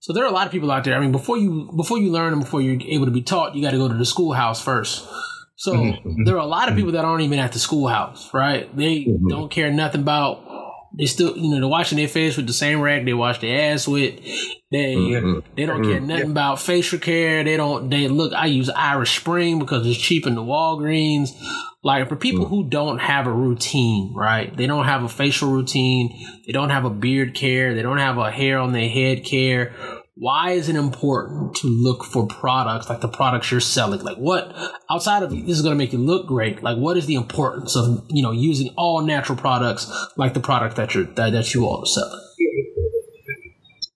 [0.00, 2.10] so there are a lot of people out there i mean before you before you
[2.10, 4.60] learn and before you're able to be taught you got to go to the schoolhouse
[4.62, 5.06] first
[5.60, 6.24] so Mhm.
[6.24, 9.28] there are a lot of people that aren't even at the schoolhouse right they Mhm.
[9.28, 10.40] don't care nothing about
[10.98, 13.72] they still you know they're washing their face with the same rag they wash their
[13.72, 14.14] ass with
[14.72, 15.42] they Mhm.
[15.56, 17.42] they don't care nothing about facial care.
[17.42, 17.90] They don't.
[17.90, 18.32] They look.
[18.32, 21.30] I use Irish Spring because it's cheap in the Walgreens.
[21.82, 24.56] Like for people who don't have a routine, right?
[24.56, 26.14] They don't have a facial routine.
[26.46, 27.74] They don't have a beard care.
[27.74, 29.72] They don't have a hair on their head care.
[30.20, 34.02] Why is it important to look for products like the products you're selling?
[34.02, 34.54] Like what
[34.90, 36.62] outside of this is going to make you look great?
[36.62, 40.76] Like what is the importance of you know using all natural products like the product
[40.76, 42.20] that you're that, that you all selling?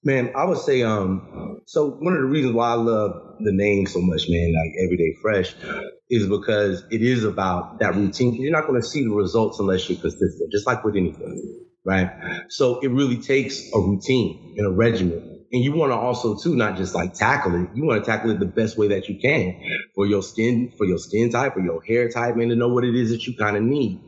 [0.03, 3.87] Man, I would say, um, so one of the reasons why I love the name
[3.87, 5.55] so much, man, like Everyday Fresh,
[6.09, 8.35] is because it is about that routine.
[8.35, 12.11] You're not going to see the results unless you're consistent, just like with anything, right?
[12.49, 15.34] So it really takes a routine and a regimen.
[15.55, 17.71] And you want to also too, not just like tackle it.
[17.77, 19.63] You want to tackle it the best way that you can
[19.95, 22.83] for your skin, for your skin type, for your hair type, and to know what
[22.83, 24.01] it is that you kind of need.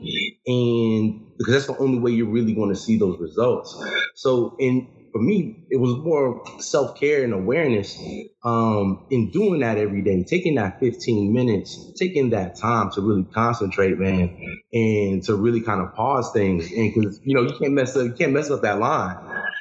[0.49, 3.81] And because that's the only way you're really going to see those results.
[4.17, 7.97] So in for me, it was more self care and awareness.
[8.45, 13.25] Um, in doing that every day, taking that 15 minutes, taking that time to really
[13.25, 14.37] concentrate, man,
[14.73, 16.71] and to really kind of pause things.
[16.73, 19.17] And because you know you can't mess up, you can't mess up that line.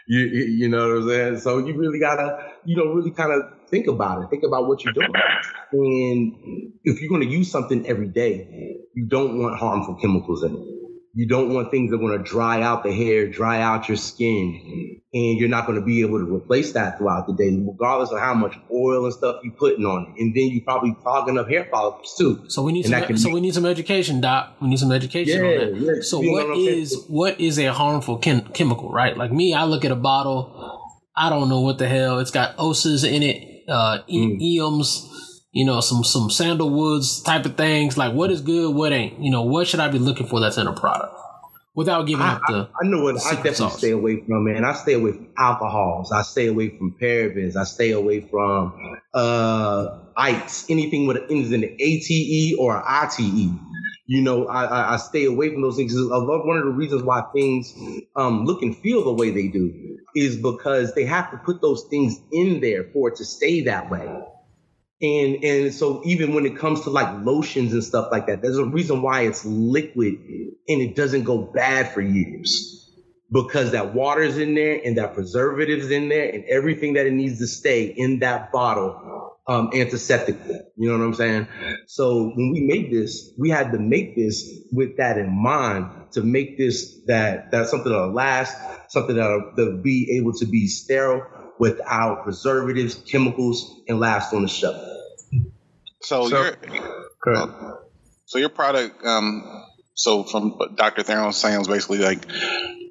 [0.07, 1.39] You, you know what I'm saying?
[1.39, 4.29] So you really gotta, you know, really kind of think about it.
[4.29, 5.11] Think about what you're doing.
[5.71, 10.55] And if you're going to use something every day, you don't want harmful chemicals in
[10.55, 10.84] it.
[11.17, 13.95] You don't want things that are going to dry out the hair, dry out your
[13.95, 18.11] skin, and you're not going to be able to replace that throughout the day, regardless
[18.11, 20.21] of how much oil and stuff you're putting on it.
[20.21, 22.43] And then you probably clogging up hair follicles too.
[22.49, 23.17] So we need And some.
[23.17, 24.57] So be- we need some education, Doc.
[24.61, 25.79] We need some education Yeah, on that.
[25.95, 26.01] yeah.
[26.01, 26.79] So what what I'm saying?
[26.81, 28.91] is what is a harmful chem- chemical?
[28.91, 29.15] Right?
[29.15, 30.81] Like me, I look at a bottle.
[31.15, 32.19] I don't know what the hell.
[32.19, 34.41] It's got oses in it, uh, Mm.
[34.41, 35.07] e- eums,
[35.55, 37.97] you know, some some sandalwoods type of things.
[37.97, 39.21] Like what is good, what ain't.
[39.21, 41.17] You know, what should I be looking for that's in a product
[41.73, 42.69] without giving I, up the.
[42.75, 43.77] I, I know what I definitely sauce.
[43.77, 44.65] stay away from, man.
[44.65, 46.11] I stay away from alcohols.
[46.11, 47.55] I stay away from parabens.
[47.55, 53.51] I stay away from uh ites, anything with ends in the ATE or ITE.
[54.07, 55.95] You know, I, I, I stay away from those things.
[55.95, 57.73] I love one of the reasons why things
[58.17, 61.85] um, look and feel the way they do is because they have to put those
[61.89, 64.05] things in there for it to stay that way.
[65.01, 68.57] And and so even when it comes to like lotions and stuff like that, there's
[68.57, 70.13] a reason why it's liquid
[70.67, 72.71] and it doesn't go bad for years.
[73.31, 77.39] Because that water's in there and that preservative's in there and everything that it needs
[77.39, 80.37] to stay in that bottle um antiseptic.
[80.77, 81.47] You know what I'm saying?
[81.87, 86.23] So when we made this, we had to make this with that in mind to
[86.23, 88.57] make this that that's something that'll last,
[88.89, 91.27] something that'll, that'll be able to be sterile
[91.59, 94.75] without preservatives, chemicals, and last on the shelf.
[96.01, 97.79] So, So- your
[98.25, 99.63] so your product, um,
[99.93, 101.03] so from Dr.
[101.03, 102.19] Theron was saying was basically like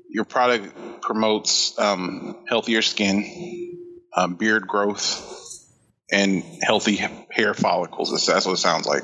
[0.09, 3.79] your product promotes um, healthier skin,
[4.17, 5.31] um, beard growth,
[6.11, 6.97] and healthy
[7.31, 8.11] hair follicles.
[8.11, 9.03] That's- That's what it sounds like.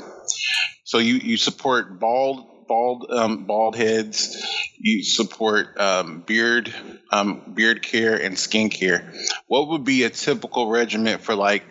[0.85, 4.41] So you you support bald bald um, bald heads.
[4.79, 6.73] You support um, beard
[7.11, 9.13] um, beard care and skin care.
[9.49, 11.65] What would be a typical regimen for like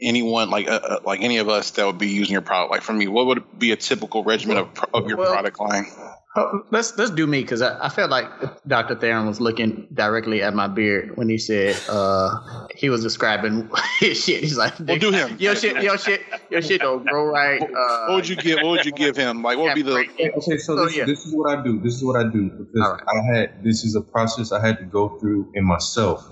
[0.00, 2.72] anyone like uh, uh, like any of us that would be using your product?
[2.72, 5.86] Like for me, what would be a typical regimen of, of your Well- product line?
[6.34, 8.26] Oh, let's let's do me because I, I felt like
[8.66, 8.94] Dr.
[8.94, 13.68] Theron was looking directly at my beard when he said uh, he was describing
[14.00, 14.42] his shit.
[14.42, 15.36] He's like, Well, do him.
[15.38, 17.60] Your shit, your shit, your shit don't grow right.
[17.60, 18.60] Uh, what would you give?
[18.62, 19.42] What would you give him?
[19.42, 20.06] Like what would be the?
[20.38, 21.04] Okay, so this, yeah.
[21.04, 21.78] this is what I do.
[21.80, 23.02] This is what I do because All right.
[23.06, 26.26] I had this is a process I had to go through in myself.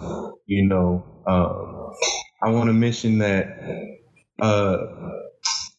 [0.46, 1.92] You know, um,
[2.42, 3.48] I want to mention that
[4.40, 4.78] uh,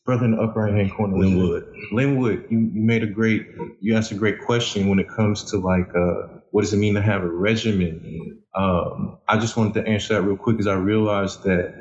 [0.05, 1.17] brother in the upper right hand corner.
[1.17, 1.65] Linwood.
[1.91, 3.47] Linwood, you, you made a great,
[3.79, 6.95] you asked a great question when it comes to like, uh, what does it mean
[6.95, 8.41] to have a regimen?
[8.55, 11.73] Um, I just wanted to answer that real quick because I realized that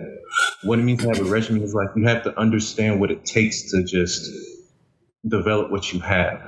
[0.63, 3.25] what it means to have a regimen is like you have to understand what it
[3.25, 4.31] takes to just
[5.27, 6.41] develop what you have.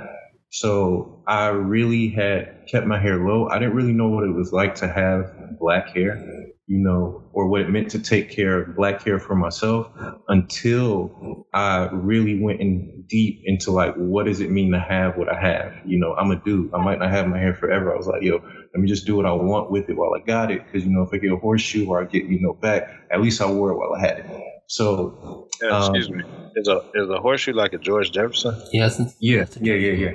[0.51, 3.49] So I really had kept my hair low.
[3.49, 6.42] I didn't really know what it was like to have black hair,
[6.73, 9.91] you know, or what it meant to take care of black hair for myself
[10.29, 15.29] until I really went in deep into like, what does it mean to have what
[15.29, 15.75] I have?
[15.85, 16.73] You know, I'm a dude.
[16.73, 17.93] I might not have my hair forever.
[17.93, 20.25] I was like, yo, let me just do what I want with it while I
[20.27, 20.63] got it.
[20.73, 23.21] Cause, you know, if I get a horseshoe or I get, you know, back, at
[23.21, 24.52] least I wore it while I had it.
[24.67, 26.25] So, Yeah, excuse Um, me.
[26.55, 28.55] Is a is a horseshoe like a George Jefferson?
[28.73, 29.01] Yes.
[29.21, 30.11] yeah, yeah, yeah, yeah.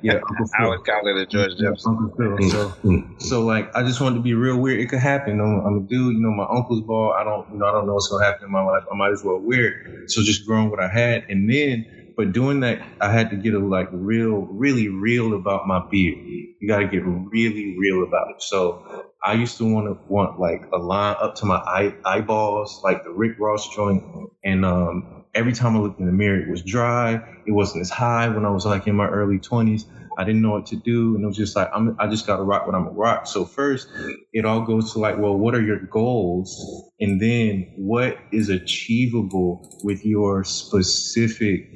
[0.00, 0.70] Yeah, Uncle I Phil.
[0.70, 1.96] would call it a George Yeah, Jefferson.
[1.98, 2.48] Uncle Phil.
[2.48, 3.20] So, Mm.
[3.22, 4.80] So like, I just wanted to be real weird.
[4.80, 5.40] It could happen.
[5.42, 6.14] I'm, I'm a dude.
[6.16, 7.12] You know, my uncle's ball.
[7.18, 8.82] I don't, you know, I don't know what's gonna happen in my life.
[8.90, 10.10] I might as well wear it.
[10.10, 11.84] So just growing what I had, and then,
[12.16, 16.18] but doing that, I had to get a like real, really real about my beard.
[16.18, 18.42] You got to get really real about it.
[18.42, 22.80] So I used to want to want like a line up to my eye, eyeballs,
[22.84, 24.04] like the Rick Ross joint,
[24.44, 27.14] and um, every time I looked in the mirror, it was dry.
[27.46, 29.86] It wasn't as high when I was like in my early twenties.
[30.16, 31.96] I didn't know what to do, and it was just like I'm.
[31.98, 33.26] I just got to rock what I'm gonna rock.
[33.26, 33.88] So first,
[34.32, 39.78] it all goes to like, well, what are your goals, and then what is achievable
[39.84, 41.70] with your specific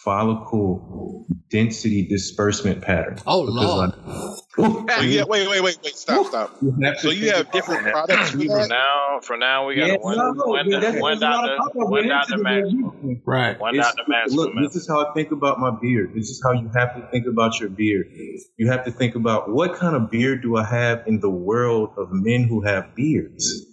[0.00, 3.18] follicle density disbursement pattern.
[3.26, 3.90] Oh lord.
[3.90, 6.56] like, So yeah, wait, wait, wait, wait, stop, stop.
[6.62, 7.92] you have So you have different that.
[7.92, 8.68] products for For that?
[8.68, 11.84] now, for now, we got Yeah, one, no, no, one, but that's- one that's doctor,
[11.86, 13.20] one doctor the maximum.
[13.26, 13.60] Right.
[13.60, 14.36] one It's- doctor maximum.
[14.44, 16.12] Look, this is how I think about my beard.
[16.14, 18.06] This is how you have to think about your beard.
[18.56, 21.90] You have to think about what kind of beard do I have in the world
[21.98, 23.66] of men who have beards.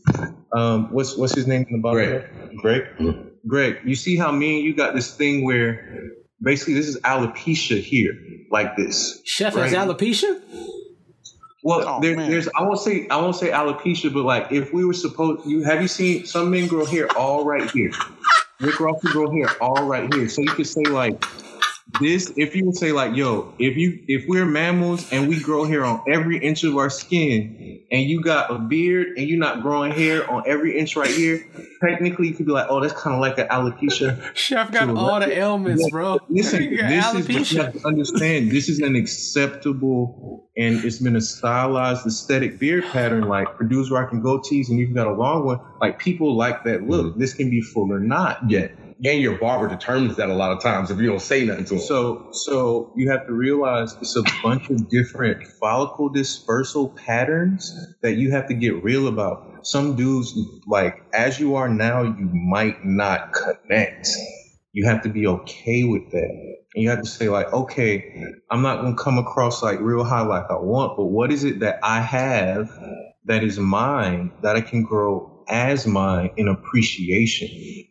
[0.51, 2.23] Um, what's what's his name in the bottom?
[2.57, 2.87] Greg.
[2.97, 3.15] Greg.
[3.47, 3.79] Greg.
[3.85, 6.01] You see how me and you got this thing where
[6.41, 8.13] basically this is alopecia here,
[8.51, 9.21] like this.
[9.25, 10.41] Chef has alopecia.
[11.65, 14.83] Well, Oh, there, there's I won't say I won't say alopecia, but like if we
[14.85, 17.91] were supposed, you have you seen some men grow hair all right here.
[18.59, 21.23] Rick Ross can grow hair all right here, so you could say like
[21.99, 22.31] this.
[22.37, 25.85] If you would say like, yo, if you if we're mammals and we grow hair
[25.85, 29.91] on every inch of our skin, and you got a beard and you're not growing
[29.91, 31.45] hair on every inch right here,
[31.81, 34.33] technically you could be like, oh, that's kind of like an alopecia.
[34.35, 36.19] Chef got So all what- the ailments, Yeah, bro.
[36.29, 38.51] Listen, You got this is what you have to understand.
[38.51, 44.21] This is an acceptable and it's been a stylized aesthetic beard pattern, like Purdue's rocking
[44.21, 45.59] goatees, and you've got a long one.
[45.81, 47.07] Like people like that look.
[47.07, 47.19] Mm-hmm.
[47.19, 48.39] This can be full or not.
[48.49, 48.67] Yeah.
[49.05, 51.73] And your barber determines that a lot of times if you don't say nothing to
[51.75, 51.81] him.
[51.81, 58.13] So, so you have to realize it's a bunch of different follicle dispersal patterns that
[58.13, 59.65] you have to get real about.
[59.67, 60.33] Some dudes,
[60.67, 64.07] like as you are now, you might not connect.
[64.71, 66.55] You have to be okay with that.
[66.73, 70.21] And you have to say like, okay, I'm not gonna come across like real high
[70.21, 72.69] like I want, but what is it that I have
[73.25, 77.49] that is mine that I can grow as mine in appreciation?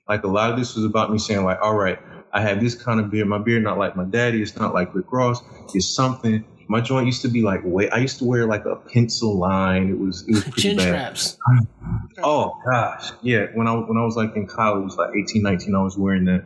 [0.09, 1.99] Like a lot of this was about me saying like, all right,
[2.33, 3.29] I have this kind of beard.
[3.29, 4.43] My beard not like my daddy.
[4.43, 5.43] It's not like Rick Ross.
[5.75, 6.45] It's something.
[6.69, 7.91] My joint used to be like wait.
[7.91, 9.91] I used to wear like a pencil line.
[9.91, 11.17] It was it was pretty Chin bad.
[11.19, 11.39] straps.
[12.25, 13.47] Oh gosh, yeah.
[13.55, 16.45] When I when I was like in college, like 18, 19, I was wearing that,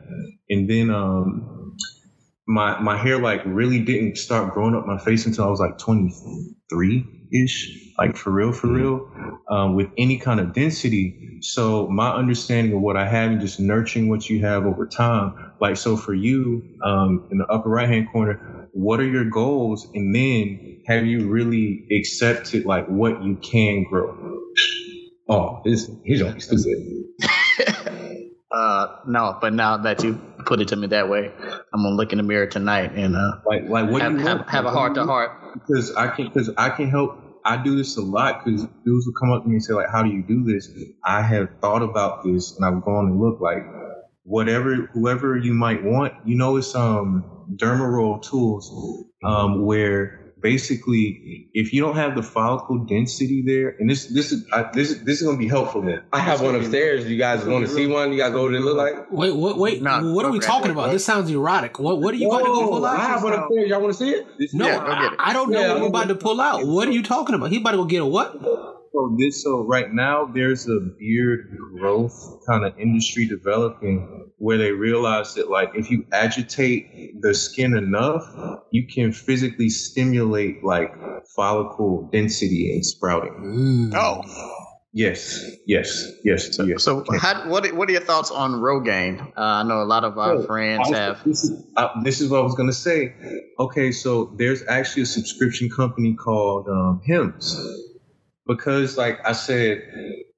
[0.48, 1.76] and then um,
[2.46, 5.76] my my hair like really didn't start growing up my face until I was like
[5.78, 6.14] twenty
[6.70, 9.08] three ish, like for real, for real,
[9.48, 11.38] um, with any kind of density.
[11.40, 15.52] So my understanding of what I have and just nurturing what you have over time,
[15.60, 19.86] like so for you, um, in the upper right hand corner, what are your goals,
[19.94, 24.42] and then have you really accepted like what you can grow?
[25.28, 27.04] oh, this he's gonna be stupid.
[28.48, 30.14] Uh, no, but now that you
[30.46, 31.30] put it to me that way,
[31.74, 34.48] I'm gonna look in the mirror tonight and uh, Like, like what have, you have,
[34.48, 35.52] have a heart to heart.
[35.52, 37.18] Because I can, because I can help.
[37.46, 39.90] I do this a lot because dudes will come up to me and say like,
[39.90, 40.70] "How do you do this?"
[41.04, 43.64] I have thought about this and I've gone and looked like
[44.24, 46.14] whatever, whoever you might want.
[46.24, 47.24] You know, it's um
[47.56, 48.72] dermaroll tools,
[49.24, 54.46] um, where basically if you don't have the follicle density there, and this this is
[54.52, 56.02] I, this this is gonna be helpful then.
[56.12, 57.06] I have one upstairs.
[57.06, 58.12] You guys want to see one?
[58.12, 59.10] You guys go what it look like?
[59.10, 59.58] Wait, what?
[59.58, 60.86] Wait, No, what are we okay, talking about?
[60.88, 60.92] what?
[60.92, 61.78] This sounds erotic.
[61.78, 62.00] What?
[62.00, 63.00] What are you about to go pull Whoa, I out?
[63.00, 63.68] have one upstairs.
[63.68, 64.26] Y'all want to see it?
[64.38, 65.12] This, No, Yeah, go it.
[65.18, 66.66] I, I don't know Yeah, what I'm about gonna- to pull out.
[66.66, 67.50] What are you talking about?
[67.50, 68.75] He about to go get a what?
[68.96, 74.72] So this, so right now there's a beard growth kind of industry developing where they
[74.72, 78.22] realize that like if you agitate the skin enough,
[78.70, 80.94] you can physically stimulate like
[81.34, 83.92] follicle density and sprouting.
[83.92, 83.94] Mm.
[83.94, 84.62] Oh,
[84.94, 86.82] Yes, yes, yes, yes.
[86.82, 89.20] So, how, what what are your thoughts on Rogaine?
[89.36, 91.22] Uh, I know a lot of our Oh, friends was- have.
[91.22, 93.14] This is, uh, this is what I was gonna say.
[93.58, 97.60] Okay, so there's actually a subscription company called um, Hims,
[98.46, 99.82] because like I said,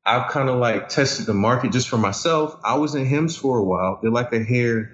[0.07, 2.59] I've kind of like tested the market just for myself.
[2.65, 4.01] I was in Hims for a while.
[4.03, 4.93] They're like a hair,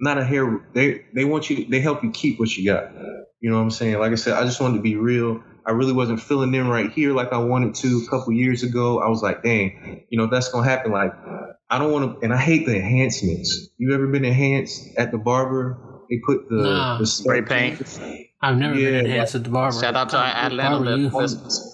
[0.00, 0.66] not a hair.
[0.74, 1.66] They they want you.
[1.68, 2.92] They help you keep what you got.
[3.40, 3.98] You know what I'm saying?
[3.98, 5.42] Like I said, I just wanted to be real.
[5.66, 9.00] I really wasn't feeling in right here like I wanted to a couple years ago.
[9.00, 10.92] I was like, dang, you know, that's gonna happen.
[10.92, 11.12] Like,
[11.70, 13.70] I don't want to, and I hate the enhancements.
[13.78, 15.78] You ever been enhanced at the barber?
[16.10, 16.98] They put the, Nah.
[16.98, 17.80] the Spray paint.
[18.40, 19.80] I've never Yeah, been enhanced at the barber.
[19.80, 21.08] Shout out to our What Atlanta barber you?
[21.08, 21.72] listeners.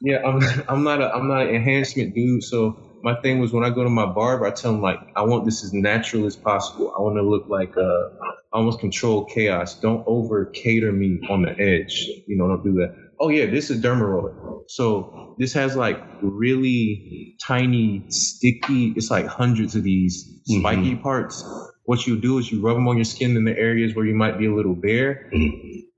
[0.00, 2.42] Yeah, I'm I'm not a I'm not an enhancement dude.
[2.44, 5.22] So my thing was when I go to my barber, I tell him like I
[5.22, 6.92] want this as natural as possible.
[6.96, 8.08] I want to look like uh
[8.52, 9.78] almost control chaos.
[9.80, 12.06] Don't over cater me on the edge.
[12.26, 12.94] You know, don't do that.
[13.20, 14.60] Oh yeah, this is derma roller.
[14.68, 18.92] So this has like really tiny, sticky.
[18.96, 21.44] It's like hundreds of these spiky parts.
[21.86, 24.14] What you do is you rub them on your skin in the areas where you
[24.14, 25.30] might be a little bare.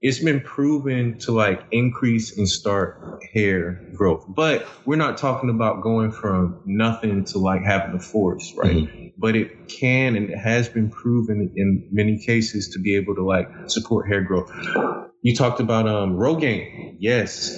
[0.03, 3.01] It's been proven to like increase and start
[3.33, 8.53] hair growth, but we're not talking about going from nothing to like having a force,
[8.57, 9.13] right?
[9.19, 13.25] But it can and it has been proven in many cases to be able to
[13.25, 14.51] like support hair growth.
[15.23, 16.97] You talked about um Rogaine.
[16.99, 17.57] Yes.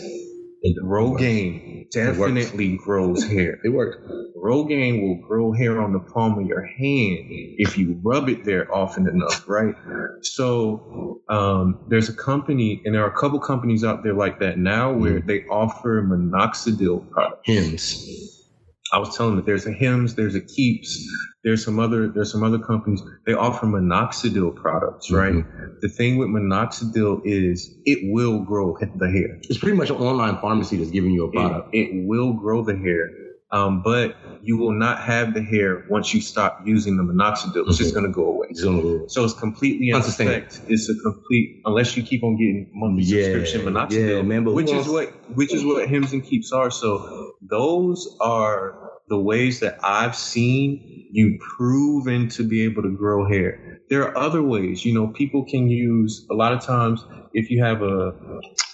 [0.83, 3.59] Rogaine definitely grows hair.
[3.65, 3.97] It works.
[4.36, 7.27] Rogaine will grow hair on the palm of your hand
[7.59, 9.74] if you rub it there often enough, right?
[10.23, 14.59] So um, there's a company, and there are a couple companies out there like that
[14.59, 17.40] now where they offer minoxidil products.
[17.44, 18.38] Hims.
[18.93, 21.06] I was telling them that there's a Hims, there's a Keeps,
[21.44, 23.02] there's some other there's some other companies.
[23.27, 25.44] They offer minoxidil products, right?
[25.81, 29.39] The thing with minoxidil is it will grow the hair.
[29.43, 31.69] It's pretty much an online pharmacy that's giving you a product.
[31.73, 33.10] It, it will grow the hair,
[33.52, 34.15] um, but
[34.49, 37.69] you will not have the hair once you stop using the minoxidil.
[37.69, 38.47] It's just going to go away.
[38.49, 40.47] It's So it's completely Unsustainable.
[40.69, 44.73] It's a complete unless you keep on getting monthly Yeah, subscription minoxidil, yeah, man, which
[44.73, 46.70] is what which is what Hims and Keeps are.
[46.70, 53.27] So those are the ways that I've seen you proven to be able to grow
[53.29, 53.81] hair.
[53.89, 54.85] There are other ways.
[54.85, 58.15] You know, people can use a lot of times if you have a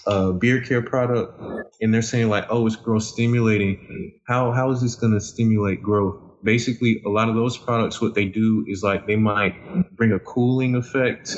[0.06, 1.40] a beard care product
[1.80, 4.12] and they're saying like, oh, it's growth stimulating.
[4.26, 6.20] How how is this going to stimulate growth?
[6.42, 9.54] Basically, a lot of those products, what they do is like they might
[9.96, 11.36] bring a cooling effect.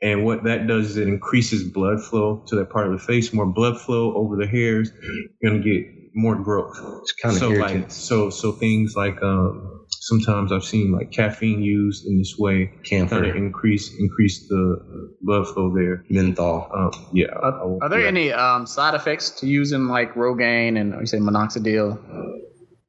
[0.00, 3.32] And what that does is it increases blood flow to that part of the face.
[3.32, 4.92] More blood flow over the hairs,
[5.40, 6.76] you're gonna get more growth.
[7.02, 11.62] It's kind of so like so so things like um sometimes I've seen like caffeine
[11.62, 14.78] used in this way kind of increase increase the
[15.22, 16.04] blood flow there.
[16.10, 16.68] menthol.
[16.74, 17.26] Um, yeah.
[17.42, 18.08] I- I Are, are there do that.
[18.08, 21.98] any um, side effects to using like Rogaine and you say minoxidil?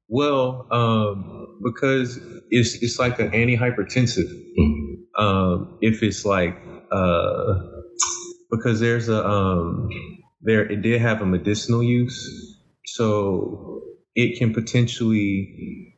[0.07, 2.19] Well, um, because
[2.49, 4.29] it's it's like an antihypertensive.
[4.57, 4.85] Mhm.
[5.17, 6.55] Um, if it's like
[6.91, 7.53] uh,
[8.49, 9.89] because there's a um,
[10.41, 12.48] there it did have a medicinal use,
[12.95, 13.81] so
[14.15, 15.95] it can potentially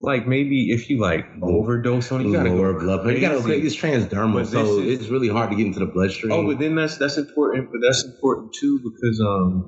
[0.00, 3.18] like maybe if you like overdose on it, you gotta Lower go blood pressure.
[3.18, 3.66] You gotta, crazy.
[3.66, 6.32] it's transdermal, so is- it's really hard to get into the bloodstream.
[6.32, 7.68] Oh, but then that's that's important.
[7.70, 9.64] But that's important too because um,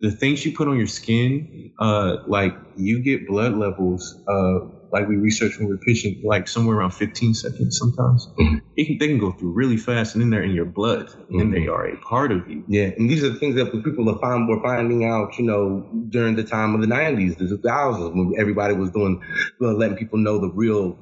[0.00, 4.58] the things you put on your skin, uh, like you get blood levels, uh,
[4.92, 8.28] like we research when we're pitching, like somewhere around 15 seconds sometimes.
[8.38, 8.60] Mhm.
[8.76, 11.52] It can, they can go through really fast, and then they're in your blood, and
[11.52, 11.72] they Mhm.
[11.72, 12.64] are a part of you.
[12.68, 15.86] Yeah, and these are the things that people are find, were finding out, you know,
[16.08, 19.20] during the time of the 90s, the 2000s, when everybody was doing,
[19.60, 20.96] well, letting people know the real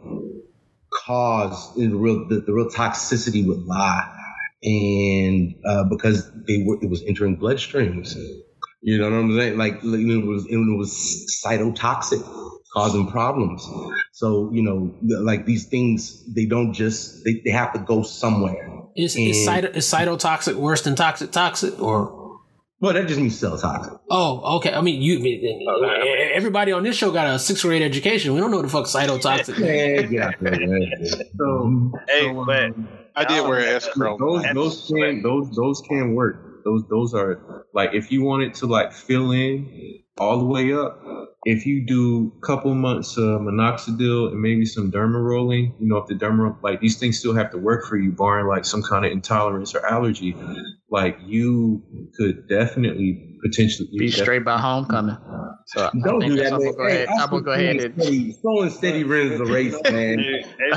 [0.91, 4.15] cause, the real, the, the real toxicity would lie.
[4.63, 8.17] And uh, because they were, it was entering bloodstreams.
[8.83, 9.59] You know what I'm saying?
[9.59, 12.23] Like, like, it was, it was cytotoxic,
[12.73, 13.67] causing problems.
[14.13, 18.71] So, you know, like these things, they don't just, they, they have to go somewhere.
[18.97, 22.17] Is is, And- cyto, is cytotoxic worse than toxic toxic or?
[22.81, 23.93] Well, that just means cell toxic.
[24.09, 24.73] Oh, okay.
[24.73, 25.19] I mean, you.
[25.19, 28.35] e, Everybody on this show got a sixth grade education.
[28.35, 29.55] We don't know what the fuck cytotoxic.
[29.55, 30.11] is.
[30.11, 30.35] Man, get out.
[31.37, 34.19] So, Hey, so, but um, I did wear an Oh, S curl.
[34.19, 36.63] those those can those those can work.
[36.65, 40.73] Those those are like if you want it to like fill in all the way
[40.73, 41.01] up.
[41.45, 45.99] If you do a couple months of minoxidil and maybe some derma rolling, you know,
[45.99, 48.83] if the derma like these things still have to work for you, barring like some
[48.83, 50.37] kind of intolerance or allergy,
[50.91, 51.83] like you
[52.17, 55.17] could definitely potentially Be straight by homecoming.
[55.67, 57.09] So Don't do that, I'm gonna go ahead.
[57.09, 57.95] I'm gonna go ahead and.
[57.95, 60.25] Steady, slow and steady wins the race, man.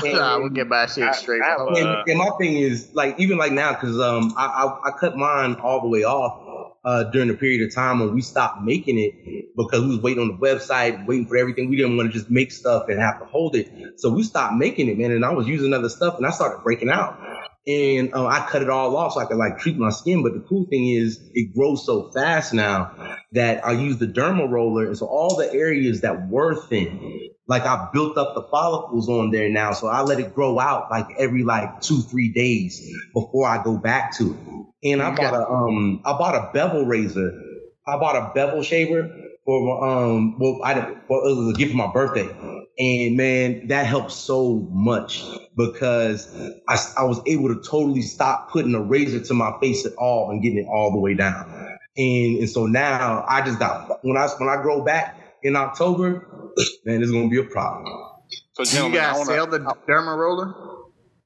[0.04, 1.42] Nah, we'll get my shit straight.
[1.42, 4.90] I have and, and my thing is like even like now because um I, I
[4.90, 6.51] I cut mine all the way off
[6.84, 10.22] uh, during the period of time when we stopped making it because we was waiting
[10.22, 11.70] on the website, waiting for everything.
[11.70, 14.00] We didn't want to just make stuff and have to hold it.
[14.00, 15.12] So we stopped making it, man.
[15.12, 17.20] And I was using other stuff and I started breaking out.
[17.68, 20.24] And uh, I cut it all off so I could like treat my skin.
[20.24, 24.50] But the cool thing is it grows so fast now that I use the derma
[24.50, 24.88] roller.
[24.88, 29.30] And so all the areas that were thin, like I built up the follicles on
[29.30, 29.74] there now.
[29.74, 32.82] So I let it grow out like every like two, three days
[33.14, 34.92] before I go back to it.
[34.94, 37.30] And I bought a um I bought a bevel razor.
[37.86, 39.10] I bought a bevel shaver
[39.44, 40.76] for um well I
[41.10, 42.30] well, it was a gift for my birthday.
[42.80, 45.22] And man, that helped so much
[45.58, 46.34] because
[46.70, 50.32] I, I was able to totally stop putting a razor to my face at all
[50.32, 51.78] and getting it all the way down.
[51.98, 56.28] And, and so now I just got when I when I grow back in October,
[56.86, 57.86] man, it's gonna be a problem.
[58.54, 60.54] So, Do you guys wanna- sell the derma roller?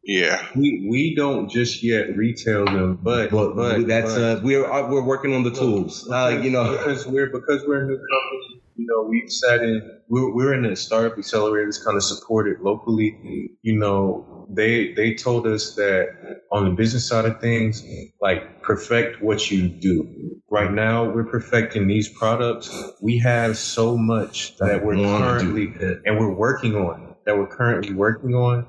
[0.04, 0.46] Yeah.
[0.56, 4.90] We we don't just yet retail them, but But, but that's but- uh we're uh,
[4.90, 6.08] we're working on the tools.
[6.12, 8.62] Uh, you know, because we're because we're a new company.
[8.78, 9.82] You know, we've sat in.
[10.10, 13.18] We're we're in a startup accelerator, accelerators, kind of supported locally.
[13.64, 17.84] You know, they they told us that on the business side of things,
[18.22, 20.42] like perfect what you do.
[20.50, 22.70] Right now, we're perfecting these products.
[23.02, 25.74] We have so much that we're currently
[26.06, 28.66] and we're working on that we're currently working on.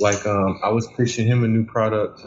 [0.00, 2.22] Like um, I was pitching him a new product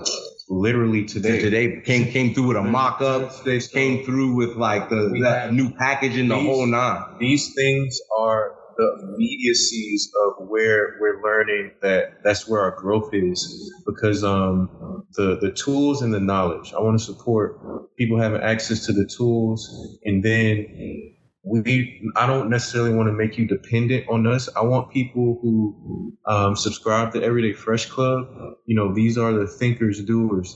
[0.49, 1.39] literally today.
[1.39, 5.71] today came came through with a mock up, so- came through with like the new
[5.71, 7.03] packaging, the these- whole nine.
[7.19, 13.73] these things are the immediacies of where we're learning that that's where our growth is
[13.85, 16.73] because um the the tools and the knowledge.
[16.73, 22.49] I want to support people having access to the tools and then we i don't
[22.49, 24.49] necessarily want to make you dependent on us.
[24.55, 28.27] I want people who um, subscribe to everyday fresh club.
[28.65, 30.55] You know these are the thinkers doers.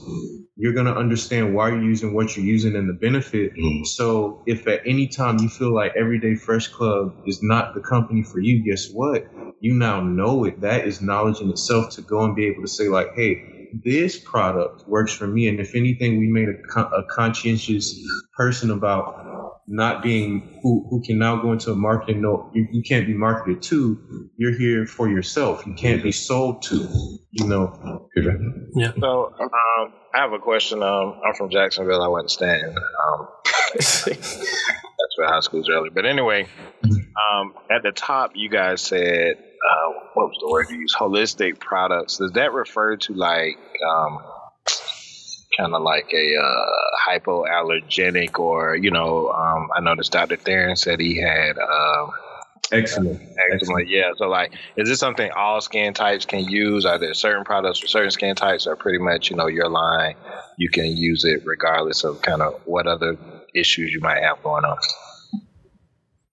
[0.56, 3.52] You're going to understand why you're using what you're using and the benefit.
[3.84, 8.22] So if at any time you feel like Everyday Fresh Club is not the company
[8.22, 9.26] for you, guess what?
[9.60, 10.60] You now know it.
[10.62, 14.18] That is knowledge in itself to go and be able to say like, hey, this
[14.18, 15.48] product works for me.
[15.48, 17.98] And if anything, we made a, con- a conscientious
[18.36, 22.82] person about not being who, who can now go into a marketing no you, you
[22.84, 26.88] can't be marketed to you're here for yourself you can't be sold to
[27.32, 28.06] you know
[28.74, 28.92] Yeah.
[29.00, 30.82] So um, I have a question.
[30.82, 32.02] Um, I'm from Jacksonville.
[32.02, 32.74] I went to Stanton.
[32.74, 33.28] Um,
[33.74, 35.90] that's where high school's early.
[35.90, 36.46] But anyway,
[36.84, 39.36] um, at the top, you guys said,
[39.68, 40.96] uh, what was the word you used?
[40.96, 42.18] Holistic products.
[42.18, 44.18] Does that refer to like um,
[45.56, 50.36] kind of like a uh, hypoallergenic or, you know, um, I noticed Dr.
[50.36, 51.58] Theron said he had.
[51.58, 52.10] Um,
[52.72, 53.20] excellent
[53.52, 53.82] eczema.
[53.86, 54.10] Yeah.
[54.16, 56.84] So, like, is this something all skin types can use?
[56.84, 58.66] Are there certain products for certain skin types?
[58.66, 60.14] Or pretty much, you know, your line,
[60.58, 63.16] you can use it regardless of kind of what other
[63.54, 64.76] issues you might have going on.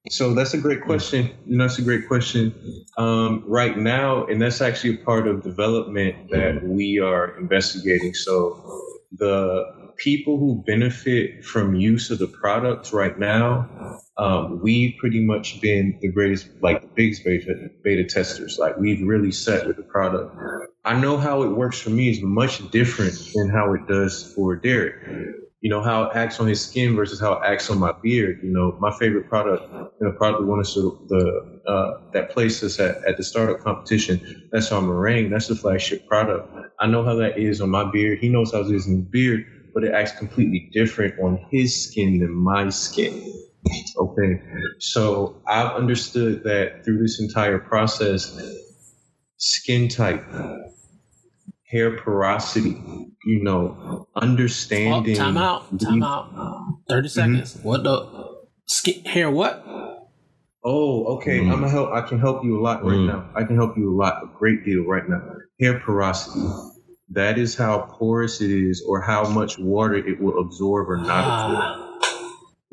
[0.09, 1.31] So that's a great question.
[1.45, 2.53] You know, that's a great question.
[2.97, 8.13] Um, right now, and that's actually a part of development that we are investigating.
[8.13, 8.81] So
[9.13, 15.61] the people who benefit from use of the product right now, um, we've pretty much
[15.61, 18.59] been the greatest, like the biggest beta, beta testers.
[18.59, 20.35] Like we've really set with the product.
[20.83, 24.57] I know how it works for me is much different than how it does for
[24.57, 27.93] Derek you know, how it acts on his skin versus how it acts on my
[28.03, 28.41] beard.
[28.43, 32.81] You know, my favorite product, you know, probably one of the, uh, that placed us
[32.81, 34.49] at, at the startup competition.
[34.51, 35.29] That's our meringue.
[35.29, 36.53] That's the flagship product.
[36.81, 38.19] I know how that is on my beard.
[38.19, 41.89] He knows how it is in his beard, but it acts completely different on his
[41.89, 43.23] skin than my skin.
[43.97, 44.41] Okay.
[44.79, 48.37] So I've understood that through this entire process,
[49.37, 50.25] skin type,
[51.73, 52.81] hair porosity,
[53.25, 55.15] you know, Oh, understanding.
[55.15, 55.63] time out.
[55.79, 56.29] Time out.
[56.87, 57.59] 30 seconds.
[57.63, 58.31] What the?
[58.67, 59.65] Skin, hair what?
[60.63, 61.39] Oh, okay.
[61.39, 61.51] Mm.
[61.51, 61.89] I'm gonna help.
[61.91, 63.07] I can help you a lot right Mm.
[63.07, 63.29] now.
[63.35, 65.21] I can help you a lot, a great deal right now.
[65.59, 66.39] Hair porosity.
[67.09, 71.25] That is how porous it is, or how much water it will absorb or not
[71.27, 71.82] absorb.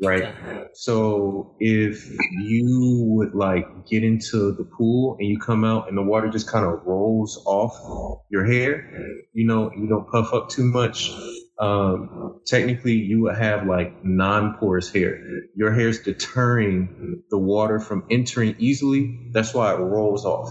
[0.01, 0.33] Right?
[0.73, 6.01] So if you would like get into the pool and you come out and the
[6.01, 8.89] water just kind of rolls off your hair,
[9.33, 11.11] you know, you don't puff up too much.
[11.59, 15.19] Um, technically, you would have like non-porous hair.
[15.55, 19.29] Your hair is deterring the water from entering easily.
[19.31, 20.49] That's why it rolls off.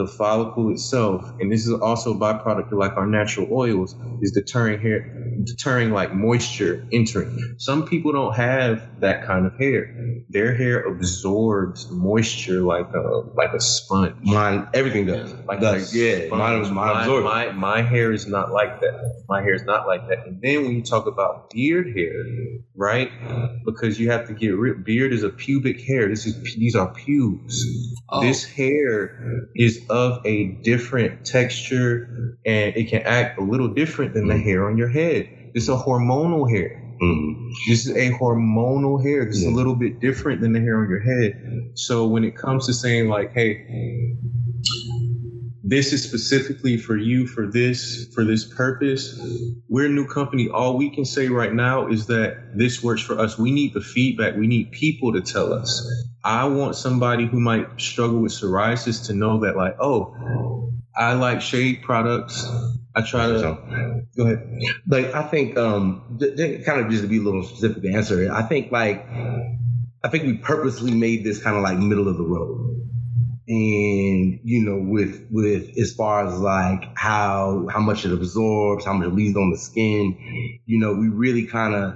[0.00, 4.32] The follicle itself, and this is also a byproduct of like our natural oils, is
[4.32, 5.02] deterring hair
[5.44, 7.30] deterring like moisture entering.
[7.58, 9.86] Some people don't have that kind of hair.
[10.30, 14.14] Their hair absorbs moisture like a like a sponge.
[14.22, 15.34] Mine, everything does.
[15.46, 16.28] Like Does, yeah.
[16.30, 17.24] Mine, mine my, absorbs.
[17.24, 19.24] my my hair is not like that.
[19.28, 20.26] My hair is not like that.
[20.26, 22.14] And then when you talk about beard hair,
[22.80, 23.10] right?
[23.64, 24.82] Because you have to get rid.
[24.82, 26.08] Beard is a pubic hair.
[26.08, 27.62] This is these are pubes.
[28.08, 28.22] Oh.
[28.22, 29.12] This hair
[29.54, 32.08] is of a different texture
[32.46, 35.28] and it can act a little different than the hair on your head.
[35.54, 36.70] It's a hormonal hair.
[37.02, 37.34] Mhm.
[37.68, 39.26] This is a hormonal hair.
[39.26, 41.34] This is a little bit different than the hair on your head.
[41.74, 43.58] So when it comes to saying like, hey,
[45.70, 49.20] this is specifically for you for this for this purpose,
[49.68, 50.48] we're a new company.
[50.48, 53.38] All we can say right now is that this works for us.
[53.38, 54.34] We need the feedback.
[54.34, 55.70] We need people to tell us.
[56.24, 61.40] I want somebody who might struggle with psoriasis to know that like, oh, I like
[61.40, 62.44] shade products.
[62.96, 64.58] I try to go ahead.
[64.88, 67.92] like I think um th- th- kind of just to be a little specific to
[67.92, 69.06] answer it, I think like
[70.02, 72.79] I think we purposely made this kind of like middle of the road.
[73.50, 78.92] And you know, with with as far as like how how much it absorbs, how
[78.92, 81.94] much it leaves on the skin, you know, we really kind of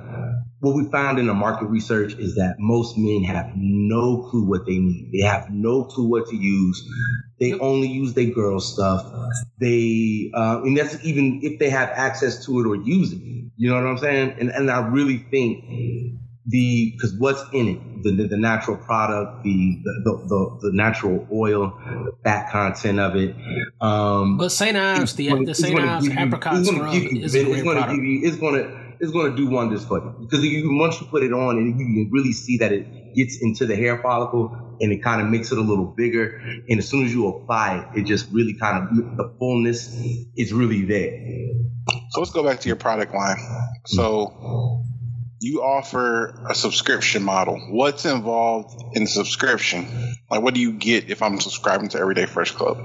[0.59, 4.67] what we found in the market research is that most men have no clue what
[4.67, 5.11] they need.
[5.13, 6.83] They have no clue what to use.
[7.39, 9.07] They only use their girl stuff.
[9.61, 13.21] They uh, and that's even if they have access to it or use it.
[13.57, 14.35] You know what I'm saying?
[14.41, 15.65] And and I really think
[16.47, 20.41] the because what's in it the, the, the natural product the the, the the
[20.71, 21.73] the natural oil
[22.07, 23.35] the fat content of it
[23.81, 24.77] um But St.
[24.77, 25.77] Ives, the, gonna- the it's St.
[25.77, 27.97] gonna Ives apricot it's gonna scrub give you- is a great gonna product.
[27.97, 31.23] give you it's gonna it's gonna do wonders for you because you once you put
[31.25, 34.45] it on and you can really see that it gets into the hair follicle
[34.81, 37.79] and it kind of makes it a little bigger and as soon as you apply
[37.95, 39.95] it it just really kind of the fullness
[40.37, 41.13] is really there
[42.11, 43.37] So let's go back to your product line.
[43.87, 44.83] So
[45.41, 47.59] you offer a subscription model.
[47.71, 49.87] What's involved in subscription?
[50.31, 52.79] Like, what do you get if I'm subscribing to Everyday Fresh Club?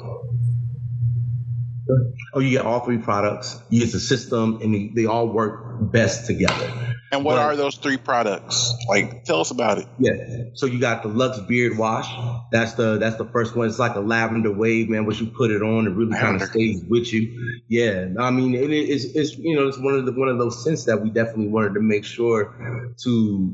[2.34, 5.92] Oh you get all three products you use the system and they, they all work
[5.92, 8.72] best together And what But- are those three products?
[8.88, 9.88] Like, tell us about it.
[9.98, 10.14] Yeah.
[10.54, 12.08] So you got the Lux Beard Wash.
[12.52, 13.68] That's the that's the first one.
[13.68, 15.06] It's like a lavender wave, man.
[15.08, 17.62] Once you put it on, it really kind of stays with you.
[17.68, 18.10] Yeah.
[18.20, 20.86] I mean, it is it's you know it's one of the one of those scents
[20.86, 23.10] that we definitely wanted to make sure to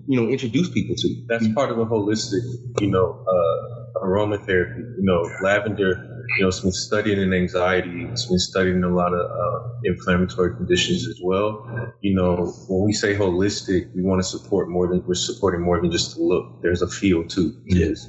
[0.05, 1.25] you know introduce people to.
[1.29, 2.43] That's part of a holistic,
[2.81, 4.79] you know, uh, aromatherapy.
[4.99, 6.14] You know, lavender.
[6.37, 8.05] You know, it's been studied in anxiety.
[8.05, 11.93] It's been studied in a lot of uh, inflammatory conditions as well.
[12.01, 15.81] You know, when we say holistic, we want to support more than we're supporting more
[15.81, 16.61] than just the look.
[16.61, 17.53] There's a feel too.
[17.65, 18.07] Yes.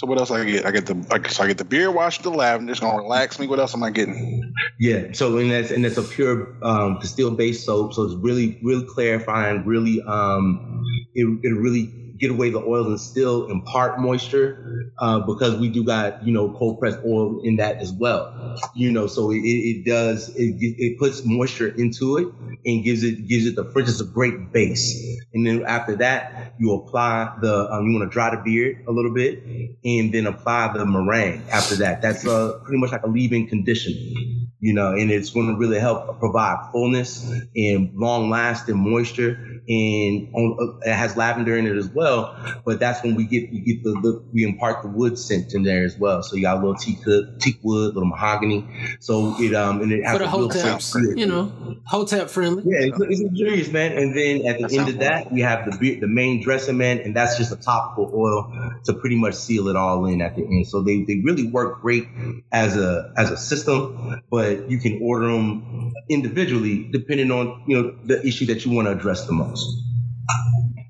[0.00, 0.64] So what else I get?
[0.64, 2.72] I get the I guess I get the beard wash, the lavender.
[2.72, 3.46] It's gonna relax me.
[3.46, 4.54] What else am I getting?
[4.78, 5.12] Yeah.
[5.12, 7.92] So and that's and that's a pure um, Castile based soap.
[7.92, 9.66] So it's really really clarifying.
[9.66, 15.56] Really um, it it really get away the oils and still impart moisture uh, because
[15.56, 18.56] we do got you know cold pressed oil in that as well.
[18.74, 22.28] You know, so it, it does it it puts moisture into it
[22.66, 25.18] and gives it gives it the just a great base.
[25.32, 28.92] And then after that, you apply the um, you want to dry the beard a
[28.92, 29.42] little bit
[29.84, 32.02] and then apply the meringue after that.
[32.02, 35.78] That's uh, pretty much like a leave-in conditioner you know, and it's going to really
[35.78, 39.60] help provide fullness and long-lasting moisture.
[39.68, 42.36] And on, uh, it has lavender in it as well.
[42.64, 45.62] But that's when we get we get the, the we impart the wood scent in
[45.62, 46.22] there as well.
[46.22, 46.98] So you got a little teak
[47.38, 48.66] teak wood, little mahogany.
[49.00, 51.18] So it um and it has For the a real hotep, scent.
[51.18, 51.52] you know,
[51.84, 52.64] hotep friendly.
[52.66, 53.92] Yeah, it's, it's luxurious, man.
[53.96, 56.98] And then at the That end of that, we have the the main dressing, man,
[57.00, 58.52] and that's just a topical oil
[58.86, 60.66] to pretty much seal it all in at the end.
[60.66, 62.08] So they, they really work great
[62.50, 67.96] as a as a system, but you can order them individually depending on you know
[68.04, 69.66] the issue that you want to address the most.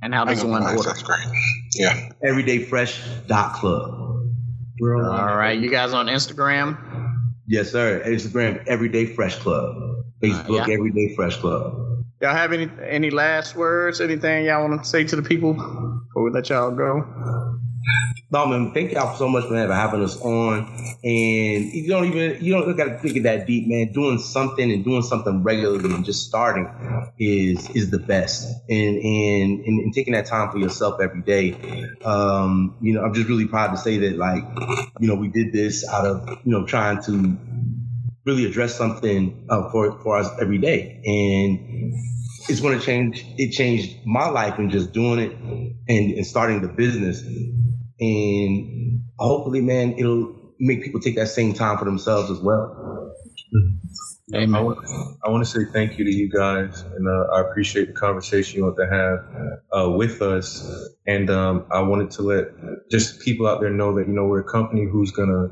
[0.03, 0.83] And how does ain't one order?
[0.83, 1.27] That's great.
[1.75, 2.11] Yeah.
[2.25, 3.97] Everydayfresh.club.
[4.81, 6.79] We're on All right, you guys on Instagram?
[7.47, 8.03] Yes, sir.
[8.07, 9.77] Instagram, Everyday Fresh Club.
[10.23, 10.75] Facebook, Uh, yeah.
[10.75, 12.05] Everyday Fresh Club.
[12.23, 14.01] Y'all have any any last words?
[14.01, 17.03] Anything y'all want to say to the people before we let y'all go?
[18.33, 20.59] Man, thank y'all so much, for having us on.
[21.03, 23.93] And you don't even, you don't got to think of that deep, man.
[23.93, 26.69] Doing something and doing something regularly and just starting
[27.19, 28.47] is is the best.
[28.69, 31.57] And and and, and taking that time for yourself every day.
[32.05, 34.45] Um, you know, I'm just really proud to say that, like,
[35.01, 37.37] you know, we did this out of, you know, trying to
[38.25, 41.01] really address something uh, for for us every day.
[41.05, 41.95] And
[42.49, 43.25] it's going to change.
[43.39, 47.23] It changed my life in just doing it and, and starting the business.
[48.01, 53.15] And hopefully, man, it'll make people take that same time for themselves as well.
[54.57, 54.79] I want,
[55.25, 58.59] I want to say thank you to you guys, and uh, I appreciate the conversation
[58.59, 60.89] you want to have uh, with us.
[61.07, 62.45] And um, I wanted to let
[62.91, 65.49] just people out there know that you know we're a company who's gonna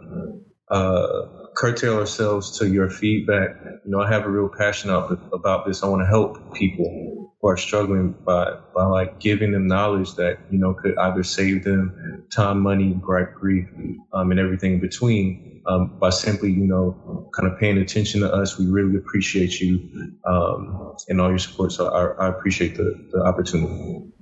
[0.71, 1.23] uh,
[1.57, 3.51] curtail ourselves to your feedback.
[3.85, 5.83] You know, I have a real passion about, about this.
[5.83, 10.39] I want to help people who are struggling by by like giving them knowledge that
[10.51, 13.67] you know could either save them time, money, grief, grief,
[14.13, 15.63] um, and everything in between.
[15.67, 20.17] Um, by simply, you know, kind of paying attention to us, we really appreciate you
[20.25, 21.73] um, and all your support.
[21.73, 24.13] So I, I appreciate the, the opportunity.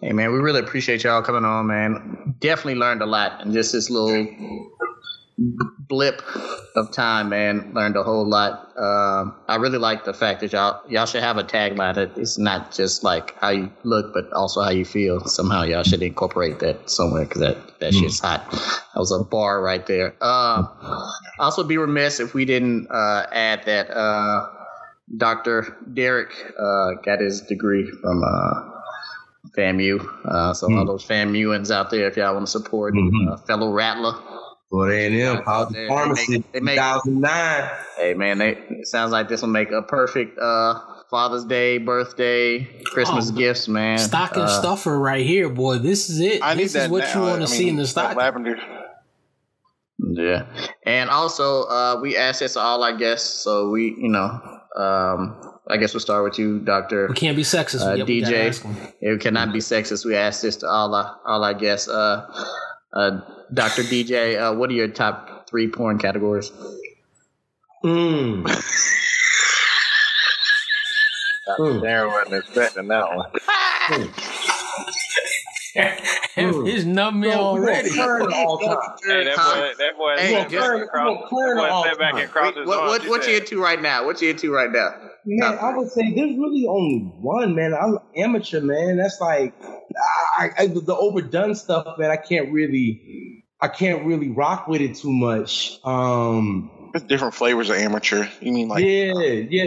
[0.00, 2.34] Hey man, we really appreciate y'all coming on, man.
[2.40, 4.26] Definitely learned a lot in just this little
[5.88, 6.22] blip
[6.76, 7.72] of time, man.
[7.74, 8.70] Learned a whole lot.
[8.76, 12.38] Um, I really like the fact that y'all y'all should have a tagline that it's
[12.38, 15.20] not just like how you look, but also how you feel.
[15.26, 18.50] Somehow y'all should incorporate that somewhere because that that shit's hot.
[18.50, 20.14] That was a bar right there.
[20.22, 20.68] Um,
[21.38, 24.48] also, be remiss if we didn't uh, add that uh,
[25.16, 25.76] Dr.
[25.92, 28.22] Derek uh, got his degree from.
[28.24, 28.68] Uh,
[29.58, 30.08] FAMU.
[30.24, 33.30] Uh, so all those FAMUans out there, if y'all want to support Mhm.
[33.32, 34.14] uh, fellow Rattler,
[34.72, 37.70] Well, they and them, House They- of they Pharmacy, make- they 2009.
[37.98, 40.80] hey man, they, it sounds like this will make a perfect uh,
[41.10, 43.98] Father's Day, birthday, Christmas Oh, gifts, man.
[43.98, 45.76] Stocking Uh, stuffer right here, boy.
[45.76, 46.40] This is it.
[46.42, 47.14] I need this that is what now.
[47.14, 48.16] you want I to see mean, in the that stock.
[48.16, 48.56] lavender.
[49.98, 50.46] Yeah,
[50.84, 54.30] and also uh, we asked this to all our guests, so we, you know,
[54.76, 55.38] um,
[55.68, 57.06] I guess we'll start with you, Doctor.
[57.08, 57.86] We can't be sexist.
[57.86, 58.48] Uh, Yep, we DJ.
[58.48, 58.74] ask 'em.
[59.00, 60.04] It cannot be sexist.
[60.04, 61.88] We asked this to all our all our guests.
[61.88, 62.26] Uh,
[62.94, 63.20] uh,
[63.52, 66.50] Doctor DJ, uh, what are your top three porn categories?
[67.84, 68.44] Mm.
[71.58, 71.82] Mm.
[71.82, 73.30] Darren wasn't expecting that one.
[76.66, 77.90] He's numb me So, we gonna already.
[78.34, 78.78] all time.
[79.04, 79.54] Hey, that Huh?
[79.60, 82.56] boy, that boy Hey, sat just- back and crossed- we that boy back and crossed
[82.58, 82.90] his What arms.
[82.90, 84.06] what what you said, into right now?
[84.06, 84.94] What you into right now?
[85.24, 87.74] Man, I would say there's really only one, man.
[87.74, 88.96] I'm amateur, man.
[88.96, 89.54] That's like
[90.38, 92.10] I, I, the overdone stuff, man.
[92.10, 95.78] I can't really, I can't really rock with it too much.
[95.84, 98.26] Um, There's different flavors of amateur.
[98.40, 99.64] You mean like yeah, yeah.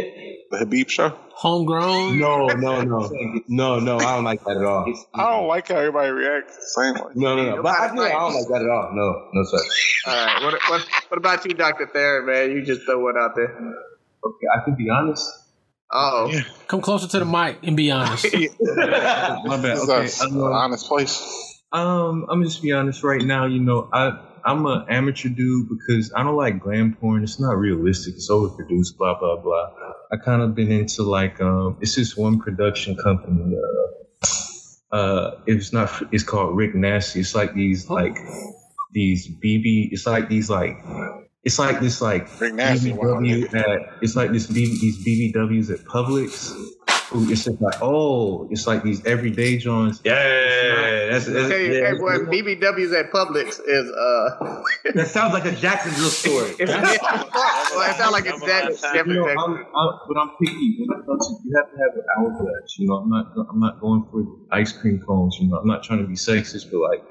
[0.51, 1.17] the Habib show?
[1.29, 2.19] Homegrown.
[2.19, 3.09] No, no, no,
[3.47, 3.97] no, no.
[3.97, 4.93] I don't like that at all.
[5.13, 7.13] I don't like how everybody reacts the same way.
[7.15, 7.63] No, no, no.
[7.63, 8.91] But I, feel I don't like that at all.
[8.93, 9.57] No, no, sir.
[10.07, 10.43] All right.
[10.43, 12.51] What what what about you, Doctor Thayer, man?
[12.51, 13.55] You just throw one out there.
[14.25, 15.29] Okay, I can be honest.
[15.91, 16.41] Oh, Yeah.
[16.67, 18.25] Come closer to the mic and be honest.
[18.33, 19.77] My bad.
[19.77, 21.54] This Okay, us, I'm, an uh, honest place.
[21.75, 23.45] Um, I'm just be honest right now.
[23.45, 27.21] You know, I I'm an amateur dude because I don't like glam porn.
[27.21, 28.15] It's not realistic.
[28.15, 28.95] It's overproduced.
[28.97, 29.71] Blah blah blah.
[30.09, 33.57] I kind of been into like um, it's this one production company.
[33.57, 35.91] Uh, uh, it's not.
[36.13, 37.19] It's called Rick Nasty.
[37.19, 38.17] It's like these like
[38.93, 39.89] these BB.
[39.91, 40.77] It's like these like.
[41.43, 44.01] It's like this like Rick Nasty, BBW at.
[44.01, 46.55] It's like this BB, these BBWs at Publix.
[47.13, 50.01] Ooh, It's just like oh, it's like these everyday joints.
[50.03, 54.63] Yeah, that's, that's hey, yeah, hey, boy, BBWs at Publix is uh,
[54.95, 56.49] That sounds like a Jacksonville story.
[56.59, 60.77] it's, it's, well, it sounds like it's that you know, I'm, I'm, but I'm picky.
[60.79, 62.75] When it comes to, you have to have an hourglass.
[62.79, 65.37] You know, I'm not, I'm not going for ice cream cones.
[65.39, 67.03] You know, I'm not trying to be sexist, but like,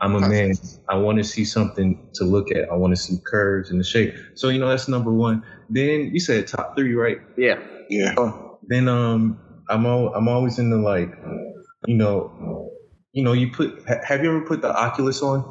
[0.00, 0.54] I'm a man.
[0.88, 2.68] I want to see something to look at.
[2.68, 4.14] I want to see curves and the shape.
[4.34, 5.44] So you know, that's number one.
[5.70, 7.18] Then you said top three, right?
[7.36, 7.60] Yeah.
[7.88, 8.14] Yeah.
[8.68, 9.38] Then um,
[9.68, 11.10] I'm all, I'm always into like,
[11.86, 12.70] you know,
[13.12, 13.82] you know, you put.
[13.88, 15.44] Ha- have you ever put the Oculus on?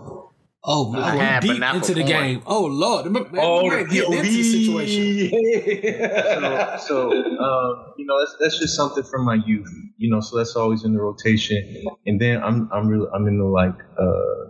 [0.68, 2.42] Oh, I man, have, we but deep not into the game.
[2.48, 5.30] Oh Lord, man, Oh, man, getting into the situation.
[6.88, 9.70] so, so um, you know, that's that's just something from my youth.
[9.98, 11.86] You know, so that's always in the rotation.
[12.08, 14.46] And then I'm I'm really I'm into like uh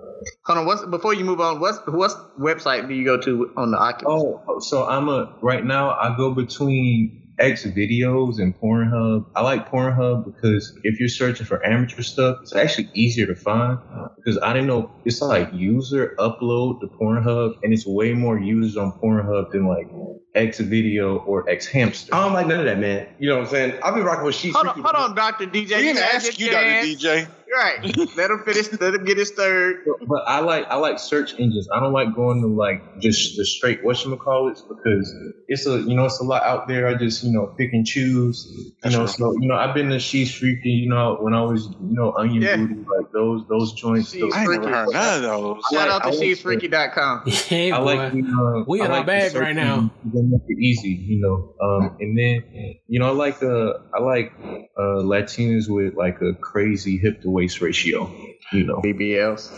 [0.45, 0.65] Hold on.
[0.65, 1.59] What's before you move on?
[1.59, 4.23] What's what's website do you go to on the Oculus?
[4.47, 9.25] oh so I'm a right now I go between X videos and Pornhub.
[9.35, 13.79] I like Pornhub because if you're searching for amateur stuff, it's actually easier to find
[14.17, 18.77] because I didn't know it's like user upload to Pornhub and it's way more users
[18.77, 19.87] on Pornhub than like
[20.35, 22.13] X video or X hamster.
[22.13, 23.07] I don't like none of that, man.
[23.19, 23.79] You know what I'm saying?
[23.83, 24.55] I've been rocking with sheets.
[24.55, 25.55] Hold on, hold on, Doctor DJ.
[25.55, 26.65] We didn't ask you, Dr.
[26.65, 27.27] DJ.
[27.53, 27.97] Right.
[28.17, 28.71] Let him finish.
[28.79, 29.85] Let him get his third.
[30.07, 31.67] But I like I like search engines.
[31.73, 35.13] I don't like going to like just the straight whatchamacallits because
[35.47, 36.87] it's a you know it's a lot out there.
[36.87, 38.45] I just you know pick and choose.
[38.51, 39.07] You That's know true.
[39.07, 40.69] so you know I've been to She's Freaky.
[40.69, 42.57] You know when I was you know Onion Yeah.
[42.57, 44.11] Booty like those those joints.
[44.11, 45.63] She's those- I ain't heard none of those.
[45.71, 47.21] Shout like- out to I like she'sfreaky.com.
[47.45, 47.95] Hey, I boy.
[47.95, 49.91] like the, uh, We I in like the bag search right now.
[50.03, 50.31] engine.
[50.31, 51.53] Make it easy, you know.
[51.61, 52.43] Um, and then,
[52.87, 54.33] you know, I like uh, I like
[54.77, 58.09] uh, Latinas with like a crazy hip to waist ratio,
[58.53, 58.81] you know.
[58.81, 59.51] BBLs.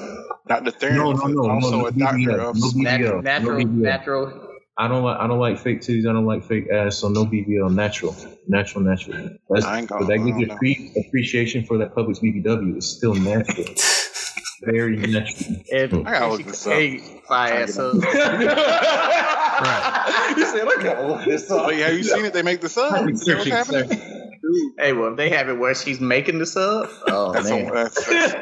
[0.47, 0.71] Dr.
[0.71, 3.65] Theron No, no, no, also no, a no doctor BBL, of no BBL, natural, no
[3.65, 3.71] BBL.
[3.93, 4.43] natural.
[4.79, 6.07] I don't like I don't like fake titties.
[6.09, 6.97] I don't like fake ass.
[6.97, 7.73] So no BBL.
[7.73, 8.15] Natural,
[8.47, 9.29] natural, natural.
[9.49, 11.01] That's, I ain't gonna- that I gives you don't know.
[11.07, 12.75] appreciation for that Publix BBW.
[12.77, 13.65] It's still natural.
[14.63, 15.55] Very natural.
[15.67, 16.73] If, I gotta look this up.
[16.73, 16.97] Hey,
[17.27, 17.67] fire.
[17.67, 18.01] So, You
[20.45, 21.67] said I gotta look this up.
[21.67, 22.33] Wait, have you seen it?
[22.33, 22.93] They make the sub.
[22.93, 24.26] I'm Is that what's happening?
[24.77, 24.83] Sir.
[24.83, 27.67] hey, well, if they have it where she's making this up, oh That's, man.
[27.67, 28.33] a, that's, that's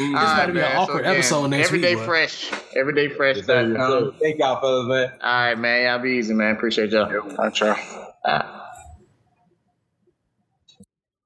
[0.00, 0.76] All about to be an man.
[0.76, 2.04] awkward again, episode next week, Everyday boy.
[2.04, 2.50] fresh.
[2.76, 3.36] Everyday fresh.
[3.36, 4.12] Yes, sir, yes, sir.
[4.20, 5.18] Thank y'all, fellas, man.
[5.22, 5.84] All right, man.
[5.86, 6.54] Y'all be easy, man.
[6.56, 7.10] Appreciate y'all.
[7.40, 7.68] I try.
[8.24, 8.60] All right.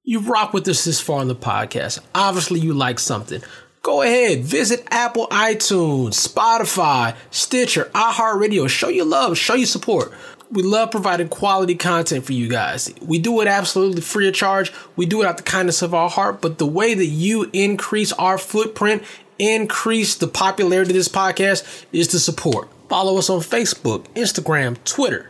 [0.05, 2.01] you rock with us this far on the podcast.
[2.15, 3.43] Obviously, you like something.
[3.83, 8.69] Go ahead, visit Apple, iTunes, Spotify, Stitcher, iHeartRadio.
[8.69, 10.13] Show your love, show your support.
[10.51, 12.93] We love providing quality content for you guys.
[13.03, 14.73] We do it absolutely free of charge.
[14.97, 16.41] We do it out the kindness of our heart.
[16.41, 19.03] But the way that you increase our footprint,
[19.39, 22.69] increase the popularity of this podcast, is to support.
[22.89, 25.29] Follow us on Facebook, Instagram, Twitter.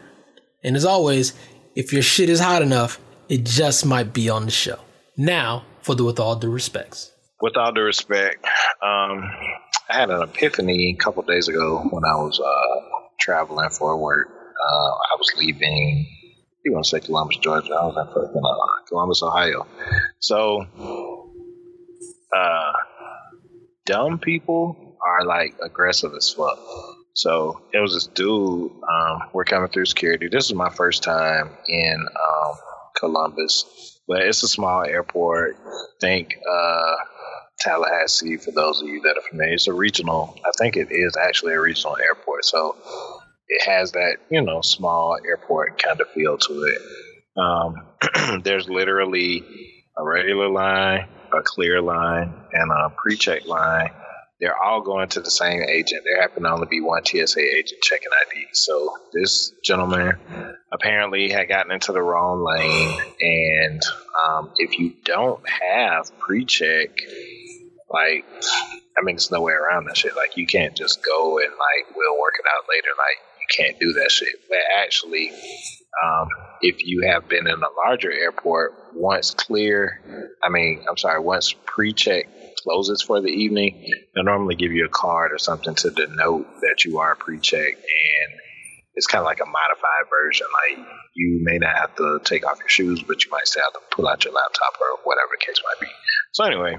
[0.62, 1.34] And as always,
[1.74, 4.78] if your shit is hot enough, it just might be on the show.
[5.16, 7.10] Now, for the with all due respects.
[7.40, 8.44] with all due respect,
[8.82, 9.28] um,
[9.88, 12.80] I had an epiphany a couple days ago when I was uh,
[13.18, 14.28] traveling for work.
[14.60, 16.06] Uh, I was leaving.
[16.64, 17.72] You want to say Columbus, Georgia?
[17.72, 19.66] I was in fucking uh, Columbus, Ohio.
[20.18, 20.66] So,
[22.36, 22.72] uh,
[23.86, 26.59] dumb people are like aggressive as fuck.
[27.14, 28.70] So it was this dude.
[28.70, 30.28] Um, we're coming through security.
[30.28, 32.56] This is my first time in um,
[32.97, 35.56] Columbus, but it's a small airport.
[36.01, 36.97] Think uh,
[37.59, 39.55] Tallahassee for those of you that are familiar.
[39.55, 40.39] It's a regional.
[40.44, 42.44] I think it is actually a regional airport.
[42.44, 42.76] So
[43.48, 46.82] it has that you know small airport kind of feel to it.
[47.36, 49.44] Um, there's literally
[49.96, 53.90] a regular line, a clear line, and a pre-check line.
[54.40, 56.04] They're all going to the same agent.
[56.04, 58.46] There happen to only be one TSA agent checking ID.
[58.52, 60.16] So this gentleman
[60.72, 63.82] apparently had gotten into the wrong lane, and
[64.26, 66.90] um, if you don't have pre-check,
[67.90, 68.24] like
[68.98, 70.16] I mean, there's no way around that shit.
[70.16, 72.88] Like you can't just go and like we'll work it out later.
[72.96, 74.34] Like can't do that shit.
[74.48, 75.30] But actually,
[76.04, 76.28] um,
[76.60, 80.00] if you have been in a larger airport, once clear,
[80.42, 82.28] I mean, I'm sorry, once pre-check
[82.62, 86.84] closes for the evening, they'll normally give you a card or something to denote that
[86.84, 88.40] you are pre-check, and
[88.94, 90.46] it's kind of like a modified version.
[90.68, 93.72] Like you may not have to take off your shoes, but you might still have
[93.74, 95.92] to pull out your laptop or whatever the case might be.
[96.32, 96.78] So anyway,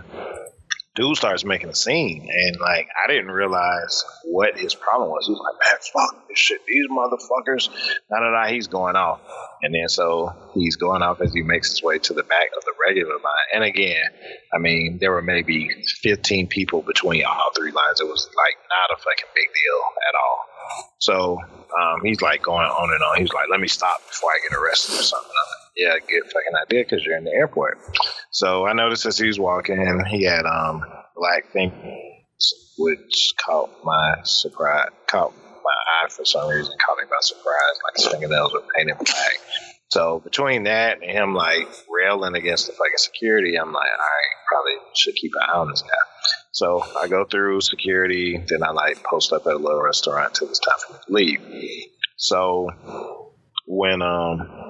[0.99, 5.25] dude starts making a scene, and like I didn't realize what his problem was.
[5.25, 6.61] He was like, "Man, fuck this shit.
[6.67, 7.69] These motherfuckers."
[8.09, 8.51] Da da da.
[8.51, 9.21] He's going off,
[9.61, 12.63] and then so he's going off as he makes his way to the back of
[12.65, 13.47] the regular line.
[13.53, 14.03] And again,
[14.53, 15.69] I mean, there were maybe
[16.01, 18.01] 15 people between all three lines.
[18.01, 20.39] It was like not a fucking big deal at all.
[20.99, 21.37] So
[21.79, 23.17] um, he's like going on and on.
[23.17, 25.31] He's like, "Let me stop before I get arrested or something."
[25.79, 27.79] Yeah, good fucking idea because you're in the airport.
[28.31, 30.83] So I noticed as he was walking, he had um
[31.15, 31.73] black things,
[32.77, 37.79] which caught my surprise, caught my eye for some reason, caught me by surprise.
[37.85, 39.39] Like his fingernails were painted black.
[39.87, 44.47] So between that and him like railing against the fucking security, I'm like, all right,
[44.49, 45.87] probably should keep an eye on this guy.
[46.51, 50.49] So I go through security, then I like post up at a little restaurant till
[50.49, 51.87] it's time for me to leave.
[52.17, 52.67] So
[53.65, 54.68] when um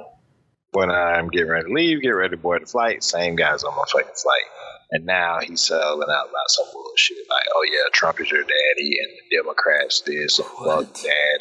[0.72, 3.76] when I'm getting ready to leave, get ready to board the flight, same guy's on
[3.76, 4.44] my fucking flight.
[4.92, 8.98] And now he's selling out about some bullshit like, oh yeah, Trump is your daddy
[9.00, 11.40] and the Democrats this and fuck that.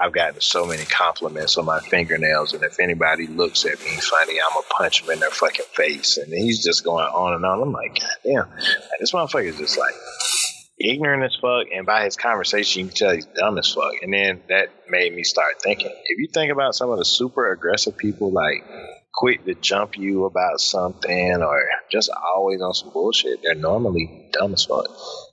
[0.00, 4.34] I've gotten so many compliments on my fingernails, and if anybody looks at me funny,
[4.40, 6.18] I'm gonna punch them in their fucking face.
[6.18, 7.60] And he's just going on and on.
[7.60, 8.48] I'm like, God damn,
[9.00, 9.94] this motherfucker is just like
[10.80, 13.94] ignorant as fuck, and by his conversation, you can tell he's dumb as fuck.
[14.02, 15.90] And then that made me start thinking.
[16.04, 18.64] If you think about some of the super aggressive people, like
[19.14, 24.52] quick to jump you about something, or just always on some bullshit, they're normally dumb
[24.54, 24.86] as fuck.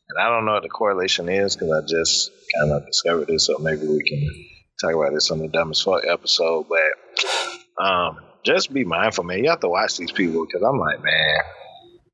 [0.09, 3.45] And I don't know what the correlation is because I just kind of discovered this,
[3.45, 4.27] so maybe we can
[4.81, 6.67] talk about this on the dumb as fuck episode.
[6.69, 9.43] But um, just be mindful, man.
[9.43, 11.39] You have to watch these people because I'm like, man,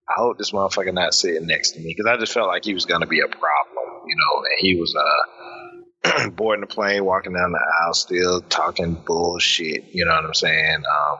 [0.09, 2.73] I hope this motherfucker not sitting next to me because I just felt like he
[2.73, 4.43] was to be a problem, you know.
[4.43, 9.85] And he was uh boarding the plane, walking down the aisle, still talking bullshit.
[9.93, 10.77] You know what I'm saying?
[10.77, 11.17] Um,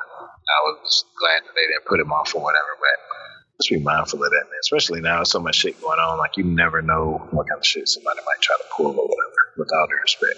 [0.52, 3.16] I was glad that they didn't put him off or whatever, but
[3.60, 4.60] let's be mindful of that, man.
[4.62, 6.18] Especially now, so much shit going on.
[6.18, 9.36] Like you never know what kind of shit somebody might try to pull or whatever.
[9.58, 10.36] With all due respect.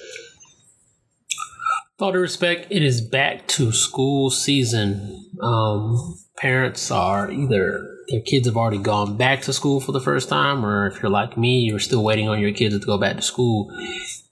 [1.98, 5.32] With all due respect, it is back to school season.
[5.42, 10.30] Um, parents are either their kids have already gone back to school for the first
[10.30, 13.16] time, or if you're like me, you're still waiting on your kids to go back
[13.18, 13.70] to school.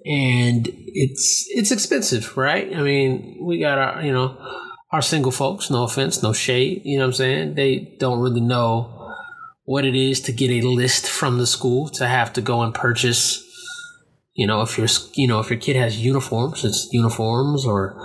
[0.06, 2.76] and it's it's expensive, right?
[2.76, 4.38] I mean, we got our you know
[4.92, 5.70] our single folks.
[5.70, 6.82] No offense, no shade.
[6.84, 7.56] You know what I'm saying?
[7.56, 8.98] They don't really know
[9.66, 12.74] what it is to get a list from the school to have to go and
[12.74, 13.48] purchase.
[14.34, 17.96] You know, if your you know if your kid has uniforms, it's uniforms or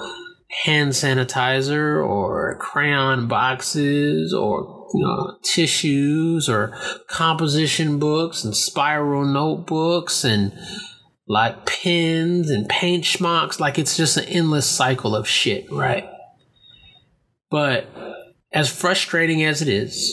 [0.65, 6.77] hand sanitizer or crayon boxes or you know, tissues or
[7.09, 10.53] composition books and spiral notebooks and
[11.29, 13.59] like pens and paint schmucks.
[13.59, 16.09] Like it's just an endless cycle of shit, right?
[17.51, 17.87] But
[18.53, 20.13] as frustrating as it is,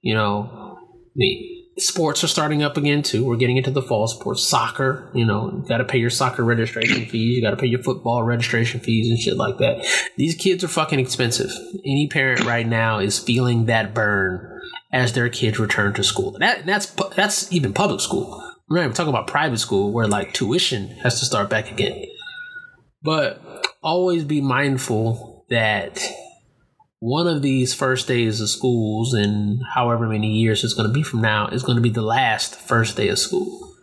[0.00, 0.78] you know,
[1.14, 1.51] the
[1.86, 3.24] sports are starting up again too.
[3.24, 5.10] We're getting into the fall sports, soccer.
[5.14, 7.36] You know, you got to pay your soccer registration fees.
[7.36, 9.86] You got to pay your football registration fees and shit like that.
[10.16, 11.50] These kids are fucking expensive.
[11.84, 14.60] Any parent right now is feeling that burn
[14.92, 16.36] as their kids return to school.
[16.38, 16.86] That that's
[17.16, 18.42] that's even public school.
[18.68, 22.06] We're not even talking about private school where like tuition has to start back again.
[23.02, 23.42] But
[23.82, 25.98] always be mindful that
[27.02, 31.02] one of these first days of schools and however many years it's going to be
[31.02, 33.74] from now is going to be the last first day of school.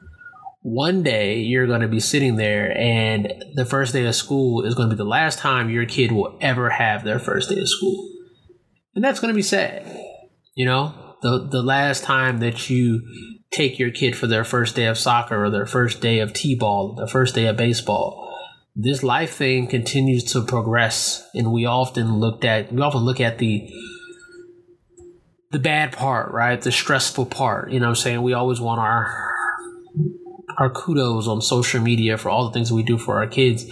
[0.61, 4.73] One day you're going to be sitting there and the first day of school is
[4.73, 7.67] going to be the last time your kid will ever have their first day of
[7.67, 8.09] school.
[8.95, 9.85] And that's going to be sad.
[10.55, 13.01] You know, the the last time that you
[13.51, 16.95] take your kid for their first day of soccer or their first day of t-ball,
[16.95, 18.28] the first day of baseball,
[18.81, 23.37] this life thing continues to progress and we often looked at we often look at
[23.37, 23.69] the
[25.51, 26.61] the bad part right?
[26.61, 28.21] The stressful part you know what i'm saying?
[28.21, 29.33] We always want our
[30.57, 33.65] our kudos on social media for all the things we do for our kids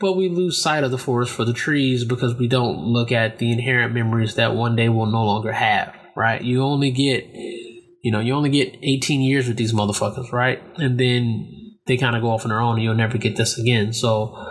[0.00, 3.38] but we lose sight of the forest for the trees because we don't look at
[3.38, 6.42] the inherent memories that one day we'll no longer have right?
[6.42, 7.24] You only get
[8.02, 10.60] you know you only get 18 years with these motherfuckers right?
[10.76, 11.59] And then
[11.90, 13.92] they kind of go off on their own and you'll never get this again.
[13.92, 14.46] So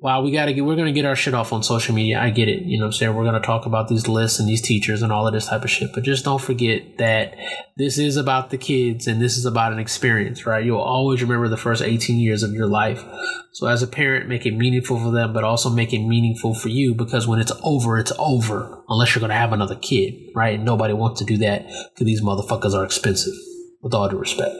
[0.00, 2.18] while we gotta get we're gonna get our shit off on social media.
[2.18, 2.62] I get it.
[2.62, 3.14] You know what I'm saying?
[3.14, 5.70] We're gonna talk about these lists and these teachers and all of this type of
[5.70, 5.90] shit.
[5.92, 7.34] But just don't forget that
[7.76, 10.64] this is about the kids and this is about an experience, right?
[10.64, 13.04] You'll always remember the first 18 years of your life.
[13.52, 16.70] So as a parent, make it meaningful for them, but also make it meaningful for
[16.70, 18.82] you because when it's over, it's over.
[18.88, 20.54] Unless you're gonna have another kid, right?
[20.54, 23.34] And nobody wants to do that because these motherfuckers are expensive.
[23.82, 24.54] With all due respect.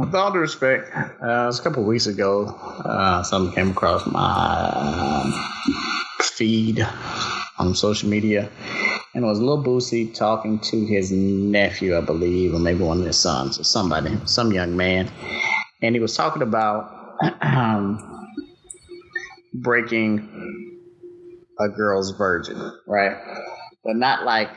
[0.00, 4.06] With all due respect, uh, it was a couple weeks ago, uh, something came across
[4.06, 5.30] my um,
[6.22, 6.80] feed
[7.58, 8.48] on social media,
[9.14, 13.04] and it was Lil Boosie talking to his nephew, I believe, or maybe one of
[13.04, 15.10] his sons, or somebody, some young man,
[15.82, 18.00] and he was talking about um,
[19.52, 20.80] breaking
[21.58, 22.56] a girl's virgin,
[22.86, 23.18] right?
[23.84, 24.48] But not like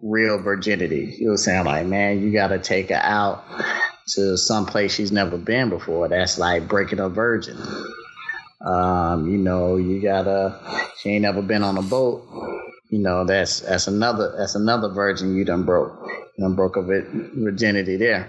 [0.00, 1.04] real virginity.
[1.04, 3.44] He was saying like, man, you got to take her out
[4.14, 6.08] to some place she's never been before.
[6.08, 7.56] That's like breaking a virgin.
[8.60, 10.58] Um, you know, you gotta.
[10.98, 12.26] She ain't never been on a boat.
[12.88, 15.96] You know, that's that's another that's another virgin you done broke.
[16.36, 18.28] You done broke a vi- virginity there.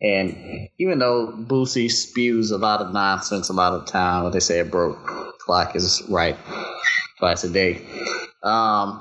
[0.00, 4.40] And even though Boosie spews a lot of nonsense a lot of time, what they
[4.40, 4.98] say it broke
[5.38, 6.36] clock is right
[7.18, 7.82] twice a day.
[8.42, 9.00] Um,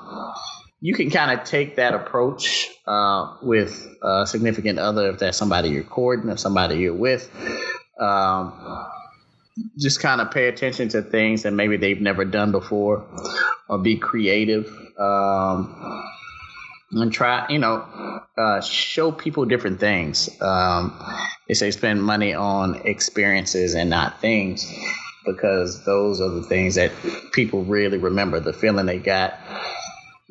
[0.81, 5.69] you can kind of take that approach uh, with a significant other if that's somebody
[5.69, 7.29] you're courting or somebody you're with.
[7.99, 8.87] Um,
[9.77, 13.05] just kind of pay attention to things that maybe they've never done before
[13.69, 14.67] or be creative
[14.97, 16.03] um,
[16.93, 20.29] and try, you know, uh, show people different things.
[20.41, 20.99] Um,
[21.47, 24.73] they say spend money on experiences and not things
[25.27, 26.91] because those are the things that
[27.33, 29.37] people really remember the feeling they got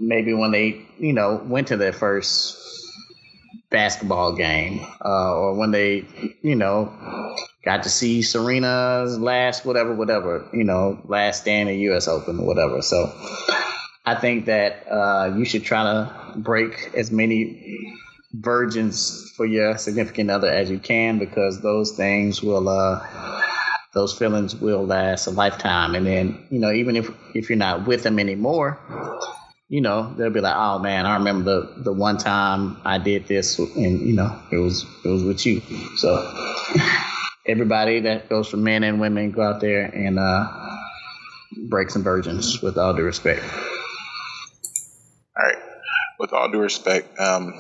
[0.01, 2.57] maybe when they, you know, went to their first
[3.71, 6.05] basketball game, uh, or when they,
[6.43, 6.93] you know,
[7.65, 12.09] got to see Serena's last whatever, whatever, you know, last stand at U.S.
[12.09, 12.83] Open, whatever.
[12.83, 13.13] So
[14.05, 17.97] I think that uh, you should try to break as many
[18.33, 23.41] virgins for your significant other as you can because those things will uh,
[23.93, 27.89] those feelings will last a lifetime and then you know even if if you're not
[27.89, 28.79] with them anymore
[29.71, 33.29] you know, they'll be like, "Oh man, I remember the the one time I did
[33.29, 35.63] this, and you know, it was it was with you."
[35.97, 36.11] So
[37.47, 40.49] everybody that goes for men and women, go out there and uh,
[41.69, 42.61] break some virgins.
[42.61, 43.45] With all due respect.
[45.37, 45.59] All right.
[46.19, 47.55] With all due respect, um,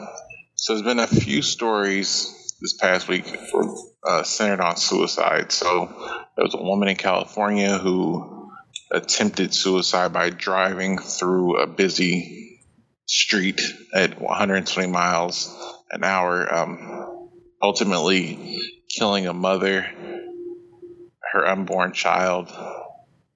[0.56, 3.72] so there's been a few stories this past week for,
[4.04, 5.52] uh, centered on suicide.
[5.52, 5.86] So
[6.36, 8.39] there was a woman in California who
[8.90, 12.60] attempted suicide by driving through a busy
[13.06, 13.60] street
[13.94, 15.56] at 120 miles
[15.90, 16.52] an hour.
[16.52, 17.28] Um,
[17.62, 18.58] ultimately,
[18.88, 19.86] killing a mother,
[21.32, 22.52] her unborn child,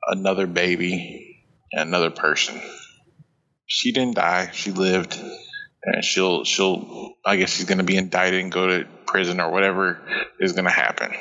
[0.06, 2.60] another baby, and another person.
[3.66, 4.50] She didn't die.
[4.52, 5.18] She lived,
[5.82, 7.14] and she'll she'll.
[7.24, 10.00] I guess she's going to be indicted and go to prison or whatever
[10.38, 11.12] is going to happen.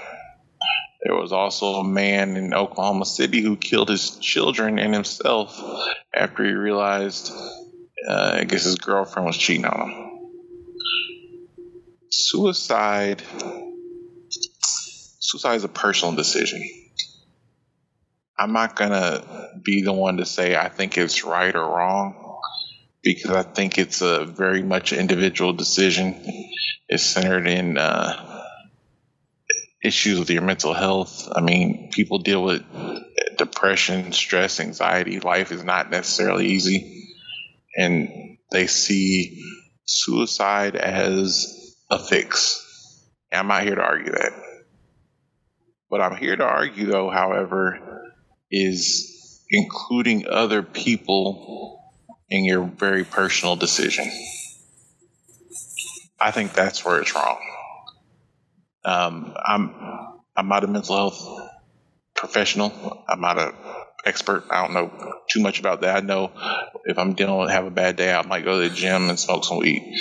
[1.04, 5.62] There was also a man in Oklahoma City who killed his children and himself
[6.16, 7.32] after he realized,
[8.08, 10.10] uh, I guess his girlfriend was cheating on him.
[12.10, 13.22] Suicide,
[15.20, 16.64] suicide is a personal decision.
[18.38, 22.40] I'm not gonna be the one to say I think it's right or wrong
[23.04, 26.16] because I think it's a very much individual decision.
[26.88, 28.33] It's centered in uh,
[29.84, 31.28] issues with your mental health.
[31.32, 32.64] I mean, people deal with
[33.38, 35.20] depression, stress, anxiety.
[35.20, 37.10] Life is not necessarily easy.
[37.78, 39.44] And they see
[39.86, 42.60] suicide as a fix.
[43.32, 44.32] I'm not here to argue that.
[45.88, 48.14] What I'm here to argue, though, however,
[48.52, 51.92] is including other people
[52.30, 54.10] in your very personal decision.
[56.20, 57.40] I think that's where it's wrong.
[58.86, 59.74] Um, I'm
[60.36, 61.50] I'm not a mental health
[62.16, 62.72] professional.
[63.08, 63.54] I'm not a
[64.06, 64.46] expert.
[64.50, 65.96] I don't know too much about that.
[65.96, 66.32] I know
[66.86, 69.20] if I'm dealing with have a bad day, I might go to the gym and
[69.20, 69.96] smoke some weed.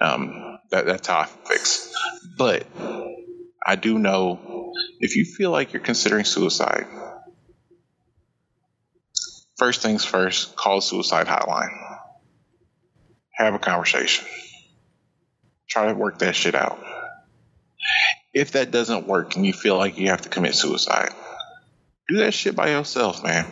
[0.00, 1.92] Um, that, that's how I fix.
[2.36, 2.66] But
[3.64, 6.86] I do know if you feel like you're considering suicide,
[9.56, 11.70] first things first, call suicide hotline.
[13.34, 14.26] Have a conversation.
[15.68, 16.78] Try to work that shit out.
[18.32, 21.10] If that doesn't work and you feel like you have to commit suicide,
[22.08, 23.46] do that shit by yourself, man.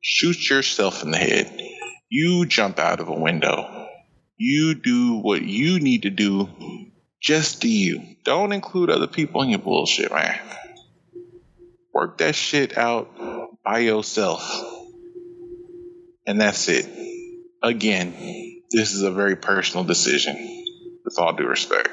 [0.00, 1.60] Shoot yourself in the head.
[2.08, 3.88] You jump out of a window.
[4.36, 6.48] You do what you need to do
[7.20, 8.16] just to you.
[8.24, 10.38] Don't include other people in your bullshit, man.
[11.92, 13.10] Work that shit out
[13.62, 14.42] by yourself.
[16.26, 16.88] And that's it.
[17.62, 18.14] Again,
[18.70, 20.64] this is a very personal decision,
[21.04, 21.90] with all due respect.